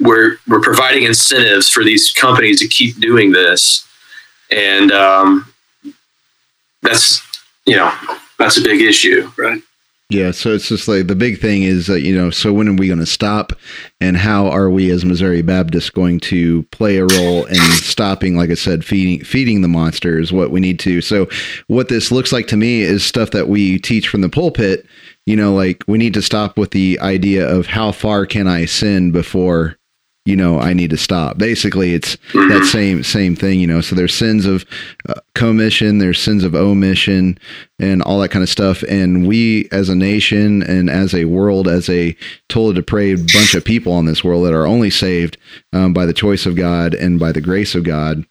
we're, 0.00 0.36
we're 0.48 0.60
providing 0.60 1.04
incentives 1.04 1.68
for 1.68 1.84
these 1.84 2.12
companies 2.12 2.60
to 2.60 2.68
keep 2.68 2.98
doing 3.00 3.30
this. 3.30 3.86
And 4.50 4.90
um, 4.90 5.52
that's, 6.82 7.22
you 7.66 7.76
know, 7.76 7.92
that's 8.38 8.56
a 8.58 8.62
big 8.62 8.80
issue. 8.80 9.30
Right. 9.38 9.62
Yeah, 10.10 10.32
so 10.32 10.52
it's 10.52 10.68
just 10.68 10.88
like 10.88 11.06
the 11.06 11.14
big 11.14 11.40
thing 11.40 11.62
is 11.62 11.86
that 11.86 12.00
you 12.00 12.14
know, 12.14 12.30
so 12.30 12.52
when 12.52 12.68
are 12.68 12.74
we 12.74 12.88
going 12.88 12.98
to 12.98 13.06
stop, 13.06 13.52
and 14.00 14.16
how 14.16 14.48
are 14.48 14.68
we 14.68 14.90
as 14.90 15.04
Missouri 15.04 15.40
Baptists 15.40 15.88
going 15.88 16.18
to 16.20 16.64
play 16.64 16.98
a 16.98 17.06
role 17.06 17.44
in 17.44 17.60
stopping, 17.76 18.36
like 18.36 18.50
I 18.50 18.54
said, 18.54 18.84
feeding 18.84 19.24
feeding 19.24 19.62
the 19.62 19.68
monster 19.68 20.18
is 20.18 20.32
what 20.32 20.50
we 20.50 20.58
need 20.58 20.80
to. 20.80 21.00
So 21.00 21.28
what 21.68 21.88
this 21.88 22.10
looks 22.10 22.32
like 22.32 22.48
to 22.48 22.56
me 22.56 22.82
is 22.82 23.04
stuff 23.04 23.30
that 23.30 23.48
we 23.48 23.78
teach 23.78 24.08
from 24.08 24.20
the 24.20 24.28
pulpit. 24.28 24.84
You 25.26 25.36
know, 25.36 25.54
like 25.54 25.84
we 25.86 25.96
need 25.96 26.14
to 26.14 26.22
stop 26.22 26.58
with 26.58 26.72
the 26.72 26.98
idea 27.00 27.48
of 27.48 27.66
how 27.66 27.92
far 27.92 28.26
can 28.26 28.48
I 28.48 28.64
sin 28.64 29.12
before 29.12 29.76
you 30.30 30.36
know 30.36 30.60
I 30.60 30.72
need 30.72 30.90
to 30.90 30.96
stop. 30.96 31.36
Basically, 31.36 31.92
it's 31.92 32.16
that 32.32 32.68
same 32.70 33.02
same 33.02 33.34
thing. 33.34 33.58
You 33.58 33.66
know, 33.66 33.80
so 33.80 33.96
there's 33.96 34.14
sins 34.14 34.46
of 34.46 34.64
uh, 35.08 35.14
commission, 35.34 35.98
there's 35.98 36.20
sins 36.20 36.44
of 36.44 36.54
omission, 36.54 37.36
and 37.80 38.00
all 38.02 38.20
that 38.20 38.30
kind 38.30 38.44
of 38.44 38.48
stuff. 38.48 38.82
And 38.84 39.26
we, 39.26 39.68
as 39.72 39.88
a 39.88 39.96
nation 39.96 40.62
and 40.62 40.88
as 40.88 41.14
a 41.14 41.24
world, 41.24 41.66
as 41.66 41.90
a 41.90 42.16
totally 42.48 42.74
depraved 42.74 43.32
bunch 43.32 43.54
of 43.54 43.64
people 43.64 43.92
on 43.92 44.06
this 44.06 44.22
world 44.22 44.46
that 44.46 44.54
are 44.54 44.66
only 44.66 44.90
saved 44.90 45.36
um, 45.72 45.92
by 45.92 46.06
the 46.06 46.14
choice 46.14 46.46
of 46.46 46.54
God 46.54 46.94
and 46.94 47.18
by 47.18 47.32
the 47.32 47.40
grace 47.40 47.74
of 47.74 47.82
God. 47.82 48.24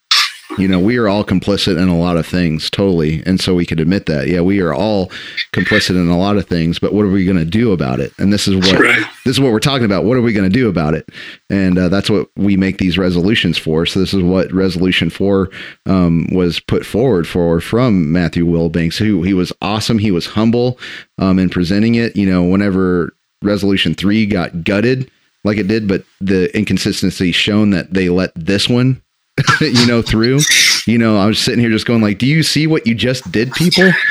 You 0.58 0.68
know, 0.68 0.80
we 0.80 0.98
are 0.98 1.08
all 1.08 1.24
complicit 1.24 1.78
in 1.82 1.88
a 1.88 1.98
lot 1.98 2.18
of 2.18 2.26
things, 2.26 2.70
totally. 2.72 3.22
And 3.26 3.40
so 3.40 3.54
we 3.54 3.66
could 3.68 3.80
admit 3.80 4.08
that. 4.08 4.28
Yeah, 4.28 4.42
we 4.42 4.60
are 4.62 4.74
all 4.74 5.10
complicit 5.54 5.92
in 5.92 6.10
a 6.10 6.18
lot 6.18 6.38
of 6.38 6.48
things, 6.48 6.80
but 6.80 6.92
what 6.92 7.06
are 7.06 7.10
we 7.12 7.24
going 7.24 7.38
to 7.38 7.46
do 7.46 7.72
about 7.72 8.00
it? 8.00 8.12
And 8.18 8.34
this 8.34 8.48
is 8.48 8.56
what 8.56 8.80
Right. 8.80 9.06
this 9.26 9.36
is 9.36 9.40
what 9.40 9.52
we're 9.52 9.60
talking 9.60 9.86
about. 9.86 10.06
What 10.06 10.18
are 10.18 10.22
we 10.22 10.34
going 10.34 10.50
to 10.50 10.54
do 10.58 10.68
about 10.68 10.96
it? 10.96 11.08
And 11.52 11.78
uh, 11.78 11.88
that's 11.90 12.10
what 12.10 12.30
we 12.36 12.58
make 12.58 12.80
these 12.80 12.98
resolutions 12.98 13.58
for. 13.60 13.86
So 13.86 14.00
this 14.00 14.14
is 14.14 14.24
what 14.24 14.52
resolution 14.52 15.10
four 15.12 15.50
um, 15.86 16.28
was 16.32 16.60
put 16.60 16.84
forward 16.86 17.28
for 17.28 17.62
from 17.62 18.12
Matthew 18.12 18.46
Wilbanks, 18.46 18.98
who 18.98 19.22
he 19.22 19.34
was 19.36 19.54
awesome. 19.62 20.00
He 20.00 20.12
was 20.12 20.26
humble 20.26 20.80
um, 21.20 21.38
in 21.38 21.50
presenting 21.50 21.94
it. 21.96 22.16
You 22.16 22.26
know, 22.26 22.44
whenever 22.44 23.14
resolution 23.44 23.94
three 23.94 24.26
got 24.26 24.64
gutted 24.64 25.12
like 25.44 25.58
it 25.58 25.68
did, 25.68 25.88
but 25.88 26.04
the 26.20 26.54
inconsistency 26.58 27.32
shown 27.32 27.70
that 27.70 27.94
they 27.94 28.10
let 28.10 28.32
this 28.36 28.68
one 28.68 29.02
you 29.62 29.86
know 29.86 30.02
through 30.02 30.40
you 30.86 30.98
know 30.98 31.18
i 31.18 31.26
was 31.26 31.40
sitting 31.40 31.60
here 31.60 31.70
just 31.70 31.86
going 31.86 32.02
like 32.02 32.18
do 32.18 32.26
you 32.26 32.44
see 32.44 32.68
what 32.68 32.86
you 32.88 32.96
just 32.96 33.30
did 33.32 33.52
people? 33.54 33.92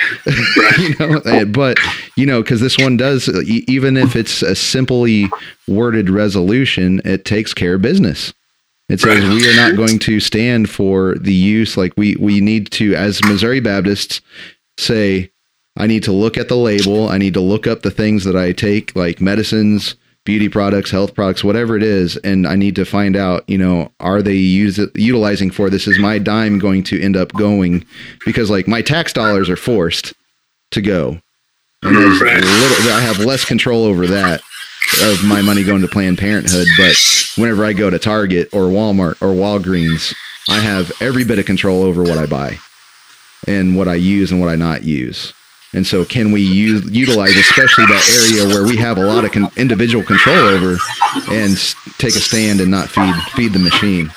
You 0.78 0.94
know 0.98 1.18
eh, 1.24 1.44
but 1.44 1.78
you 2.16 2.26
know 2.26 2.42
because 2.42 2.60
this 2.60 2.78
one 2.78 2.96
does 2.96 3.28
e- 3.28 3.64
even 3.66 3.96
if 3.96 4.14
it's 4.14 4.42
a 4.42 4.54
simply 4.54 5.28
worded 5.66 6.08
resolution 6.10 7.00
it 7.04 7.24
takes 7.24 7.52
care 7.54 7.74
of 7.74 7.82
business. 7.82 8.32
It 8.88 9.00
says 9.00 9.28
we 9.28 9.50
are 9.50 9.56
not 9.56 9.76
going 9.76 9.98
to 10.00 10.20
stand 10.20 10.70
for 10.70 11.14
the 11.16 11.34
use 11.34 11.76
like 11.76 11.92
we 11.96 12.16
we 12.16 12.40
need 12.40 12.70
to 12.72 12.94
as 12.94 13.22
missouri 13.24 13.60
baptists 13.60 14.20
say 14.78 15.30
i 15.76 15.86
need 15.86 16.04
to 16.04 16.12
look 16.12 16.38
at 16.38 16.48
the 16.48 16.56
label. 16.56 17.08
I 17.08 17.18
need 17.18 17.34
to 17.34 17.40
look 17.40 17.66
up 17.66 17.82
the 17.82 17.90
things 17.90 18.24
that 18.24 18.36
i 18.36 18.52
take 18.52 18.94
like 18.94 19.20
medicines 19.20 19.96
beauty 20.28 20.50
products 20.50 20.90
health 20.90 21.14
products 21.14 21.42
whatever 21.42 21.74
it 21.74 21.82
is 21.82 22.18
and 22.18 22.46
i 22.46 22.54
need 22.54 22.76
to 22.76 22.84
find 22.84 23.16
out 23.16 23.42
you 23.48 23.56
know 23.56 23.90
are 23.98 24.20
they 24.20 24.34
use 24.34 24.78
utilizing 24.94 25.50
for 25.50 25.70
this 25.70 25.88
is 25.88 25.98
my 25.98 26.18
dime 26.18 26.58
going 26.58 26.82
to 26.82 27.00
end 27.00 27.16
up 27.16 27.32
going 27.32 27.82
because 28.26 28.50
like 28.50 28.68
my 28.68 28.82
tax 28.82 29.10
dollars 29.10 29.48
are 29.48 29.56
forced 29.56 30.12
to 30.70 30.82
go 30.82 31.18
and 31.82 31.96
there's 31.96 32.20
Right. 32.20 32.42
a 32.44 32.46
little 32.46 32.92
i 32.92 33.00
have 33.00 33.20
less 33.20 33.46
control 33.46 33.84
over 33.84 34.06
that 34.06 34.42
of 35.02 35.24
my 35.24 35.40
money 35.40 35.64
going 35.64 35.80
to 35.80 35.88
planned 35.88 36.18
parenthood 36.18 36.66
but 36.76 36.94
whenever 37.36 37.64
i 37.64 37.72
go 37.72 37.88
to 37.88 37.98
target 37.98 38.50
or 38.52 38.64
walmart 38.64 39.12
or 39.22 39.28
walgreens 39.34 40.14
i 40.50 40.60
have 40.60 40.92
every 41.00 41.24
bit 41.24 41.38
of 41.38 41.46
control 41.46 41.82
over 41.82 42.02
what 42.02 42.18
i 42.18 42.26
buy 42.26 42.58
and 43.46 43.78
what 43.78 43.88
i 43.88 43.94
use 43.94 44.30
and 44.30 44.42
what 44.42 44.50
i 44.50 44.56
not 44.56 44.84
use 44.84 45.32
and 45.74 45.86
so 45.86 46.04
can 46.04 46.32
we 46.32 46.40
use 46.40 46.84
utilize 46.90 47.36
especially 47.36 47.84
that 47.86 48.08
area 48.18 48.46
where 48.48 48.64
we 48.66 48.76
have 48.76 48.96
a 48.98 49.04
lot 49.04 49.24
of 49.24 49.32
con- 49.32 49.50
individual 49.56 50.02
control 50.04 50.36
over 50.36 50.76
and 51.30 51.52
s- 51.52 51.74
take 51.98 52.14
a 52.16 52.20
stand 52.20 52.60
and 52.60 52.70
not 52.70 52.88
feed 52.88 53.14
feed 53.34 53.52
the 53.52 53.58
machine 53.58 54.10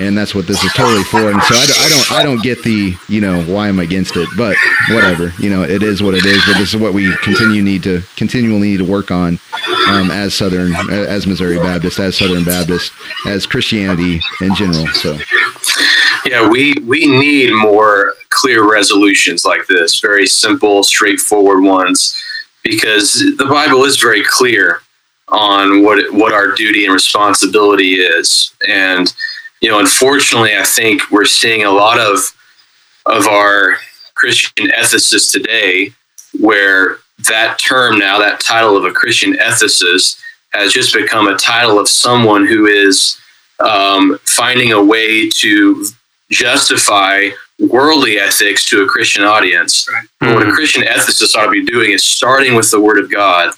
and 0.00 0.16
that's 0.16 0.32
what 0.32 0.46
this 0.46 0.62
is 0.62 0.72
totally 0.74 1.02
for. 1.02 1.28
And 1.28 1.42
so 1.42 1.56
I, 1.56 1.66
don't- 1.66 1.80
I 1.80 1.88
don't, 1.88 2.12
I 2.12 2.22
don't 2.22 2.40
get 2.40 2.62
the, 2.62 2.94
you 3.08 3.20
know, 3.20 3.42
why 3.52 3.66
I'm 3.68 3.80
against 3.80 4.16
it, 4.16 4.28
but 4.36 4.54
whatever, 4.90 5.32
you 5.40 5.50
know, 5.50 5.64
it 5.64 5.82
is 5.82 6.00
what 6.04 6.14
it 6.14 6.24
is. 6.24 6.40
But 6.46 6.56
this 6.56 6.72
is 6.72 6.80
what 6.80 6.94
we 6.94 7.12
continue 7.16 7.64
need 7.64 7.82
to 7.82 8.02
continually 8.14 8.68
need 8.70 8.76
to 8.76 8.84
work 8.84 9.10
on 9.10 9.40
um, 9.88 10.12
as 10.12 10.34
Southern, 10.34 10.72
as 10.88 11.26
Missouri 11.26 11.56
Baptist, 11.56 11.98
as 11.98 12.16
Southern 12.16 12.44
Baptist, 12.44 12.92
as 13.26 13.44
Christianity 13.44 14.20
in 14.40 14.54
general. 14.54 14.86
So 14.86 15.18
Yeah, 16.28 16.46
we 16.46 16.74
we 16.86 17.06
need 17.06 17.54
more 17.54 18.12
clear 18.28 18.70
resolutions 18.70 19.46
like 19.46 19.66
this, 19.66 19.98
very 20.00 20.26
simple, 20.26 20.82
straightforward 20.82 21.62
ones, 21.64 22.14
because 22.62 23.14
the 23.38 23.46
Bible 23.46 23.84
is 23.84 23.96
very 23.96 24.22
clear 24.22 24.82
on 25.28 25.82
what 25.82 26.12
what 26.12 26.34
our 26.34 26.52
duty 26.52 26.84
and 26.84 26.92
responsibility 26.92 27.94
is, 27.94 28.52
and 28.68 29.14
you 29.62 29.70
know, 29.70 29.80
unfortunately, 29.80 30.54
I 30.54 30.64
think 30.64 31.10
we're 31.10 31.24
seeing 31.24 31.64
a 31.64 31.70
lot 31.70 31.98
of 31.98 32.18
of 33.06 33.26
our 33.26 33.78
Christian 34.14 34.68
ethicists 34.68 35.32
today 35.32 35.94
where 36.38 36.98
that 37.26 37.58
term 37.58 37.98
now, 37.98 38.18
that 38.18 38.38
title 38.40 38.76
of 38.76 38.84
a 38.84 38.92
Christian 38.92 39.32
ethicist, 39.32 40.20
has 40.52 40.74
just 40.74 40.92
become 40.92 41.26
a 41.26 41.36
title 41.38 41.78
of 41.78 41.88
someone 41.88 42.46
who 42.46 42.66
is 42.66 43.18
um, 43.60 44.18
finding 44.24 44.72
a 44.72 44.84
way 44.84 45.30
to 45.30 45.86
justify 46.30 47.30
worldly 47.58 48.18
ethics 48.18 48.68
to 48.68 48.82
a 48.82 48.86
Christian 48.86 49.24
audience. 49.24 49.88
Right. 49.92 50.06
But 50.20 50.34
what 50.34 50.48
a 50.48 50.52
Christian 50.52 50.82
ethicist 50.82 51.34
ought 51.34 51.46
to 51.46 51.50
be 51.50 51.64
doing 51.64 51.92
is 51.92 52.04
starting 52.04 52.54
with 52.54 52.70
the 52.70 52.80
Word 52.80 52.98
of 52.98 53.10
God 53.10 53.52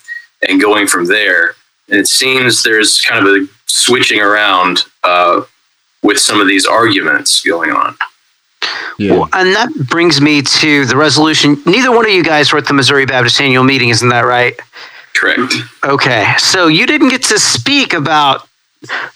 and 0.49 0.61
going 0.61 0.87
from 0.87 1.07
there. 1.07 1.55
And 1.89 1.99
it 1.99 2.07
seems 2.07 2.63
there's 2.63 3.01
kind 3.01 3.27
of 3.27 3.35
a 3.35 3.47
switching 3.67 4.21
around 4.21 4.85
uh, 5.05 5.43
with 6.03 6.19
some 6.19 6.41
of 6.41 6.47
these 6.47 6.67
arguments 6.67 7.43
going 7.43 7.71
on. 7.71 7.97
Yeah. 8.99 9.13
Well, 9.13 9.29
and 9.33 9.55
that 9.55 9.71
brings 9.89 10.21
me 10.21 10.43
to 10.43 10.85
the 10.85 10.97
resolution. 10.97 11.61
Neither 11.67 11.91
one 11.91 12.05
of 12.05 12.13
you 12.13 12.23
guys 12.23 12.53
were 12.53 12.59
at 12.59 12.67
the 12.67 12.75
Missouri 12.75 13.07
Baptist 13.07 13.41
annual 13.41 13.65
meeting, 13.65 13.89
isn't 13.89 14.09
that 14.11 14.27
right? 14.27 14.55
Correct. 15.15 15.55
Okay, 15.85 16.35
so 16.39 16.67
you 16.67 16.87
didn't 16.87 17.09
get 17.09 17.23
to 17.25 17.39
speak 17.39 17.93
about 17.93 18.49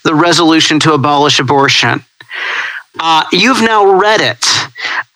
the 0.03 0.13
resolution 0.13 0.79
to 0.81 0.93
abolish 0.93 1.39
abortion. 1.39 2.03
Uh, 2.99 3.23
you've 3.31 3.61
now 3.61 3.91
read 3.99 4.21
it. 4.21 4.37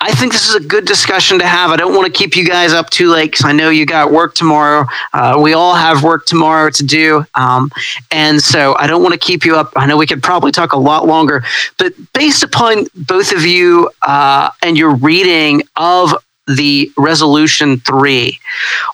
I 0.02 0.12
think 0.14 0.32
this 0.32 0.48
is 0.48 0.56
a 0.56 0.60
good 0.62 0.86
discussion 0.86 1.40
to 1.40 1.46
have. 1.46 1.72
I 1.72 1.76
don't 1.76 1.94
want 1.94 2.06
to 2.06 2.18
keep 2.18 2.36
you 2.36 2.46
guys 2.46 2.72
up 2.72 2.90
too 2.90 3.10
late 3.10 3.32
because 3.32 3.46
I 3.46 3.52
know 3.52 3.70
you 3.70 3.86
got 3.86 4.12
work 4.12 4.34
tomorrow. 4.34 4.86
Uh, 5.14 5.38
we 5.42 5.54
all 5.54 5.76
have 5.76 6.04
work 6.04 6.26
tomorrow 6.26 6.70
to 6.70 6.84
do. 6.84 7.26
Um, 7.36 7.70
and 8.12 8.42
so 8.42 8.76
I 8.78 8.88
don't 8.88 9.04
want 9.04 9.14
to 9.14 9.20
keep 9.20 9.44
you 9.44 9.58
up. 9.58 9.74
I 9.76 9.86
know 9.86 9.98
we 9.98 10.08
could 10.08 10.24
probably 10.24 10.52
talk 10.52 10.72
a 10.72 10.80
lot 10.80 11.06
longer, 11.06 11.44
but 11.78 11.94
based 12.14 12.44
upon 12.44 12.86
both 12.96 13.34
of 13.34 13.46
you 13.46 13.90
uh, 14.02 14.50
and 14.64 14.78
your 14.78 14.96
reading 14.96 15.64
of 15.76 16.14
the 16.48 16.92
resolution 16.98 17.80
three, 17.82 18.40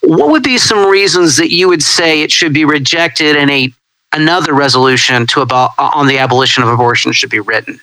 what 0.02 0.30
would 0.30 0.44
be 0.44 0.58
some 0.58 0.90
reasons 0.90 1.38
that 1.38 1.52
you 1.52 1.68
would 1.68 1.84
say 1.84 2.22
it 2.22 2.32
should 2.32 2.54
be 2.54 2.66
rejected 2.66 3.36
and 3.36 3.50
a 3.52 3.72
another 4.12 4.54
resolution 4.54 5.28
to 5.28 5.42
about 5.42 5.72
on 5.78 6.08
the 6.08 6.18
abolition 6.18 6.64
of 6.64 6.70
abortion 6.70 7.12
should 7.12 7.30
be 7.30 7.40
written? 7.40 7.80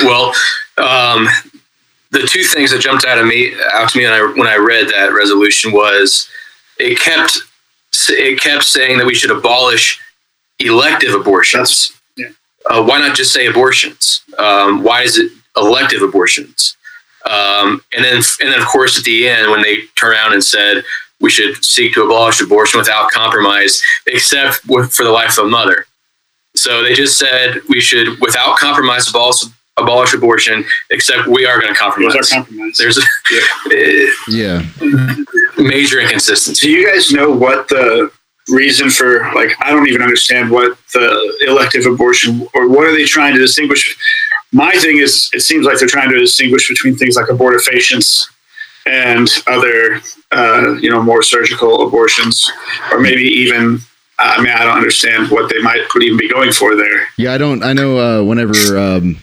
Well, 0.00 0.34
um, 0.78 1.28
the 2.10 2.26
two 2.26 2.44
things 2.44 2.70
that 2.70 2.80
jumped 2.80 3.04
out 3.04 3.18
of 3.18 3.26
me 3.26 3.54
out 3.72 3.90
to 3.90 3.98
me 3.98 4.04
when 4.04 4.12
I, 4.12 4.32
when 4.36 4.46
I 4.46 4.56
read 4.56 4.88
that 4.88 5.12
resolution 5.12 5.72
was 5.72 6.28
it 6.78 6.98
kept 6.98 7.38
it 8.08 8.40
kept 8.40 8.64
saying 8.64 8.98
that 8.98 9.06
we 9.06 9.14
should 9.14 9.30
abolish 9.30 10.00
elective 10.58 11.14
abortions. 11.14 11.92
yeah. 12.16 12.28
Uh, 12.70 12.82
why 12.82 12.98
not 12.98 13.16
just 13.16 13.32
say 13.32 13.46
abortions? 13.46 14.22
Um, 14.38 14.82
why 14.82 15.02
is 15.02 15.18
it 15.18 15.30
elective 15.56 16.02
abortions? 16.02 16.76
Um, 17.26 17.82
and 17.96 18.04
then 18.04 18.16
and 18.16 18.52
then 18.52 18.60
of 18.60 18.66
course 18.66 18.98
at 18.98 19.04
the 19.04 19.28
end 19.28 19.50
when 19.50 19.62
they 19.62 19.82
turn 19.96 20.12
around 20.12 20.34
and 20.34 20.44
said 20.44 20.84
we 21.20 21.30
should 21.30 21.64
seek 21.64 21.94
to 21.94 22.04
abolish 22.04 22.40
abortion 22.40 22.78
without 22.78 23.10
compromise, 23.10 23.82
except 24.06 24.60
with, 24.68 24.92
for 24.92 25.04
the 25.04 25.10
life 25.10 25.38
of 25.38 25.46
a 25.46 25.48
mother. 25.48 25.86
So 26.54 26.82
they 26.82 26.92
just 26.92 27.18
said 27.18 27.60
we 27.68 27.80
should, 27.80 28.20
without 28.20 28.58
compromise, 28.58 29.08
abolish, 29.08 29.44
abolish 29.76 30.14
abortion, 30.14 30.64
except 30.90 31.26
we 31.26 31.44
are 31.46 31.60
going 31.60 31.72
to 31.72 31.78
compromise. 31.78 32.14
Those 32.14 32.32
are 32.32 32.34
compromise. 32.36 32.76
There's 32.78 32.98
a 32.98 33.02
Yeah. 34.28 34.62
major 35.58 36.00
inconsistency. 36.00 36.66
Do 36.66 36.70
you 36.72 36.90
guys 36.92 37.12
know 37.12 37.30
what 37.30 37.68
the 37.68 38.10
reason 38.50 38.90
for 38.90 39.20
like 39.34 39.50
I 39.60 39.70
don't 39.70 39.88
even 39.88 40.02
understand 40.02 40.50
what 40.50 40.76
the 40.92 41.44
elective 41.46 41.86
abortion 41.86 42.46
or 42.54 42.68
what 42.68 42.84
are 42.84 42.92
they 42.92 43.04
trying 43.04 43.34
to 43.34 43.40
distinguish? 43.40 43.96
My 44.52 44.72
thing 44.72 44.98
is 44.98 45.30
it 45.32 45.40
seems 45.40 45.66
like 45.66 45.78
they're 45.78 45.88
trying 45.88 46.10
to 46.10 46.18
distinguish 46.20 46.68
between 46.68 46.94
things 46.96 47.16
like 47.16 47.26
abortifacients 47.26 48.28
and 48.86 49.28
other 49.46 50.00
uh, 50.30 50.74
you 50.74 50.90
know 50.90 51.02
more 51.02 51.22
surgical 51.22 51.86
abortions 51.88 52.50
or 52.92 53.00
maybe 53.00 53.22
even 53.22 53.78
I 54.18 54.40
mean 54.42 54.52
I 54.52 54.62
don't 54.64 54.76
understand 54.76 55.30
what 55.30 55.50
they 55.50 55.60
might 55.60 55.88
could 55.88 56.02
even 56.04 56.18
be 56.18 56.28
going 56.28 56.52
for 56.52 56.76
there. 56.76 57.08
Yeah, 57.16 57.32
I 57.32 57.38
don't. 57.38 57.62
I 57.64 57.72
know. 57.72 57.98
Uh, 57.98 58.22
whenever 58.22 58.78
um, 58.78 59.16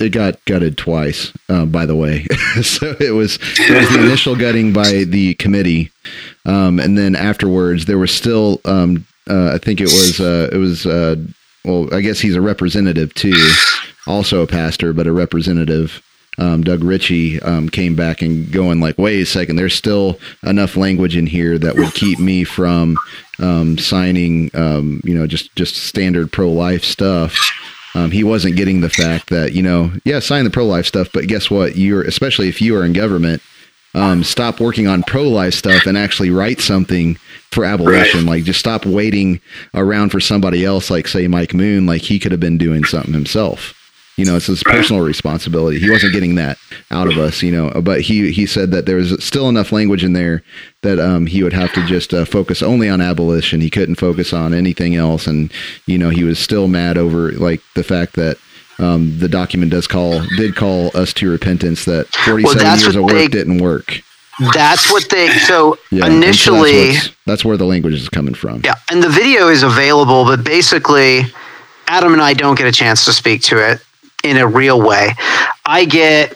it 0.00 0.10
got 0.10 0.44
gutted 0.44 0.76
twice, 0.76 1.32
uh, 1.48 1.64
by 1.66 1.86
the 1.86 1.96
way, 1.96 2.24
so 2.62 2.94
it 3.00 3.12
was 3.12 3.38
it 3.58 3.80
was 3.80 3.88
the 3.90 4.04
initial 4.04 4.36
gutting 4.36 4.72
by 4.72 5.04
the 5.04 5.34
committee, 5.34 5.90
um, 6.44 6.80
and 6.80 6.98
then 6.98 7.14
afterwards 7.16 7.86
there 7.86 7.98
was 7.98 8.12
still. 8.12 8.60
Um, 8.64 9.06
uh, 9.28 9.52
I 9.54 9.58
think 9.58 9.80
it 9.80 9.84
was. 9.84 10.20
Uh, 10.20 10.50
it 10.52 10.58
was. 10.58 10.86
Uh, 10.86 11.16
well, 11.64 11.92
I 11.94 12.00
guess 12.02 12.20
he's 12.20 12.36
a 12.36 12.42
representative 12.42 13.14
too, 13.14 13.34
also 14.06 14.42
a 14.42 14.46
pastor, 14.46 14.92
but 14.92 15.06
a 15.06 15.12
representative. 15.12 16.02
Um, 16.36 16.64
Doug 16.64 16.82
Richey 16.82 17.40
um, 17.42 17.68
came 17.68 17.94
back 17.94 18.20
and 18.20 18.50
going 18.50 18.80
like, 18.80 18.98
wait 18.98 19.20
a 19.20 19.26
second, 19.26 19.54
there's 19.54 19.74
still 19.74 20.18
enough 20.42 20.76
language 20.76 21.16
in 21.16 21.26
here 21.26 21.58
that 21.58 21.76
would 21.76 21.94
keep 21.94 22.18
me 22.18 22.42
from 22.42 22.96
um, 23.38 23.78
signing, 23.78 24.50
um, 24.54 25.00
you 25.04 25.14
know, 25.14 25.28
just 25.28 25.54
just 25.54 25.76
standard 25.76 26.32
pro 26.32 26.50
life 26.50 26.82
stuff. 26.84 27.38
Um, 27.94 28.10
he 28.10 28.24
wasn't 28.24 28.56
getting 28.56 28.80
the 28.80 28.90
fact 28.90 29.30
that 29.30 29.52
you 29.52 29.62
know, 29.62 29.92
yeah, 30.04 30.18
sign 30.18 30.44
the 30.44 30.50
pro 30.50 30.66
life 30.66 30.86
stuff, 30.86 31.08
but 31.12 31.26
guess 31.26 31.50
what? 31.50 31.76
You're 31.76 32.02
especially 32.02 32.48
if 32.48 32.60
you 32.60 32.76
are 32.76 32.84
in 32.84 32.92
government, 32.92 33.42
um, 33.94 34.24
stop 34.24 34.60
working 34.60 34.88
on 34.88 35.02
pro 35.04 35.22
life 35.22 35.54
stuff 35.54 35.86
and 35.86 35.96
actually 35.96 36.30
write 36.30 36.60
something 36.60 37.16
for 37.50 37.64
abolition. 37.64 38.26
Like 38.26 38.44
just 38.44 38.60
stop 38.60 38.84
waiting 38.84 39.40
around 39.74 40.10
for 40.10 40.20
somebody 40.20 40.64
else, 40.64 40.90
like 40.90 41.06
say 41.06 41.28
Mike 41.28 41.54
Moon, 41.54 41.86
like 41.86 42.02
he 42.02 42.18
could 42.18 42.32
have 42.32 42.40
been 42.40 42.58
doing 42.58 42.84
something 42.84 43.14
himself. 43.14 43.83
You 44.16 44.24
know, 44.24 44.36
it's 44.36 44.46
his 44.46 44.62
personal 44.62 45.02
responsibility. 45.02 45.80
He 45.80 45.90
wasn't 45.90 46.12
getting 46.12 46.36
that 46.36 46.56
out 46.92 47.08
of 47.08 47.18
us, 47.18 47.42
you 47.42 47.50
know. 47.50 47.70
But 47.82 48.02
he 48.02 48.30
he 48.30 48.46
said 48.46 48.70
that 48.70 48.86
there 48.86 48.96
was 48.96 49.22
still 49.24 49.48
enough 49.48 49.72
language 49.72 50.04
in 50.04 50.12
there 50.12 50.42
that 50.82 51.00
um, 51.00 51.26
he 51.26 51.42
would 51.42 51.52
have 51.52 51.72
to 51.72 51.84
just 51.86 52.14
uh, 52.14 52.24
focus 52.24 52.62
only 52.62 52.88
on 52.88 53.00
abolition. 53.00 53.60
He 53.60 53.70
couldn't 53.70 53.96
focus 53.96 54.32
on 54.32 54.54
anything 54.54 54.94
else, 54.94 55.26
and 55.26 55.50
you 55.86 55.98
know, 55.98 56.10
he 56.10 56.22
was 56.22 56.38
still 56.38 56.68
mad 56.68 56.96
over 56.96 57.32
like 57.32 57.60
the 57.74 57.82
fact 57.82 58.14
that 58.14 58.36
um, 58.78 59.18
the 59.18 59.28
document 59.28 59.72
does 59.72 59.88
call 59.88 60.20
did 60.36 60.54
call 60.54 60.96
us 60.96 61.12
to 61.14 61.28
repentance. 61.28 61.84
That 61.84 62.06
forty 62.08 62.44
seven 62.44 62.58
that's 62.62 62.82
years 62.82 62.94
of 62.96 63.02
work 63.02 63.12
they- 63.12 63.26
didn't 63.28 63.58
work. 63.58 64.00
That's 64.52 64.90
what 64.90 65.08
they. 65.10 65.28
So 65.30 65.78
Yeah, 65.90 66.06
and 66.06 66.14
so 66.14 66.20
that's 66.20 66.46
initially, 66.48 66.92
that's 67.24 67.44
where 67.44 67.56
the 67.56 67.66
language 67.66 67.94
is 67.94 68.08
coming 68.08 68.34
from. 68.34 68.62
yeah, 68.64 68.74
and 68.90 69.00
the 69.02 69.08
video 69.08 69.48
is 69.48 69.62
available, 69.62 70.24
but 70.24 70.42
basically, 70.44 71.22
Adam 71.86 72.12
and 72.12 72.20
I 72.22 72.34
don't 72.34 72.56
get 72.58 72.66
a 72.66 72.72
chance 72.72 73.04
to 73.04 73.12
speak 73.12 73.42
to 73.42 73.58
it 73.58 73.80
in 74.24 74.38
a 74.38 74.46
real 74.46 74.80
way. 74.80 75.10
I 75.66 75.84
get 75.84 76.34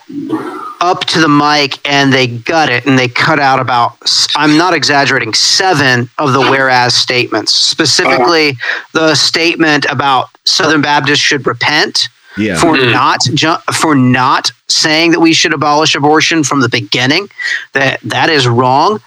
up 0.80 1.04
to 1.06 1.20
the 1.20 1.28
mic 1.28 1.78
and 1.90 2.12
they 2.12 2.26
gut 2.28 2.68
it 2.68 2.86
and 2.86 2.96
they 2.96 3.08
cut 3.08 3.40
out 3.40 3.58
about 3.58 3.96
I'm 4.36 4.56
not 4.56 4.74
exaggerating 4.74 5.34
seven 5.34 6.08
of 6.18 6.32
the 6.32 6.40
whereas 6.40 6.94
statements 6.94 7.52
specifically 7.52 8.52
the 8.92 9.16
statement 9.16 9.86
about 9.86 10.28
Southern 10.44 10.80
Baptists 10.80 11.18
should 11.18 11.46
repent 11.48 12.08
Yeah, 12.36 12.60
for 12.60 12.76
not 12.76 13.20
ju- 13.34 13.56
for 13.74 13.96
not 13.96 14.52
saying 14.68 15.10
that 15.12 15.20
we 15.20 15.32
should 15.32 15.52
abolish 15.52 15.96
abortion 15.96 16.44
from 16.44 16.60
the 16.60 16.68
beginning. 16.68 17.28
That 17.72 17.98
that 18.02 18.30
is 18.30 18.46
wrong. 18.46 19.00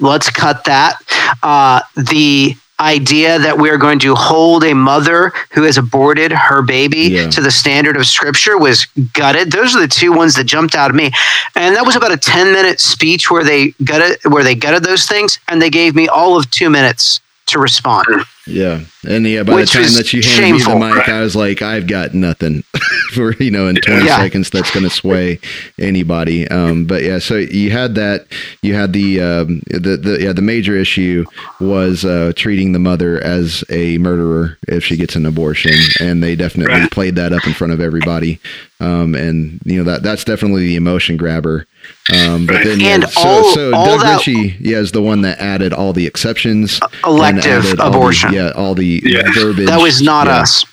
Let's 0.00 0.30
cut 0.30 0.64
that. 0.64 0.96
Uh, 1.42 1.80
the 1.96 2.56
idea 2.84 3.38
that 3.38 3.56
we're 3.56 3.78
going 3.78 3.98
to 4.00 4.14
hold 4.14 4.62
a 4.64 4.74
mother 4.74 5.32
who 5.52 5.62
has 5.62 5.78
aborted 5.78 6.30
her 6.32 6.60
baby 6.62 6.98
Yeah. 7.10 7.30
to 7.30 7.40
the 7.40 7.50
standard 7.50 7.96
of 7.96 8.06
scripture 8.06 8.58
was 8.58 8.84
gutted. 9.14 9.50
Those 9.50 9.74
are 9.74 9.80
the 9.80 9.88
two 9.88 10.12
ones 10.12 10.34
that 10.34 10.44
jumped 10.44 10.74
out 10.74 10.90
at 10.90 10.94
me. 10.94 11.10
And 11.56 11.74
that 11.74 11.84
was 11.86 11.96
about 11.96 12.12
a 12.12 12.16
10 12.16 12.52
minute 12.52 12.80
speech 12.80 13.30
where 13.30 13.44
they 13.44 13.70
gutted 13.84 14.18
where 14.30 14.44
they 14.44 14.54
gutted 14.54 14.84
those 14.84 15.06
things 15.06 15.38
and 15.48 15.60
they 15.62 15.70
gave 15.70 15.94
me 15.94 16.08
all 16.08 16.36
of 16.36 16.50
two 16.50 16.68
minutes 16.70 17.20
to 17.46 17.58
respond 17.58 18.06
yeah, 18.46 18.80
and 19.08 19.26
yeah. 19.26 19.42
By 19.42 19.54
Which 19.54 19.72
the 19.72 19.82
time 19.84 19.92
that 19.94 20.12
you 20.12 20.20
handed 20.20 20.60
shameful. 20.60 20.78
me 20.78 20.88
the 20.90 20.94
mic, 20.96 21.08
I 21.08 21.22
was 21.22 21.34
like, 21.34 21.62
I've 21.62 21.86
got 21.86 22.12
nothing 22.12 22.62
for 23.14 23.32
you 23.36 23.50
know 23.50 23.68
in 23.68 23.76
twenty 23.76 24.04
Yeah. 24.04 24.18
seconds 24.18 24.50
that's 24.50 24.70
going 24.70 24.84
to 24.84 24.90
sway 24.90 25.40
anybody. 25.78 26.46
Um, 26.48 26.84
but 26.84 27.02
yeah, 27.02 27.20
so 27.20 27.36
you 27.36 27.70
had 27.70 27.94
that. 27.94 28.26
You 28.60 28.74
had 28.74 28.92
the 28.92 29.18
um, 29.22 29.62
the 29.70 29.96
the 29.96 30.18
yeah 30.20 30.32
the 30.34 30.42
major 30.42 30.76
issue 30.76 31.24
was 31.58 32.04
uh, 32.04 32.32
treating 32.36 32.72
the 32.72 32.78
mother 32.78 33.18
as 33.24 33.64
a 33.70 33.96
murderer 33.96 34.58
if 34.68 34.84
she 34.84 34.96
gets 34.98 35.16
an 35.16 35.24
abortion, 35.24 35.72
and 36.00 36.22
they 36.22 36.36
definitely 36.36 36.74
Right. 36.74 36.90
played 36.90 37.16
that 37.16 37.32
up 37.32 37.46
in 37.46 37.54
front 37.54 37.72
of 37.72 37.80
everybody. 37.80 38.40
Um, 38.78 39.14
and 39.14 39.58
you 39.64 39.78
know 39.82 39.90
that 39.90 40.02
that's 40.02 40.24
definitely 40.24 40.66
the 40.66 40.76
emotion 40.76 41.16
grabber. 41.16 41.66
Um, 42.12 42.46
but 42.46 42.64
then 42.64 42.80
yeah, 42.80 42.94
And 42.96 43.08
so, 43.10 43.20
all- 43.28 43.54
so 43.54 43.74
all 43.74 43.86
Doug 43.96 44.00
that- 44.02 44.16
Richey, 44.26 44.56
yeah, 44.60 44.78
is 44.78 44.92
the 44.92 45.00
one 45.02 45.22
that 45.22 45.40
added 45.40 45.72
all 45.72 45.92
the 45.92 46.06
exceptions, 46.06 46.78
elective 47.04 47.64
added 47.64 47.80
all 47.80 47.90
the- 47.90 47.96
abortion. 47.96 48.32
yeah, 48.32 48.50
all 48.50 48.74
the 48.74 49.02
Yeah. 49.04 49.22
verbiage. 49.34 49.66
that 49.68 49.80
was 49.80 50.02
not 50.02 50.26
Yeah. 50.26 50.40
us 50.40 50.64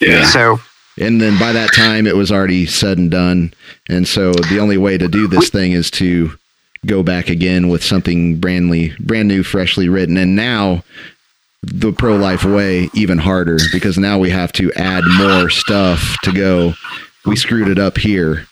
Yeah. 0.00 0.24
so 0.26 0.60
And 1.00 1.20
then 1.22 1.38
by 1.38 1.52
that 1.52 1.72
time, 1.74 2.06
it 2.06 2.16
was 2.16 2.30
already 2.30 2.66
said 2.66 2.98
and 2.98 3.10
done. 3.10 3.54
And 3.88 4.06
so 4.06 4.32
the 4.32 4.58
only 4.60 4.76
way 4.76 4.98
to 4.98 5.08
do 5.08 5.26
this 5.26 5.48
thing 5.48 5.72
is 5.72 5.90
to 5.92 6.32
go 6.84 7.02
back 7.02 7.30
again 7.30 7.68
with 7.68 7.82
something 7.82 8.38
brandly, 8.38 8.94
brand 8.98 9.26
new, 9.28 9.42
freshly 9.42 9.88
written. 9.88 10.18
And 10.18 10.36
now 10.36 10.84
the 11.62 11.92
pro 11.92 12.16
life 12.16 12.44
way 12.44 12.90
even 12.92 13.16
harder 13.18 13.58
because 13.72 13.96
now 13.96 14.18
we 14.18 14.28
have 14.30 14.52
to 14.52 14.70
add 14.74 15.02
more 15.16 15.48
stuff 15.48 16.16
to 16.24 16.32
go. 16.32 16.74
We 17.24 17.36
screwed 17.36 17.68
it 17.68 17.78
up 17.78 17.96
here. 17.96 18.46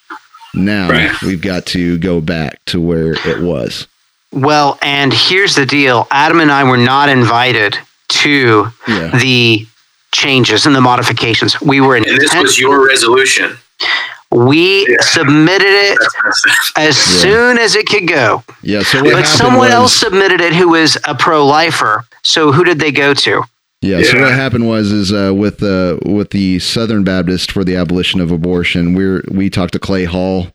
Now 0.55 0.91
Right. 0.91 1.23
we've 1.23 1.41
got 1.41 1.67
to 1.67 1.99
go 1.99 2.21
back 2.21 2.59
to 2.67 2.81
where 2.81 3.13
it 3.13 3.41
was. 3.41 3.87
Well, 4.33 4.79
and 4.83 5.13
here's 5.13 5.55
the 5.55 5.67
deal 5.67 6.07
Adam 6.11 6.41
and 6.41 6.51
I 6.53 6.65
were 6.65 6.77
not 6.77 7.09
invited 7.09 7.79
to 8.09 8.73
Yeah. 8.87 9.09
the 9.19 9.67
changes 10.13 10.67
and 10.67 10.75
the 10.75 10.81
modifications. 10.81 11.61
We 11.61 11.81
were 11.81 11.97
in 11.97 12.05
And 12.09 12.19
this 12.21 12.35
was 12.35 12.59
your 12.59 12.87
resolution. 12.87 13.59
we 14.33 14.87
Yeah. 14.89 14.97
submitted 15.01 15.67
it 15.69 15.99
as 16.77 16.97
Yeah. 16.97 17.21
soon 17.21 17.59
as 17.59 17.75
it 17.77 17.89
could 17.89 18.07
go. 18.09 18.43
Yeah. 18.63 18.83
So 18.83 19.03
But 19.03 19.27
someone 19.27 19.67
was- 19.67 19.75
else 19.75 19.97
submitted 19.97 20.41
it 20.41 20.53
who 20.55 20.69
was 20.69 20.97
a 21.05 21.15
pro 21.15 21.45
lifer. 21.47 22.05
So 22.23 22.53
who 22.53 22.65
did 22.65 22.79
they 22.81 22.93
go 22.93 23.15
to? 23.15 23.45
Yeah, 23.83 24.03
So 24.03 24.21
what 24.21 24.33
happened 24.33 24.69
was 24.69 24.93
is 24.93 25.11
uh, 25.11 25.33
with 25.35 25.63
uh, 25.63 25.99
with 26.05 26.31
the 26.31 26.59
Southern 26.59 27.03
Baptist 27.03 27.51
for 27.51 27.65
the 27.65 27.77
abolition 27.77 28.21
of 28.21 28.31
abortion, 28.31 28.95
we're 28.95 29.23
we 29.31 29.49
talked 29.49 29.73
to 29.73 29.79
Clay 29.79 30.05
Hall 30.05 30.49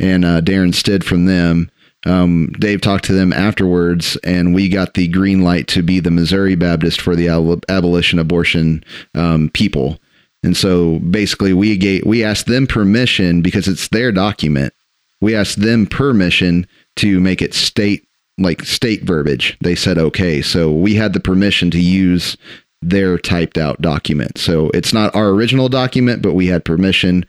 and 0.00 0.24
uh, 0.24 0.40
Darren 0.40 0.72
Stidd 0.72 1.04
from 1.04 1.26
them. 1.26 1.70
Um, 2.04 2.50
Dave 2.58 2.80
talked 2.80 3.04
to 3.04 3.12
them 3.12 3.32
afterwards, 3.32 4.16
and 4.24 4.52
we 4.52 4.68
got 4.68 4.94
the 4.94 5.06
green 5.06 5.42
light 5.42 5.68
to 5.68 5.82
be 5.84 6.00
the 6.00 6.10
Missouri 6.10 6.56
Baptist 6.56 7.00
for 7.00 7.14
the 7.14 7.28
ab- 7.28 7.64
abolition 7.68 8.18
abortion 8.18 8.82
um, 9.14 9.50
people. 9.50 10.00
And 10.42 10.56
so 10.56 10.98
basically, 10.98 11.52
we 11.52 11.76
gave, 11.76 12.04
we 12.04 12.24
asked 12.24 12.46
them 12.46 12.66
permission 12.66 13.42
because 13.42 13.68
it's 13.68 13.86
their 13.88 14.10
document. 14.10 14.74
We 15.20 15.36
asked 15.36 15.60
them 15.60 15.86
permission 15.86 16.66
to 16.96 17.20
make 17.20 17.40
it 17.40 17.54
state 17.54 18.08
like 18.38 18.64
state 18.64 19.04
verbiage. 19.04 19.56
They 19.60 19.76
said 19.76 19.98
okay, 19.98 20.42
so 20.42 20.72
we 20.72 20.94
had 20.96 21.12
the 21.12 21.20
permission 21.20 21.70
to 21.70 21.80
use 21.80 22.36
their 22.82 23.16
typed 23.18 23.56
out 23.58 23.80
document. 23.80 24.38
So 24.38 24.70
it's 24.74 24.92
not 24.92 25.14
our 25.14 25.28
original 25.28 25.68
document, 25.68 26.20
but 26.22 26.34
we 26.34 26.46
had 26.48 26.64
permission 26.64 27.24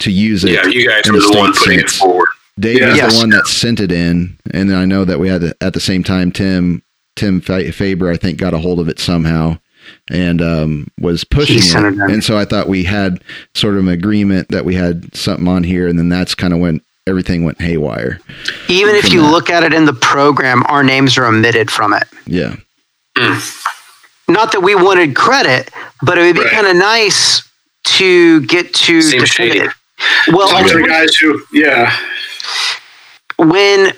to 0.00 0.10
use 0.12 0.44
it. 0.44 0.52
Yeah, 0.52 0.66
you 0.66 0.88
guys 0.88 1.06
in 1.06 1.12
were 1.14 1.18
a 1.18 1.22
the 1.22 1.38
one 1.38 1.54
state 1.54 1.64
putting 1.64 1.80
it 1.80 1.90
forward. 1.90 2.28
Dave 2.60 2.80
Yeah. 2.80 2.90
is 2.92 2.96
Yes. 2.98 3.12
the 3.14 3.18
one 3.18 3.30
that 3.30 3.46
sent 3.46 3.80
it 3.80 3.90
in, 3.90 4.36
and 4.52 4.68
then 4.70 4.76
I 4.76 4.84
know 4.84 5.04
that 5.04 5.18
we 5.18 5.28
had 5.28 5.40
to, 5.40 5.56
at 5.62 5.72
the 5.72 5.80
same 5.80 6.04
time 6.04 6.30
Tim 6.30 6.82
Tim 7.16 7.40
Fa- 7.40 7.72
Faber 7.72 8.10
I 8.10 8.16
think 8.16 8.38
got 8.38 8.54
a 8.54 8.58
hold 8.58 8.78
of 8.80 8.88
it 8.88 8.98
somehow 8.98 9.58
and 10.10 10.40
um, 10.40 10.86
was 11.00 11.24
pushing 11.24 11.56
He 11.56 11.68
it. 11.68 11.74
it. 11.94 12.10
And 12.10 12.22
so 12.24 12.38
I 12.38 12.44
thought 12.44 12.68
we 12.68 12.84
had 12.84 13.22
sort 13.54 13.74
of 13.74 13.80
an 13.80 13.88
agreement 13.88 14.48
that 14.50 14.64
we 14.64 14.74
had 14.74 15.14
something 15.14 15.48
on 15.48 15.62
here, 15.64 15.88
and 15.88 15.98
then 15.98 16.08
that's 16.08 16.34
kind 16.34 16.52
of 16.52 16.58
when 16.60 16.80
everything 17.06 17.42
went 17.44 17.60
haywire. 17.60 18.18
Even 18.68 18.94
if 18.94 19.12
you 19.12 19.20
that. 19.22 19.30
look 19.30 19.50
at 19.50 19.62
it 19.64 19.72
in 19.74 19.84
the 19.86 19.92
program, 19.92 20.62
our 20.66 20.82
names 20.84 21.18
are 21.18 21.24
omitted 21.26 21.70
from 21.70 21.92
it. 21.94 22.04
Yeah, 22.26 22.56
Not 24.32 24.52
that 24.52 24.60
we 24.60 24.74
wanted 24.74 25.14
credit, 25.14 25.70
but 26.02 26.18
it 26.18 26.22
would 26.22 26.34
be 26.34 26.40
Right. 26.42 26.52
kind 26.52 26.66
of 26.66 26.76
nice 26.76 27.42
to 27.84 28.40
get 28.42 28.72
to 28.74 29.02
Seems 29.02 29.28
shady. 29.28 29.50
definitive. 29.60 29.74
Well, 30.32 30.48
Talk 30.48 30.66
to 30.66 30.74
the 30.78 30.82
guys 30.88 31.14
who, 31.16 31.40
yeah, 31.52 31.92
when 33.36 33.92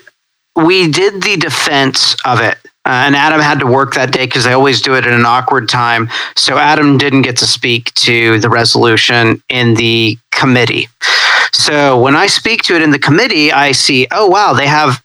we 0.56 0.88
did 0.88 1.22
the 1.22 1.36
defense 1.36 2.16
of 2.24 2.40
it, 2.40 2.58
uh, 2.86 3.04
and 3.06 3.16
Adam 3.16 3.40
had 3.40 3.60
to 3.60 3.66
work 3.66 3.94
that 3.94 4.10
day 4.10 4.26
because 4.26 4.44
they 4.44 4.52
always 4.52 4.82
do 4.82 4.94
it 4.94 5.06
at 5.06 5.12
an 5.12 5.24
awkward 5.24 5.68
time. 5.68 6.10
So 6.36 6.58
Adam 6.58 6.98
didn't 6.98 7.22
get 7.22 7.36
to 7.38 7.46
speak 7.46 7.92
to 7.94 8.38
the 8.40 8.50
resolution 8.50 9.42
in 9.48 9.74
the 9.74 10.18
committee. 10.32 10.88
So 11.52 11.98
when 11.98 12.14
I 12.14 12.26
speak 12.26 12.62
to 12.64 12.74
it 12.76 12.82
in 12.82 12.90
the 12.90 12.98
committee, 12.98 13.52
I 13.52 13.72
see, 13.72 14.06
oh 14.10 14.26
wow, 14.26 14.52
they 14.52 14.66
have 14.66 15.02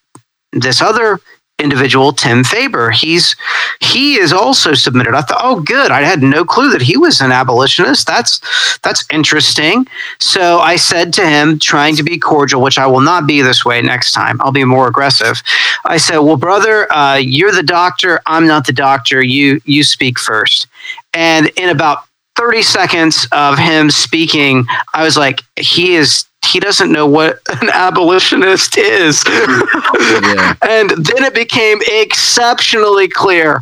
this 0.52 0.82
other 0.82 1.20
individual, 1.60 2.14
Tim 2.14 2.44
Faber. 2.44 2.92
He's 2.92 3.36
he 3.80 4.16
is 4.16 4.34
also 4.34 4.74
submitted. 4.74 5.14
I 5.14 5.22
thought, 5.22 5.42
oh 5.44 5.62
good, 5.62 5.92
I 5.92 6.02
had 6.02 6.22
no 6.22 6.46
clue 6.46 6.72
that 6.72 6.82
he 6.82 6.98
was 6.98 7.22
an 7.22 7.32
abolitionist. 7.32 8.08
That's 8.08 8.40
that's 8.80 9.06
interesting. 9.12 9.86
So 10.20 10.60
I 10.60 10.76
said 10.76 11.14
to 11.14 11.28
him, 11.28 11.60
trying 11.60 11.96
to 11.98 12.04
be 12.04 12.18
cordial, 12.18 12.62
which 12.62 12.78
I 12.78 12.88
will 12.88 13.02
not 13.02 13.28
be 13.28 13.42
this 13.42 13.66
way 13.66 13.82
next 13.82 14.14
time. 14.14 14.40
I'll 14.42 14.52
be 14.52 14.66
more 14.66 14.88
aggressive. 14.88 15.42
I 15.86 15.98
said, 15.98 16.20
well, 16.20 16.38
brother, 16.38 16.92
uh, 16.92 17.16
you're 17.16 17.52
the 17.52 17.64
doctor. 17.64 18.22
I'm 18.26 18.48
not 18.48 18.66
the 18.66 18.74
doctor. 18.74 19.22
You 19.22 19.62
you 19.66 19.84
speak 19.84 20.20
first. 20.20 20.68
And 21.14 21.48
in 21.58 21.70
about 21.70 22.04
30 22.36 22.62
seconds 22.62 23.28
of 23.32 23.58
him 23.58 23.92
speaking, 23.92 24.66
I 24.94 25.04
was 25.04 25.18
like, 25.18 25.42
he 25.58 25.96
is 25.96 26.26
he 26.50 26.60
doesn't 26.60 26.92
know 26.92 27.08
what 27.08 27.40
an 27.62 27.70
abolitionist 27.70 28.78
is. 28.78 29.24
yeah, 29.28 30.56
and 30.62 30.90
then 30.90 31.24
it 31.24 31.34
became 31.34 31.80
exceptionally 31.88 33.08
clear 33.08 33.62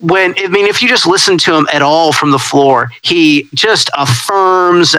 when 0.00 0.34
I 0.38 0.48
mean 0.48 0.66
if 0.66 0.82
you 0.82 0.88
just 0.88 1.06
listen 1.06 1.38
to 1.38 1.54
him 1.54 1.66
at 1.72 1.82
all 1.82 2.12
from 2.12 2.30
the 2.30 2.38
floor, 2.38 2.90
he 3.02 3.48
just 3.54 3.90
affirms 3.96 4.96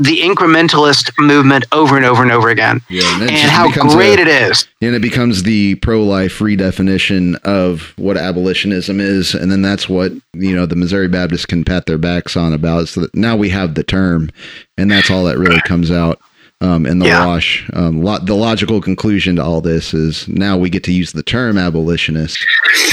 the 0.00 0.20
incrementalist 0.22 1.10
movement 1.18 1.64
over 1.72 1.96
and 1.96 2.04
over 2.06 2.22
and 2.22 2.32
over 2.32 2.48
again. 2.48 2.80
yeah. 2.88 3.02
And, 3.20 3.30
And 3.30 3.50
how 3.50 3.70
great 3.70 4.18
a- 4.18 4.22
it 4.22 4.28
is. 4.28 4.66
and 4.82 4.94
it 4.94 5.02
becomes 5.02 5.42
the 5.42 5.74
pro-life 5.76 6.38
redefinition 6.38 7.36
of 7.44 7.92
what 7.96 8.16
abolitionism 8.16 9.00
is 9.00 9.34
and 9.34 9.50
then 9.52 9.62
that's 9.62 9.88
what 9.88 10.12
you 10.32 10.54
know 10.56 10.66
the 10.66 10.76
missouri 10.76 11.08
baptists 11.08 11.46
can 11.46 11.64
pat 11.64 11.86
their 11.86 11.98
backs 11.98 12.36
on 12.36 12.52
about 12.52 12.88
so 12.88 13.00
that 13.02 13.14
now 13.14 13.36
we 13.36 13.48
have 13.50 13.74
the 13.74 13.84
term 13.84 14.30
and 14.78 14.90
that's 14.90 15.10
all 15.10 15.24
that 15.24 15.38
really 15.38 15.60
comes 15.62 15.90
out 15.90 16.18
um, 16.62 16.86
in 16.86 16.98
the 16.98 17.06
Yeah. 17.06 17.26
wash 17.26 17.68
um, 17.74 18.02
lo- 18.02 18.18
the 18.18 18.34
logical 18.34 18.80
conclusion 18.80 19.36
to 19.36 19.42
all 19.42 19.60
this 19.60 19.92
is 19.94 20.26
now 20.28 20.56
we 20.56 20.70
get 20.70 20.84
to 20.84 20.92
use 20.92 21.12
the 21.12 21.22
term 21.22 21.56
abolitionist 21.58 22.38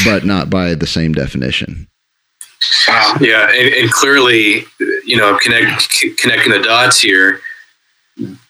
but 0.05 0.26
not 0.26 0.49
by 0.49 0.74
the 0.76 0.88
same 0.88 1.14
definition 1.14 1.88
wow, 2.88 3.16
Yeah, 3.22 3.49
and, 3.51 3.74
and 3.74 3.91
clearly, 3.91 4.66
you 5.08 5.18
know, 5.18 5.38
connect, 5.41 5.91
c- 5.91 6.14
connecting 6.22 6.51
the 6.51 6.60
dots 6.60 6.99
here. 6.99 7.39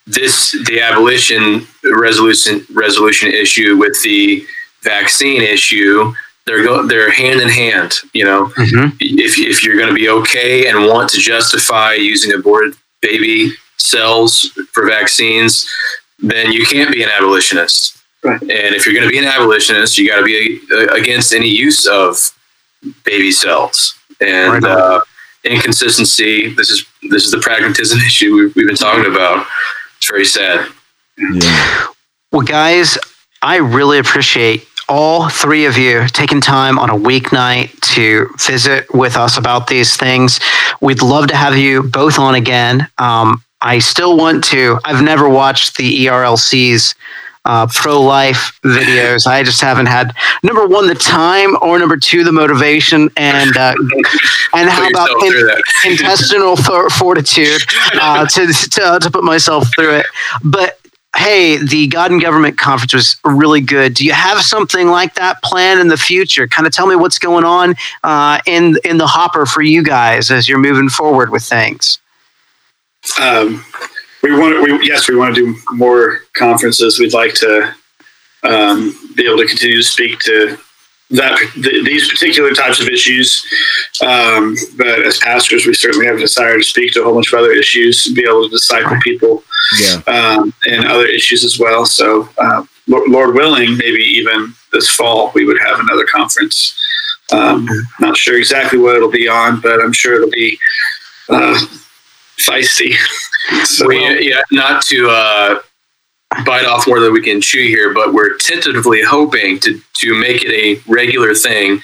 This 0.05 0.51
the 0.68 0.80
abolition 0.82 1.68
resolution 1.93 2.66
resolution 2.74 3.32
issue 3.32 3.76
with 3.78 4.01
the 4.03 4.45
vaccine 4.84 5.41
issue. 5.41 6.14
They're 6.45 6.64
go, 6.64 6.88
they're 6.88 7.12
hand 7.12 7.41
in 7.41 7.49
hand. 7.49 7.91
You 8.14 8.24
know, 8.26 8.45
Mhm. 8.58 8.95
if 9.01 9.38
if 9.38 9.64
you're 9.64 9.76
going 9.76 9.89
to 9.89 9.93
be 9.93 10.08
okay 10.10 10.68
and 10.68 10.86
want 10.88 11.10
to 11.12 11.20
justify 11.20 11.93
using 11.95 12.34
aborted 12.34 12.76
baby 13.01 13.51
cells 13.78 14.49
for 14.72 14.86
vaccines, 14.88 15.68
then 16.20 16.51
you 16.53 16.66
can't 16.66 16.91
be 16.91 17.03
an 17.03 17.10
abolitionist. 17.10 17.97
Right. 18.24 18.39
And 18.41 18.74
if 18.76 18.86
you're 18.86 18.95
going 18.95 19.08
to 19.08 19.12
be 19.12 19.20
an 19.20 19.26
abolitionist, 19.26 19.97
you 19.97 20.08
got 20.10 20.18
to 20.18 20.24
be 20.24 20.62
uh, 20.72 20.88
against 21.01 21.34
any 21.34 21.49
use 21.49 21.86
of 21.86 22.32
baby 23.03 23.32
cells 23.34 23.93
and 24.22 24.64
Right 24.64 24.72
uh, 24.72 25.01
inconsistency. 25.48 26.54
This 26.54 26.70
is 26.70 26.86
this 27.10 27.26
is 27.26 27.32
the 27.32 27.39
pragmatism 27.39 28.00
issue 28.06 28.36
we've, 28.36 28.56
we've 28.56 28.68
been 28.68 28.76
talking 28.76 29.12
about. 29.12 29.45
It's 29.98 30.08
very 30.08 30.26
sad. 30.26 30.68
yeah 31.18 31.88
Well, 32.32 32.41
guys, 32.41 32.98
I 33.41 33.58
really 33.58 34.00
appreciate 34.00 34.68
all 34.89 35.30
three 35.30 35.66
of 35.66 35.78
you 35.78 36.08
taking 36.08 36.39
time 36.39 36.80
on 36.80 36.89
a 36.89 36.93
weeknight 36.93 37.78
to 37.82 38.30
visit 38.39 38.86
with 38.93 39.18
us 39.18 39.38
about 39.38 39.68
these 39.68 39.98
things. 39.98 40.39
We'd 40.82 41.02
love 41.02 41.28
to 41.28 41.36
have 41.36 41.58
you 41.58 41.84
both 41.84 42.18
on 42.20 42.36
again. 42.36 42.88
Um, 42.98 43.43
I 43.60 43.80
still 43.80 44.18
want 44.18 44.43
to. 44.45 44.80
I've 44.86 45.04
never 45.04 45.28
watched 45.28 45.78
the 45.78 46.06
ERLC's 46.06 46.95
uh, 47.48 47.66
pro 47.74 48.02
life 48.02 48.60
videos. 48.64 49.26
I 49.26 49.41
just 49.41 49.62
haven't 49.62 49.86
had 49.88 50.14
number 50.43 50.68
one 50.68 50.88
the 50.88 50.95
time, 50.95 51.56
or 51.62 51.80
number 51.80 51.98
two 51.98 52.24
the 52.24 52.32
motivation, 52.34 53.10
and 53.18 53.56
uh, 53.58 53.74
and 54.54 54.70
how 54.70 54.88
about 54.89 55.10
in- 55.24 55.91
intestinal 55.91 56.56
for- 56.58 56.89
fortitude 56.89 57.62
uh, 58.02 58.26
to, 58.28 58.48
to 58.48 59.00
to 59.02 59.10
put 59.12 59.24
myself 59.24 59.68
through 59.74 59.95
it. 59.95 60.06
But 60.43 60.78
hey, 61.16 61.58
the 61.58 61.88
God 61.88 62.12
and 62.12 62.22
Government 62.22 62.58
Conference 62.58 62.93
was 62.93 63.16
really 63.26 63.62
good. 63.62 63.93
Do 63.95 64.06
you 64.06 64.12
have 64.12 64.41
something 64.41 64.88
like 64.88 65.16
that 65.16 65.41
planned 65.41 65.80
in 65.80 65.88
the 65.88 65.98
future? 65.98 66.48
Kind 66.48 66.68
of 66.68 66.74
tell 66.74 66.86
me 66.86 66.95
what's 66.95 67.18
going 67.18 67.45
on 67.45 67.76
uh, 68.04 68.39
in 68.45 68.78
in 68.84 68.98
the 68.98 69.08
hopper 69.08 69.45
for 69.45 69.62
you 69.62 69.84
guys 69.84 70.30
as 70.30 70.48
you're 70.50 70.60
moving 70.60 70.89
forward 70.89 71.32
with 71.32 71.43
things. 71.43 72.00
um, 73.22 73.64
we 74.30 74.40
want 74.40 74.62
we, 74.62 74.88
yes, 74.88 75.10
we 75.10 75.16
want 75.16 75.36
to 75.36 75.54
do 75.54 75.60
more 75.72 76.20
conferences. 76.34 77.00
We'd 77.00 77.14
like 77.14 77.34
to 77.36 77.74
um, 78.44 78.96
be 79.16 79.26
able 79.26 79.38
to 79.38 79.48
continue 79.48 79.78
to 79.78 79.84
speak 79.84 80.20
to 80.20 80.58
that 81.10 81.38
th- 81.54 81.86
these 81.86 82.10
particular 82.10 82.52
types 82.54 82.82
of 82.82 82.88
issues. 82.88 83.46
Um, 84.06 84.56
but 84.78 85.06
as 85.06 85.20
pastors, 85.20 85.66
we 85.66 85.74
certainly 85.74 86.06
have 86.06 86.18
a 86.18 86.20
desire 86.20 86.58
to 86.58 86.64
speak 86.64 86.94
to 86.94 87.02
a 87.02 87.04
whole 87.04 87.14
bunch 87.14 87.32
of 87.32 87.40
other 87.40 87.52
issues 87.52 88.08
and 88.08 88.16
be 88.16 88.24
able 88.24 88.44
to 88.44 88.50
disciple 88.50 88.98
people 89.02 89.44
yeah 89.80 90.02
um, 90.08 90.54
and 90.68 90.86
other 90.86 91.06
issues 91.06 91.44
as 91.44 91.60
well. 91.60 91.86
So, 91.86 92.30
uh, 92.38 92.64
Lord, 92.88 93.10
Lord 93.10 93.36
willing, 93.36 93.78
maybe 93.78 94.04
even 94.04 94.54
this 94.72 94.90
fall 94.90 95.32
we 95.34 95.46
would 95.46 95.60
have 95.60 95.80
another 95.80 96.06
conference. 96.06 96.78
Um, 97.32 97.68
not 98.00 98.16
sure 98.16 98.38
exactly 98.38 98.80
what 98.80 98.96
it'll 98.96 99.12
be 99.12 99.28
on, 99.28 99.60
but 99.60 99.82
I'm 99.82 99.92
sure 99.92 100.16
it'll 100.16 100.30
be 100.30 100.58
uh, 101.30 101.60
feisty. 102.40 102.94
So, 103.64 103.88
We, 103.88 104.30
yeah, 104.30 104.42
not 104.52 104.82
to 104.88 105.08
uh, 105.10 105.60
bite 106.46 106.66
off 106.66 106.86
more 106.88 107.00
than 107.00 107.14
we 107.14 107.22
can 107.22 107.40
chew 107.40 107.66
here, 107.68 107.94
but 107.94 108.14
we're 108.14 108.36
tentatively 108.38 109.02
hoping 109.02 109.60
to 109.60 109.80
to 110.02 110.14
make 110.20 110.44
it 110.44 110.52
a 110.52 110.82
regular 110.92 111.34
thing 111.34 111.82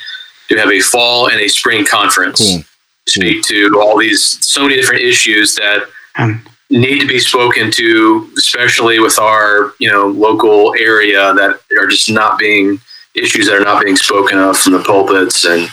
to 0.49 0.58
have 0.58 0.70
a 0.72 0.82
fall 0.82 1.30
and 1.30 1.39
a 1.39 1.47
spring 1.47 1.86
conference. 1.86 2.39
Cool. 2.39 2.64
Speak 3.08 3.43
to 3.47 3.80
all 3.82 3.97
these 3.97 4.45
so 4.45 4.64
many 4.64 4.76
different 4.76 5.01
issues 5.04 5.56
that 5.56 5.88
Um, 6.18 6.45
need 6.70 6.99
to 6.99 7.08
be 7.08 7.20
spoken 7.20 7.72
to, 7.72 8.30
especially 8.38 8.99
with 8.99 9.18
our 9.20 9.74
you 9.80 9.89
know 9.91 10.08
local 10.08 10.76
area 10.78 11.34
that 11.34 11.60
are 11.80 11.88
just 11.88 12.10
not 12.12 12.38
being 12.38 12.80
issues 13.16 13.45
that 13.47 13.56
are 13.56 13.64
not 13.64 13.84
being 13.84 13.95
spoken 13.95 14.38
of 14.38 14.58
from 14.58 14.74
the 14.74 14.84
pulpits, 14.84 15.45
and 15.45 15.70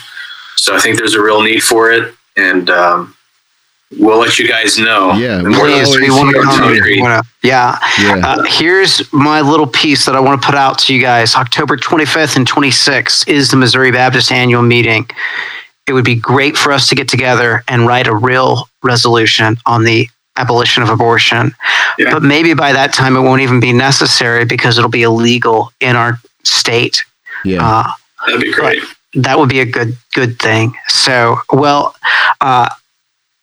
so 0.55 0.75
I 0.75 0.79
think 0.79 0.97
there's 0.97 1.15
a 1.15 1.21
real 1.21 1.41
need 1.41 1.63
for 1.63 1.91
it, 1.91 2.13
and 2.37 2.69
um, 2.69 3.15
we'll 3.99 4.19
let 4.19 4.39
you 4.39 4.47
guys 4.47 4.77
know. 4.77 5.13
Yeah, 5.13 5.41
we're 5.41 5.51
we're 5.51 5.59
Please, 5.59 5.97
we 5.99 6.09
always 6.09 6.11
want 6.11 6.35
to 6.35 6.41
come. 6.43 6.73
to- 6.73 6.81
we 6.81 7.01
wanna- 7.01 7.23
Yeah. 7.43 7.77
Yeah. 7.99 8.21
Uh, 8.23 8.43
here's 8.43 9.11
my 9.13 9.41
little 9.41 9.67
piece 9.67 10.05
that 10.05 10.15
I 10.15 10.19
want 10.19 10.41
to 10.41 10.45
put 10.45 10.55
out 10.55 10.77
to 10.79 10.93
you 10.93 11.01
guys. 11.01 11.35
October 11.35 11.75
25th 11.77 12.35
and 12.35 12.47
26th 12.47 13.27
is 13.27 13.49
the 13.49 13.57
Missouri 13.57 13.91
Baptist 13.91 14.31
annual 14.31 14.61
meeting. 14.61 15.09
It 15.87 15.93
would 15.93 16.05
be 16.05 16.15
great 16.15 16.57
for 16.57 16.71
us 16.71 16.87
to 16.89 16.95
get 16.95 17.07
together 17.07 17.63
and 17.67 17.87
write 17.87 18.07
a 18.07 18.13
real 18.15 18.69
resolution 18.83 19.57
on 19.65 19.83
the 19.83 20.07
abolition 20.37 20.83
of 20.83 20.89
abortion. 20.89 21.53
Yeah. 21.97 22.11
But 22.13 22.23
maybe 22.23 22.53
by 22.53 22.71
that 22.73 22.93
time 22.93 23.15
it 23.17 23.21
won't 23.21 23.41
even 23.41 23.59
be 23.59 23.73
necessary 23.73 24.45
because 24.45 24.77
it'll 24.77 24.89
be 24.89 25.03
illegal 25.03 25.71
in 25.81 25.95
our 25.95 26.19
state. 26.43 27.03
yeah. 27.43 27.67
Uh, 27.67 27.91
That'd 28.27 28.41
be 28.41 28.53
great. 28.53 28.83
that 29.15 29.37
would 29.39 29.49
be 29.49 29.59
a 29.59 29.65
good 29.65 29.97
good 30.13 30.37
thing. 30.39 30.75
So, 30.87 31.37
well, 31.51 31.95
uh, 32.39 32.69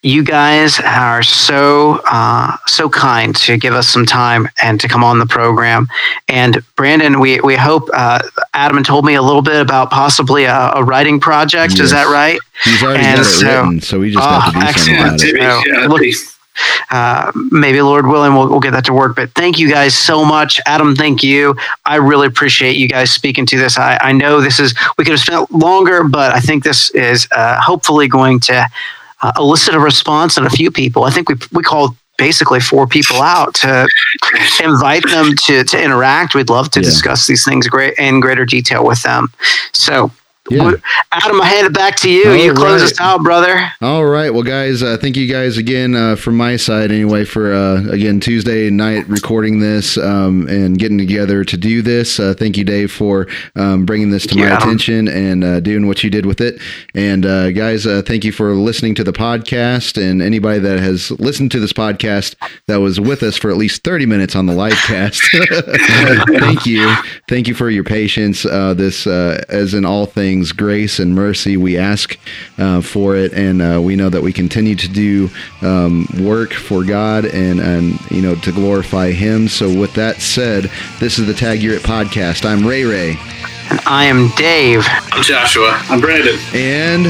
you 0.02 0.22
guys 0.22 0.78
are 0.78 1.22
so 1.24 2.00
uh, 2.06 2.56
so 2.66 2.88
kind 2.88 3.34
to 3.34 3.56
give 3.56 3.74
us 3.74 3.88
some 3.88 4.06
time 4.06 4.48
and 4.62 4.80
to 4.80 4.86
come 4.88 5.02
on 5.02 5.18
the 5.18 5.26
program. 5.26 5.88
And 6.28 6.62
Brandon, 6.76 7.18
we 7.18 7.40
we 7.40 7.56
hope 7.56 7.88
uh, 7.92 8.20
Adam 8.54 8.82
told 8.84 9.04
me 9.04 9.14
a 9.14 9.22
little 9.22 9.42
bit 9.42 9.60
about 9.60 9.90
possibly 9.90 10.44
a, 10.44 10.72
a 10.74 10.84
writing 10.84 11.18
project. 11.18 11.80
Is 11.80 11.90
that 11.90 12.06
right? 12.06 12.38
He's 12.64 12.82
already 12.82 13.04
and 13.04 13.16
got 13.16 13.26
it 13.26 13.28
so- 13.28 13.46
written, 13.62 13.80
so 13.80 13.98
we 14.00 14.12
just 14.12 14.24
Oh, 14.24 14.38
have 14.40 14.52
to 14.54 14.60
do 14.60 14.78
something 14.78 14.94
about 14.96 15.20
it. 15.24 15.34
Maybe, 15.34 15.40
So, 15.40 15.80
yeah, 15.80 15.86
look- 15.88 16.02
uh, 16.90 17.30
maybe 17.52 17.80
Lord 17.82 18.06
willing, 18.08 18.34
we'll, 18.34 18.48
we'll 18.48 18.58
get 18.58 18.72
that 18.72 18.84
to 18.86 18.92
work. 18.92 19.14
But 19.14 19.30
thank 19.32 19.60
you 19.60 19.70
guys 19.70 19.96
so 19.96 20.24
much. 20.24 20.60
Adam, 20.66 20.96
thank 20.96 21.22
you. 21.22 21.54
I 21.84 21.96
really 21.96 22.26
appreciate 22.26 22.76
you 22.76 22.88
guys 22.88 23.12
speaking 23.12 23.46
to 23.46 23.56
this. 23.56 23.78
I, 23.78 23.96
I 24.00 24.10
know 24.10 24.40
this 24.40 24.58
is, 24.58 24.74
we 24.96 25.04
could 25.04 25.12
have 25.12 25.20
spent 25.20 25.52
longer, 25.52 26.02
but 26.02 26.32
I 26.34 26.40
think 26.40 26.64
this 26.64 26.90
is 26.90 27.28
uh, 27.30 27.60
hopefully 27.60 28.08
going 28.08 28.40
to 28.40 28.66
uh, 29.20 29.32
elicit 29.38 29.74
a 29.74 29.80
response 29.80 30.36
in 30.36 30.44
a 30.46 30.50
few 30.50 30.70
people. 30.70 31.04
I 31.04 31.10
think 31.10 31.28
we, 31.28 31.36
we 31.52 31.62
called 31.62 31.96
basically 32.16 32.58
four 32.60 32.86
people 32.86 33.22
out 33.22 33.54
to 33.54 33.86
invite 34.62 35.04
them 35.08 35.30
to, 35.46 35.62
to 35.64 35.82
interact. 35.82 36.34
We'd 36.34 36.50
love 36.50 36.70
to 36.72 36.80
Yeah. 36.80 36.84
discuss 36.88 37.26
these 37.26 37.44
things 37.44 37.68
great 37.68 37.94
in 37.98 38.20
greater 38.20 38.44
detail 38.44 38.84
with 38.84 39.02
them. 39.02 39.28
So, 39.72 40.10
Yeah. 40.50 40.72
Adam, 41.12 41.40
I 41.40 41.46
hand 41.46 41.66
it 41.66 41.72
back 41.72 41.96
to 42.00 42.10
you. 42.10 42.28
All 42.28 42.36
you 42.36 42.52
close 42.54 42.82
right. 42.82 42.92
us 42.92 43.00
out, 43.00 43.22
brother. 43.22 43.70
All 43.80 44.04
right, 44.04 44.32
well, 44.32 44.42
guys, 44.42 44.82
uh, 44.82 44.96
thank 45.00 45.16
you 45.16 45.26
guys 45.26 45.56
again 45.56 45.94
uh, 45.94 46.16
from 46.16 46.36
my 46.36 46.56
side, 46.56 46.92
anyway, 46.92 47.24
for 47.24 47.52
uh, 47.52 47.88
again 47.88 48.20
Tuesday 48.20 48.70
night 48.70 49.08
recording 49.08 49.60
this 49.60 49.98
um, 49.98 50.46
and 50.48 50.78
getting 50.78 50.98
together 50.98 51.44
to 51.44 51.56
do 51.56 51.82
this. 51.82 52.20
Uh, 52.20 52.34
thank 52.36 52.56
you, 52.56 52.64
Dave, 52.64 52.92
for 52.92 53.26
um, 53.56 53.84
bringing 53.84 54.10
this 54.10 54.26
to 54.28 54.36
you, 54.36 54.44
my 54.44 54.56
attention 54.56 55.08
and 55.08 55.44
uh, 55.44 55.60
doing 55.60 55.86
what 55.86 56.04
you 56.04 56.10
did 56.10 56.26
with 56.26 56.40
it. 56.40 56.60
And 56.94 57.26
uh, 57.26 57.50
guys, 57.52 57.86
uh, 57.86 58.02
thank 58.04 58.24
you 58.24 58.32
for 58.32 58.54
listening 58.54 58.94
to 58.96 59.04
the 59.04 59.12
podcast. 59.12 60.00
And 60.00 60.22
anybody 60.22 60.58
that 60.60 60.78
has 60.78 61.10
listened 61.12 61.50
to 61.52 61.60
this 61.60 61.72
podcast 61.72 62.34
that 62.66 62.80
was 62.80 63.00
with 63.00 63.22
us 63.22 63.36
for 63.36 63.50
at 63.50 63.56
least 63.56 63.82
thirty 63.82 64.06
minutes 64.06 64.36
on 64.36 64.46
the 64.46 64.54
live 64.54 64.72
cast, 64.74 65.22
thank 66.38 66.66
you, 66.66 66.94
thank 67.28 67.48
you 67.48 67.54
for 67.54 67.70
your 67.70 67.84
patience. 67.84 68.44
Uh, 68.44 68.74
this, 68.74 69.06
uh, 69.06 69.42
as 69.48 69.74
in 69.74 69.84
all 69.84 70.06
things, 70.06 70.37
grace 70.52 70.98
and 70.98 71.14
mercy, 71.14 71.56
we 71.56 71.76
ask 71.76 72.18
uh, 72.58 72.80
for 72.80 73.16
it, 73.16 73.32
and 73.32 73.60
uh, 73.62 73.80
we 73.80 73.96
know 73.96 74.08
that 74.08 74.22
we 74.22 74.32
continue 74.32 74.74
to 74.76 74.88
do 74.88 75.28
um, 75.62 76.06
work 76.20 76.52
for 76.52 76.84
God 76.84 77.24
and 77.26 77.60
and 77.60 77.98
you 78.10 78.22
know 78.22 78.34
to 78.36 78.52
glorify 78.52 79.10
Him. 79.12 79.48
So, 79.48 79.68
with 79.72 79.94
that 79.94 80.20
said, 80.20 80.70
this 81.00 81.18
is 81.18 81.26
the 81.26 81.34
Tag 81.34 81.62
Your 81.62 81.74
It 81.74 81.82
podcast. 81.82 82.44
I'm 82.44 82.66
Ray 82.66 82.84
Ray, 82.84 83.10
And 83.70 83.80
I 83.86 84.04
am 84.04 84.30
Dave. 84.36 84.84
I'm 85.12 85.22
Joshua 85.22 85.70
I'm 85.88 86.00
Brandon. 86.00 86.36
and 86.54 87.06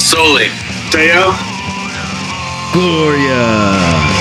Soli. 0.00 0.48
Deo. 0.90 1.32
Gloria. 2.72 4.11